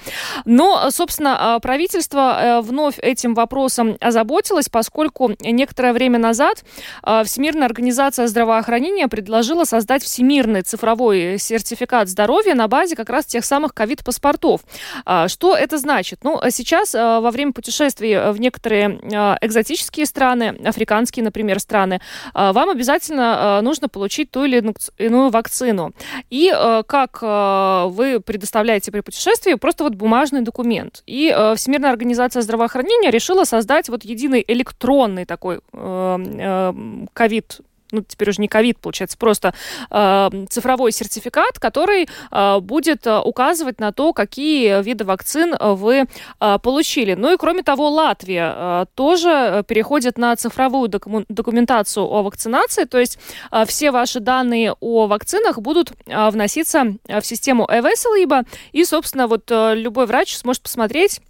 Но, 0.44 0.90
собственно, 0.90 1.58
правительство 1.60 2.60
вновь 2.62 2.98
этим 2.98 3.34
вопросом 3.34 3.96
озаботилось, 4.00 4.68
поскольку 4.68 5.32
некоторое 5.40 5.92
время 5.92 6.18
назад 6.18 6.64
Всемирная 7.24 7.66
организация 7.66 8.26
здравоохранения 8.26 8.59
здравоохранения 8.60 9.08
предложило 9.08 9.64
создать 9.64 10.02
всемирный 10.02 10.62
цифровой 10.62 11.38
сертификат 11.38 12.08
здоровья 12.08 12.54
на 12.54 12.68
базе 12.68 12.94
как 12.94 13.08
раз 13.08 13.24
тех 13.24 13.44
самых 13.44 13.72
ковид-паспортов. 13.72 14.60
А, 15.06 15.28
что 15.28 15.56
это 15.56 15.78
значит? 15.78 16.20
Ну, 16.22 16.38
сейчас 16.50 16.92
во 16.94 17.30
время 17.30 17.52
путешествий 17.52 18.30
в 18.30 18.38
некоторые 18.38 19.00
экзотические 19.40 20.04
страны, 20.04 20.56
африканские, 20.64 21.24
например, 21.24 21.58
страны, 21.58 22.00
вам 22.34 22.68
обязательно 22.68 23.60
нужно 23.62 23.88
получить 23.88 24.30
ту 24.30 24.44
или 24.44 24.62
иную 24.98 25.30
вакцину. 25.30 25.92
И 26.28 26.52
как 26.86 27.22
вы 27.22 28.20
предоставляете 28.20 28.92
при 28.92 29.00
путешествии 29.00 29.54
просто 29.54 29.84
вот 29.84 29.94
бумажный 29.94 30.42
документ. 30.42 31.02
И 31.06 31.34
Всемирная 31.56 31.90
организация 31.90 32.42
здравоохранения 32.42 33.10
решила 33.10 33.44
создать 33.44 33.88
вот 33.88 34.04
единый 34.04 34.44
электронный 34.46 35.24
такой 35.24 35.60
ковид 37.12 37.60
ну, 37.92 38.02
теперь 38.02 38.30
уже 38.30 38.40
не 38.40 38.48
ковид, 38.48 38.78
получается, 38.78 39.18
просто 39.18 39.54
э, 39.90 40.30
цифровой 40.48 40.92
сертификат, 40.92 41.58
который 41.58 42.08
э, 42.30 42.60
будет 42.60 43.06
э, 43.06 43.18
указывать 43.18 43.80
на 43.80 43.92
то, 43.92 44.12
какие 44.12 44.82
виды 44.82 45.04
вакцин 45.04 45.54
вы 45.60 46.06
э, 46.40 46.58
получили. 46.62 47.14
Ну 47.14 47.32
и 47.32 47.36
кроме 47.36 47.62
того, 47.62 47.90
Латвия 47.90 48.54
э, 48.54 48.86
тоже 48.94 49.64
переходит 49.66 50.18
на 50.18 50.34
цифровую 50.36 50.88
докуму- 50.88 51.24
документацию 51.28 52.04
о 52.04 52.22
вакцинации, 52.22 52.84
то 52.84 52.98
есть 52.98 53.18
э, 53.50 53.64
все 53.66 53.90
ваши 53.90 54.20
данные 54.20 54.74
о 54.80 55.06
вакцинах 55.06 55.58
будут 55.58 55.92
э, 56.06 56.30
вноситься 56.30 56.84
в 57.08 57.22
систему 57.22 57.68
e 57.70 58.44
и, 58.72 58.84
собственно, 58.84 59.26
вот 59.26 59.50
э, 59.50 59.74
любой 59.74 60.06
врач 60.06 60.36
сможет 60.36 60.62
посмотреть, 60.62 61.20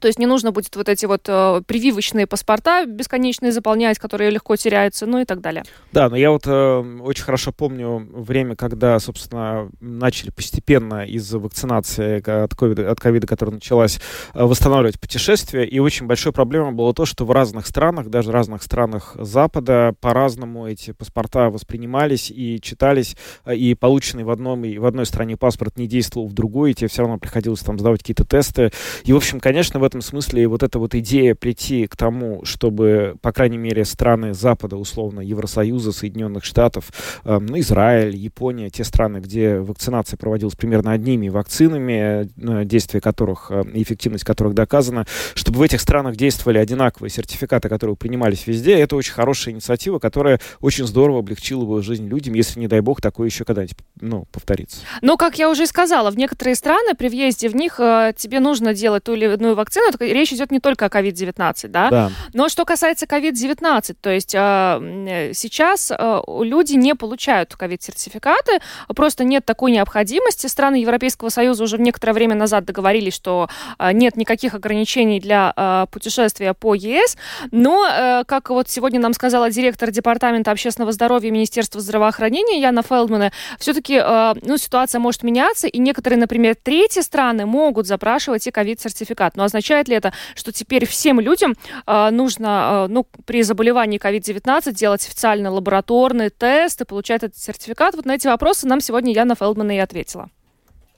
то 0.00 0.06
есть 0.06 0.18
не 0.18 0.26
нужно 0.26 0.52
будет 0.52 0.74
вот 0.76 0.88
эти 0.88 1.06
вот 1.06 1.28
э, 1.28 1.62
прививочные 1.66 2.26
паспорта 2.26 2.84
бесконечные 2.86 3.52
заполнять, 3.52 3.98
которые 3.98 4.30
легко 4.30 4.56
теряются, 4.56 5.06
ну 5.06 5.20
и 5.20 5.24
так 5.24 5.40
далее. 5.40 5.64
Да, 5.92 6.08
но 6.08 6.16
я 6.16 6.30
вот 6.30 6.46
э, 6.46 6.98
очень 7.02 7.24
хорошо 7.24 7.52
помню 7.52 8.08
время, 8.12 8.56
когда, 8.56 8.98
собственно, 8.98 9.68
начали 9.80 10.30
постепенно 10.30 11.04
из-за 11.04 11.38
вакцинации 11.38 12.44
от 12.44 12.54
ковида, 12.54 12.90
от 12.90 13.00
ковида, 13.00 13.26
которая 13.26 13.54
началась, 13.54 14.00
э, 14.34 14.42
восстанавливать 14.42 15.00
путешествия. 15.00 15.64
И 15.64 15.78
очень 15.78 16.06
большой 16.06 16.32
проблемой 16.32 16.72
было 16.72 16.94
то, 16.94 17.04
что 17.04 17.24
в 17.24 17.30
разных 17.30 17.66
странах, 17.66 18.08
даже 18.08 18.30
в 18.30 18.32
разных 18.32 18.62
странах 18.62 19.16
Запада, 19.18 19.94
по-разному 20.00 20.66
эти 20.66 20.92
паспорта 20.92 21.50
воспринимались 21.50 22.30
и 22.30 22.60
читались, 22.60 23.16
э, 23.44 23.54
и 23.54 23.74
полученный 23.74 24.24
в, 24.24 24.30
одном, 24.30 24.64
и 24.64 24.78
в 24.78 24.86
одной 24.86 25.06
стране 25.06 25.36
паспорт 25.36 25.78
не 25.78 25.86
действовал 25.86 26.26
в 26.28 26.32
другой, 26.32 26.72
и 26.72 26.74
тебе 26.74 26.88
все 26.88 27.02
равно 27.02 27.18
приходилось 27.18 27.60
там 27.60 27.78
сдавать 27.78 28.00
какие-то 28.00 28.24
тесты. 28.24 28.72
И, 29.04 29.12
в 29.12 29.16
общем, 29.16 29.40
конечно, 29.40 29.78
в 29.84 29.86
этом 29.86 30.00
смысле 30.00 30.48
вот 30.48 30.62
эта 30.62 30.78
вот 30.78 30.94
идея 30.94 31.34
прийти 31.34 31.86
к 31.86 31.94
тому, 31.94 32.42
чтобы, 32.46 33.16
по 33.20 33.32
крайней 33.32 33.58
мере, 33.58 33.84
страны 33.84 34.32
Запада, 34.32 34.78
условно, 34.78 35.20
Евросоюза, 35.20 35.92
Соединенных 35.92 36.42
Штатов, 36.42 36.90
э, 37.22 37.38
ну, 37.38 37.58
Израиль, 37.60 38.16
Япония, 38.16 38.70
те 38.70 38.82
страны, 38.82 39.18
где 39.18 39.58
вакцинация 39.58 40.16
проводилась 40.16 40.54
примерно 40.54 40.92
одними 40.92 41.28
вакцинами, 41.28 42.30
э, 42.62 42.64
действие 42.64 43.02
которых, 43.02 43.50
э, 43.50 43.62
эффективность 43.74 44.24
которых 44.24 44.54
доказана, 44.54 45.06
чтобы 45.34 45.58
в 45.58 45.62
этих 45.62 45.82
странах 45.82 46.16
действовали 46.16 46.56
одинаковые 46.56 47.10
сертификаты, 47.10 47.68
которые 47.68 47.94
принимались 47.94 48.46
везде, 48.46 48.78
это 48.78 48.96
очень 48.96 49.12
хорошая 49.12 49.52
инициатива, 49.52 49.98
которая 49.98 50.40
очень 50.62 50.86
здорово 50.86 51.18
облегчила 51.18 51.66
бы 51.66 51.82
жизнь 51.82 52.08
людям, 52.08 52.32
если, 52.32 52.58
не 52.58 52.68
дай 52.68 52.80
бог, 52.80 53.02
такое 53.02 53.28
еще 53.28 53.44
когда-нибудь 53.44 53.76
ну, 54.00 54.24
повторится. 54.32 54.78
Но, 55.02 55.18
как 55.18 55.38
я 55.38 55.50
уже 55.50 55.66
сказала, 55.66 56.10
в 56.10 56.16
некоторые 56.16 56.54
страны 56.54 56.94
при 56.94 57.08
въезде 57.08 57.50
в 57.50 57.54
них 57.54 57.78
э, 57.80 58.14
тебе 58.16 58.40
нужно 58.40 58.72
делать 58.72 59.04
ту 59.04 59.12
или 59.12 59.26
иную 59.26 59.54
вакцину, 59.54 59.73
речь 60.00 60.32
идет 60.32 60.50
не 60.50 60.60
только 60.60 60.86
о 60.86 60.88
COVID-19, 60.88 61.68
да? 61.68 61.90
да. 61.90 62.10
Но 62.32 62.48
что 62.48 62.64
касается 62.64 63.06
COVID-19, 63.06 63.96
то 64.00 64.10
есть 64.10 64.34
э, 64.34 65.32
сейчас 65.34 65.90
э, 65.90 66.20
люди 66.40 66.74
не 66.74 66.94
получают 66.94 67.54
COVID-сертификаты, 67.58 68.60
просто 68.94 69.24
нет 69.24 69.44
такой 69.44 69.72
необходимости. 69.72 70.46
Страны 70.46 70.76
Европейского 70.76 71.28
Союза 71.28 71.64
уже 71.64 71.76
в 71.76 71.80
некоторое 71.80 72.12
время 72.12 72.34
назад 72.34 72.64
договорились, 72.64 73.14
что 73.14 73.48
э, 73.78 73.92
нет 73.92 74.16
никаких 74.16 74.54
ограничений 74.54 75.20
для 75.20 75.52
э, 75.56 75.86
путешествия 75.90 76.54
по 76.54 76.74
ЕС, 76.74 77.16
но, 77.50 77.86
э, 77.86 78.24
как 78.26 78.50
вот 78.50 78.68
сегодня 78.68 79.00
нам 79.00 79.12
сказала 79.12 79.50
директор 79.50 79.90
Департамента 79.90 80.50
общественного 80.50 80.92
здоровья 80.92 81.30
Министерства 81.30 81.80
здравоохранения 81.80 82.60
Яна 82.60 82.82
Фелдмана, 82.82 83.32
все-таки 83.58 84.00
э, 84.02 84.34
ну, 84.42 84.56
ситуация 84.56 84.98
может 84.98 85.22
меняться, 85.22 85.66
и 85.66 85.78
некоторые, 85.78 86.18
например, 86.18 86.56
третьи 86.60 87.00
страны 87.00 87.46
могут 87.46 87.86
запрашивать 87.86 88.46
и 88.46 88.50
COVID-сертификат. 88.50 89.36
Но 89.36 89.44
означает 89.64 89.88
ли 89.88 89.96
это, 89.96 90.12
что 90.34 90.52
теперь 90.52 90.86
всем 90.86 91.20
людям 91.20 91.54
э, 91.86 92.10
нужно, 92.10 92.86
э, 92.86 92.92
ну, 92.92 93.06
при 93.26 93.42
заболевании 93.42 93.98
COVID-19 93.98 94.72
делать 94.72 95.06
официально 95.06 95.50
лабораторный 95.50 96.30
тест 96.30 96.80
и 96.82 96.84
получать 96.84 97.22
этот 97.22 97.38
сертификат? 97.38 97.94
Вот 97.94 98.04
на 98.04 98.14
эти 98.14 98.26
вопросы 98.26 98.66
нам 98.66 98.80
сегодня 98.80 99.12
Яна 99.14 99.34
Фелдмана 99.34 99.76
и 99.76 99.78
ответила. 99.78 100.28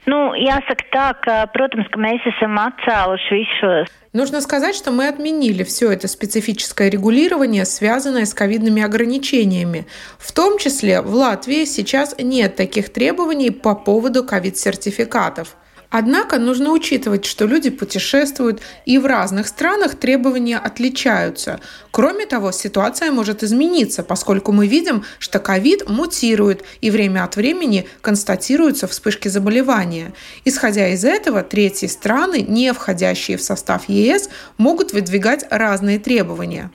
Ну, 0.07 0.35
jāsaka 0.39 0.85
tā, 0.93 1.07
ka, 1.19 1.51
protams, 1.51 1.89
ka 1.91 1.99
mēs 1.99 2.23
esam 2.31 2.59
atcēluši 2.63 3.39
visus 3.41 3.91
Нужно 4.13 4.41
сказать, 4.41 4.75
что 4.75 4.93
мы 4.93 5.09
отменили 5.09 5.63
все 5.63 5.93
это 5.93 6.09
специфическое 6.09 6.89
регулирование, 6.89 7.67
связанное 7.67 8.25
с 8.25 8.33
ковидными 8.33 8.83
ограничениями. 8.83 9.87
В 10.19 10.33
том 10.33 10.59
числе 10.59 11.03
в 11.03 11.13
Латвии 11.13 11.67
сейчас 11.67 12.15
нет 12.19 12.57
таких 12.57 12.91
требований 12.91 13.51
по 13.51 13.75
поводу 13.75 14.25
ковид-сертификатов. 14.25 15.57
Однако 15.91 16.39
нужно 16.39 16.71
учитывать, 16.71 17.25
что 17.25 17.47
люди 17.47 17.71
путешествуют, 17.71 18.61
и 18.85 18.99
в 18.99 19.07
разных 19.07 19.47
странах 19.47 19.95
требования 19.95 20.59
отличаются. 20.59 21.61
Кроме 21.91 22.27
того, 22.27 22.53
ситуация 22.53 23.11
может 23.11 23.43
измениться, 23.43 24.03
поскольку 24.03 24.53
мы 24.53 24.67
видим, 24.67 25.05
что 25.19 25.39
ковид 25.39 25.89
мутирует, 25.89 26.65
и 26.81 26.91
время 26.91 27.25
от 27.25 27.37
времени 27.37 27.87
констатируются 28.01 28.87
вспышки 28.87 29.29
заболевания. 29.29 30.13
Исходя 30.45 30.89
из 30.89 31.05
этого, 31.05 31.43
третьи 31.43 31.87
страны, 31.87 32.45
не 32.47 32.73
входящие 32.73 33.37
в 33.37 33.43
состав 33.43 33.89
ЕС, 33.89 34.29
могут 34.59 34.93
выдвигать 34.93 35.45
разные 35.51 35.99
требования. 35.99 36.71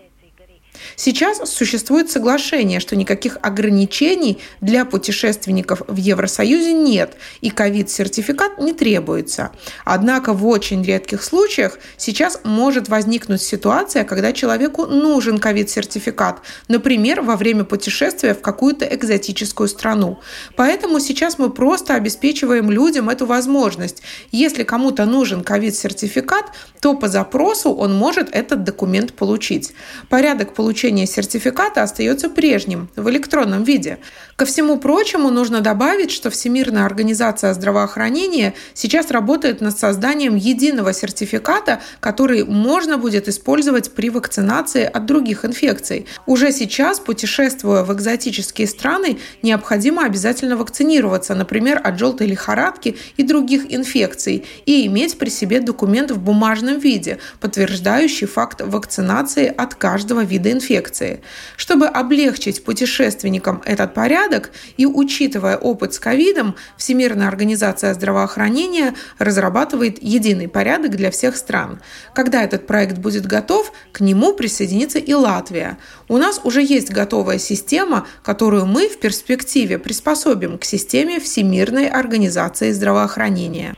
Сейчас 0.96 1.40
существует 1.50 2.10
соглашение, 2.10 2.80
что 2.80 2.96
никаких 2.96 3.38
ограничений 3.42 4.40
для 4.62 4.86
путешественников 4.86 5.82
в 5.88 5.96
Евросоюзе 5.96 6.74
нет, 6.74 7.16
и 7.42 7.50
ковид-сертификат 7.50 8.60
не 8.60 8.74
требуется. 8.74 9.52
Однако 9.86 10.34
в 10.34 10.46
очень 10.48 10.84
редких 10.84 11.24
случаях 11.24 11.80
сейчас 11.98 12.42
может 12.44 12.90
возникнуть 12.90 13.42
ситуация, 13.42 14.04
когда 14.04 14.34
человеку 14.34 14.86
нужен 14.86 15.40
ковид-сертификат, 15.40 16.42
например, 16.68 17.22
во 17.22 17.36
время 17.36 17.64
путешествия 17.64 18.34
в 18.34 18.42
какую-то 18.42 18.86
экзотическую 18.86 19.68
страну. 19.70 20.20
Поэтому 20.56 21.00
сейчас 21.00 21.40
мы 21.40 21.50
просто 21.50 21.96
обеспечиваем 21.96 22.72
людям 22.72 23.10
эту 23.10 23.26
возможность. 23.26 24.02
Если 24.32 24.64
кому-то 24.64 25.06
нужен 25.06 25.44
ковид-сертификат, 25.44 26.46
то 26.80 26.96
по 26.96 27.08
запросу 27.08 27.72
он 27.74 27.96
может 27.96 28.30
этот 28.34 28.64
документ 28.64 29.14
получить. 29.14 29.74
Порядок 30.10 30.54
получения 30.54 30.71
получения 30.72 31.06
сертификата 31.06 31.84
остается 31.84 32.30
прежним 32.30 32.88
в 32.96 33.10
электронном 33.10 33.66
виде. 33.66 33.98
Ко 34.38 34.46
всему 34.46 34.78
прочему, 34.78 35.30
нужно 35.30 35.60
добавить, 35.60 36.12
что 36.12 36.30
Всемирная 36.30 36.86
организация 36.86 37.54
здравоохранения 37.54 38.54
сейчас 38.74 39.12
работает 39.12 39.60
над 39.60 39.78
созданием 39.78 40.36
единого 40.36 40.94
сертификата, 40.94 41.82
который 42.00 42.46
можно 42.46 42.98
будет 42.98 43.28
использовать 43.28 43.92
при 43.92 44.10
вакцинации 44.10 44.86
от 44.86 45.06
других 45.06 45.44
инфекций. 45.44 46.06
Уже 46.26 46.54
сейчас, 46.54 47.02
путешествуя 47.02 47.84
в 47.84 47.92
экзотические 47.94 48.68
страны, 48.68 49.20
необходимо 49.44 50.06
обязательно 50.06 50.56
вакцинироваться, 50.56 51.36
например, 51.36 51.82
от 51.84 52.00
желтой 52.00 52.28
лихорадки 52.28 52.96
и 53.18 53.24
других 53.24 53.66
инфекций, 53.74 54.46
и 54.66 54.88
иметь 54.88 55.18
при 55.18 55.30
себе 55.30 55.60
документ 55.60 56.12
в 56.12 56.20
бумажном 56.20 56.80
виде, 56.80 57.18
подтверждающий 57.42 58.26
факт 58.26 58.62
вакцинации 58.62 59.54
от 59.54 59.76
каждого 59.76 60.22
вида 60.22 60.50
инфекции 60.50 60.61
инфекции. 60.62 61.22
Чтобы 61.58 61.88
облегчить 61.88 62.64
путешественникам 62.64 63.62
этот 63.66 63.94
порядок 63.94 64.52
и 64.78 64.86
учитывая 64.86 65.58
опыт 65.58 65.94
с 65.94 66.00
ковидом, 66.00 66.56
Всемирная 66.78 67.28
организация 67.28 67.94
здравоохранения 67.94 68.94
разрабатывает 69.18 70.02
единый 70.02 70.48
порядок 70.48 70.92
для 70.92 71.10
всех 71.10 71.36
стран. 71.36 71.82
Когда 72.14 72.44
этот 72.44 72.68
проект 72.68 72.98
будет 72.98 73.26
готов, 73.26 73.72
к 73.92 74.02
нему 74.02 74.34
присоединится 74.34 75.00
и 75.00 75.14
Латвия. 75.14 75.78
У 76.08 76.18
нас 76.18 76.42
уже 76.44 76.62
есть 76.62 76.92
готовая 76.92 77.40
система, 77.40 78.06
которую 78.24 78.66
мы 78.66 78.88
в 78.88 79.00
перспективе 79.00 79.80
приспособим 79.80 80.58
к 80.58 80.64
системе 80.64 81.20
Всемирной 81.20 81.88
организации 81.88 82.72
здравоохранения. 82.72 83.74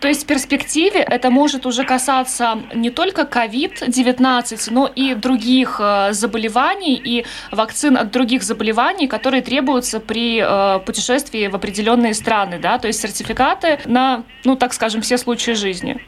То 0.00 0.08
есть 0.08 0.24
в 0.24 0.26
перспективе 0.26 1.00
это 1.00 1.30
может 1.30 1.66
уже 1.66 1.84
касаться 1.84 2.58
не 2.74 2.90
только 2.90 3.03
только 3.04 3.22
COVID-19, 3.22 4.68
но 4.70 4.86
и 4.86 5.14
других 5.14 5.78
э, 5.78 6.12
заболеваний 6.12 6.94
и 6.94 7.26
вакцин 7.50 7.98
от 7.98 8.10
других 8.10 8.42
заболеваний, 8.42 9.06
которые 9.08 9.42
требуются 9.42 10.00
при 10.00 10.40
э, 10.40 10.78
путешествии 10.80 11.48
в 11.48 11.54
определенные 11.54 12.14
страны, 12.14 12.58
да, 12.58 12.78
то 12.78 12.86
есть 12.86 13.00
сертификаты 13.00 13.78
на, 13.84 14.24
ну, 14.44 14.56
так 14.56 14.72
скажем, 14.72 15.02
все 15.02 15.18
случаи 15.18 15.50
жизни. 15.50 16.00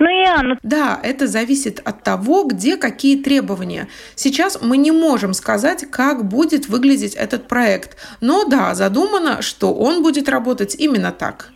Nu, 0.00 0.56
Да, 0.62 1.00
это 1.02 1.26
зависит 1.26 1.80
от 1.84 2.02
того, 2.02 2.44
где 2.44 2.76
какие 2.76 3.16
требования. 3.22 3.86
Сейчас 4.14 4.60
мы 4.62 4.76
не 4.76 4.92
можем 4.92 5.34
сказать, 5.34 5.84
как 5.90 6.24
будет 6.24 6.68
выглядеть 6.68 7.14
этот 7.14 7.48
проект. 7.48 7.96
Но 8.20 8.44
да, 8.44 8.74
задумано, 8.74 9.42
что 9.42 9.74
он 9.74 10.02
будет 10.02 10.28
работать 10.28 10.76
именно 10.78 11.12
так. 11.12 11.52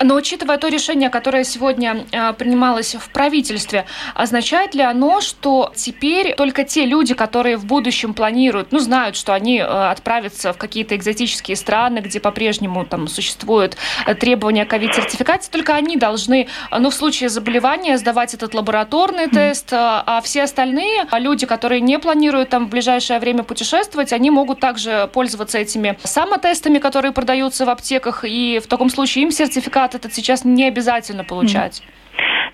Но 0.00 0.16
учитывая 0.16 0.58
то 0.58 0.68
решение, 0.68 1.08
которое 1.08 1.44
сегодня 1.44 2.04
э, 2.10 2.32
принималось 2.32 2.94
в 2.94 3.10
правительстве, 3.10 3.86
означает 4.14 4.74
ли 4.74 4.82
оно, 4.82 5.20
что 5.20 5.72
теперь 5.74 6.34
только 6.34 6.64
те 6.64 6.84
люди, 6.84 7.14
которые 7.14 7.56
в 7.56 7.64
будущем 7.64 8.14
планируют, 8.14 8.72
ну, 8.72 8.80
знают, 8.80 9.16
что 9.16 9.34
они 9.34 9.58
э, 9.58 9.62
отправятся 9.62 10.52
в 10.52 10.58
какие-то 10.58 10.96
экзотические 10.96 11.56
страны, 11.56 12.00
где 12.00 12.18
по-прежнему 12.18 12.84
там 12.84 13.06
существуют 13.06 13.76
э, 14.06 14.14
требования 14.14 14.64
ковид-сертификации, 14.64 15.50
только 15.50 15.74
они 15.74 15.96
должны, 15.96 16.48
ну, 16.76 16.90
в 16.90 16.94
случае 16.94 17.28
заболевания 17.28 17.96
сдавать 17.98 18.34
этот 18.34 18.54
лабораторный 18.54 19.28
тест, 19.28 19.68
а 19.72 20.20
все 20.24 20.42
остальные 20.42 21.06
люди, 21.12 21.46
которые 21.46 21.80
не 21.80 21.98
планируют 21.98 22.50
там 22.50 22.66
в 22.66 22.68
ближайшее 22.68 23.18
время 23.18 23.42
путешествовать, 23.42 24.12
они 24.12 24.30
могут 24.30 24.60
также 24.60 25.08
пользоваться 25.12 25.58
этими 25.58 25.98
самотестами, 26.02 26.78
которые 26.78 27.12
продаются 27.12 27.64
в 27.64 27.70
аптеках, 27.70 28.24
и 28.24 28.60
в 28.62 28.66
таком 28.66 28.90
случае 28.90 29.24
им 29.24 29.30
сертификат 29.30 29.83
результат 29.84 29.94
этот 29.94 30.14
сейчас 30.14 30.44
не 30.44 30.68
обязательно 30.68 31.24
получать. 31.24 31.82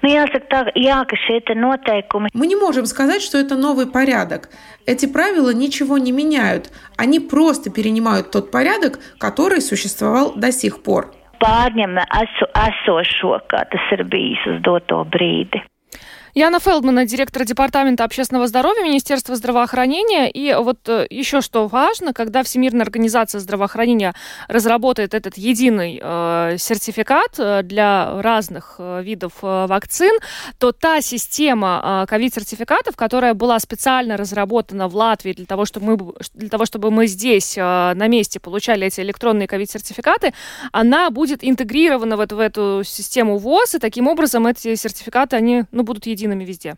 Ну, 0.03 0.09
jāsaka 0.09 0.47
tā, 0.49 0.73
jā, 0.75 1.05
ka 1.05 1.17
šie 1.17 1.43
noteikumi... 1.55 2.31
Мы 2.33 2.47
не 2.47 2.57
можем 2.57 2.87
сказать, 2.87 3.21
что 3.21 3.37
это 3.37 3.57
новый 3.57 3.87
порядок. 3.87 4.49
Эти 4.87 5.05
правила 5.05 5.53
ничего 5.53 5.99
не 5.99 6.11
меняют. 6.11 6.71
Они 6.97 7.21
просто 7.21 7.71
перенимают 7.71 8.31
тот 8.31 8.51
порядок, 8.51 8.99
который 9.19 9.61
существовал 9.61 10.33
до 10.35 10.53
сих 10.53 10.83
пор. 10.83 11.13
Pārņem 11.39 11.99
esošo, 11.99 13.41
kā 13.47 13.65
tas 13.69 13.93
ir 13.93 14.05
bijis 14.05 14.41
uz 14.47 14.63
doto 14.63 15.05
brīdi. 15.05 15.61
Яна 16.35 16.61
Фелдмана, 16.61 17.07
директор 17.07 17.45
Департамента 17.45 18.05
общественного 18.05 18.47
здоровья 18.47 18.85
Министерства 18.85 19.35
здравоохранения. 19.35 20.31
И 20.31 20.55
вот 20.55 20.89
э, 20.89 21.07
еще 21.11 21.41
что 21.41 21.67
важно, 21.67 22.13
когда 22.13 22.45
Всемирная 22.45 22.83
организация 22.83 23.41
здравоохранения 23.41 24.15
разработает 24.47 25.13
этот 25.13 25.37
единый 25.37 26.01
э, 26.01 26.57
сертификат 26.57 27.35
э, 27.39 27.63
для 27.65 28.23
разных 28.23 28.77
э, 28.79 29.03
видов 29.03 29.33
вакцин, 29.41 30.17
то 30.59 30.71
та 30.71 31.01
система 31.01 32.07
ковид-сертификатов, 32.09 32.95
которая 32.95 33.35
была 33.35 33.59
специально 33.59 34.17
разработана 34.17 34.87
в 34.87 34.95
Латвии 34.95 35.33
для 35.33 35.47
того, 35.47 35.65
чтобы 35.65 35.87
мы, 35.87 36.15
для 36.35 36.49
того, 36.49 36.65
чтобы 36.65 36.93
мы 36.93 37.09
здесь 37.09 37.57
на 37.57 38.07
месте 38.07 38.39
получали 38.39 38.87
эти 38.87 39.01
электронные 39.01 39.49
ковид-сертификаты, 39.49 40.33
она 40.73 41.11
будет 41.11 41.41
интегрирована 41.43 42.17
в 42.17 42.21
эту, 42.21 42.37
в 42.37 42.41
эту 42.41 42.83
систему 42.85 43.39
ВОЗ, 43.39 43.77
и 43.77 43.79
таким 43.79 44.07
образом 44.07 44.47
эти 44.47 44.75
сертификаты, 44.77 45.37
они 45.37 45.65
ну, 45.73 45.83
будут 45.83 46.07
едиными 46.07 46.20
едиными 46.21 46.45
везде. 46.45 46.77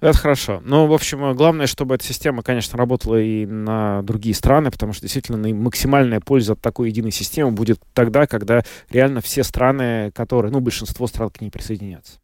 Это 0.00 0.18
хорошо. 0.18 0.60
Но, 0.64 0.86
в 0.86 0.92
общем, 0.92 1.34
главное, 1.34 1.66
чтобы 1.66 1.94
эта 1.94 2.04
система, 2.04 2.42
конечно, 2.42 2.76
работала 2.76 3.18
и 3.18 3.46
на 3.46 4.02
другие 4.02 4.34
страны, 4.34 4.70
потому 4.70 4.92
что 4.92 5.02
действительно 5.02 5.48
максимальная 5.54 6.20
польза 6.20 6.52
от 6.52 6.60
такой 6.60 6.90
единой 6.90 7.10
системы 7.10 7.52
будет 7.52 7.80
тогда, 7.94 8.26
когда 8.26 8.62
реально 8.90 9.20
все 9.22 9.44
страны, 9.44 10.10
которые, 10.14 10.52
ну, 10.52 10.60
большинство 10.60 11.06
стран 11.06 11.30
к 11.30 11.40
ней 11.40 11.50
присоединятся. 11.50 12.18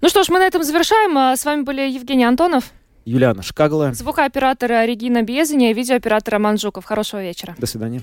Ну 0.00 0.08
что 0.08 0.24
ж, 0.24 0.28
мы 0.28 0.38
на 0.38 0.46
этом 0.46 0.64
завершаем. 0.64 1.16
А 1.18 1.36
с 1.36 1.44
вами 1.44 1.62
были 1.62 1.82
Евгений 1.82 2.24
Антонов. 2.24 2.72
Юлиана 3.04 3.42
Шкагла. 3.42 3.92
Звукооператор 3.94 4.70
Регина 4.70 5.22
Безеня 5.22 5.70
и 5.70 5.74
видеооператор 5.74 6.34
Роман 6.34 6.58
Жуков. 6.58 6.84
Хорошего 6.84 7.22
вечера. 7.22 7.54
До 7.58 7.66
свидания. 7.66 8.02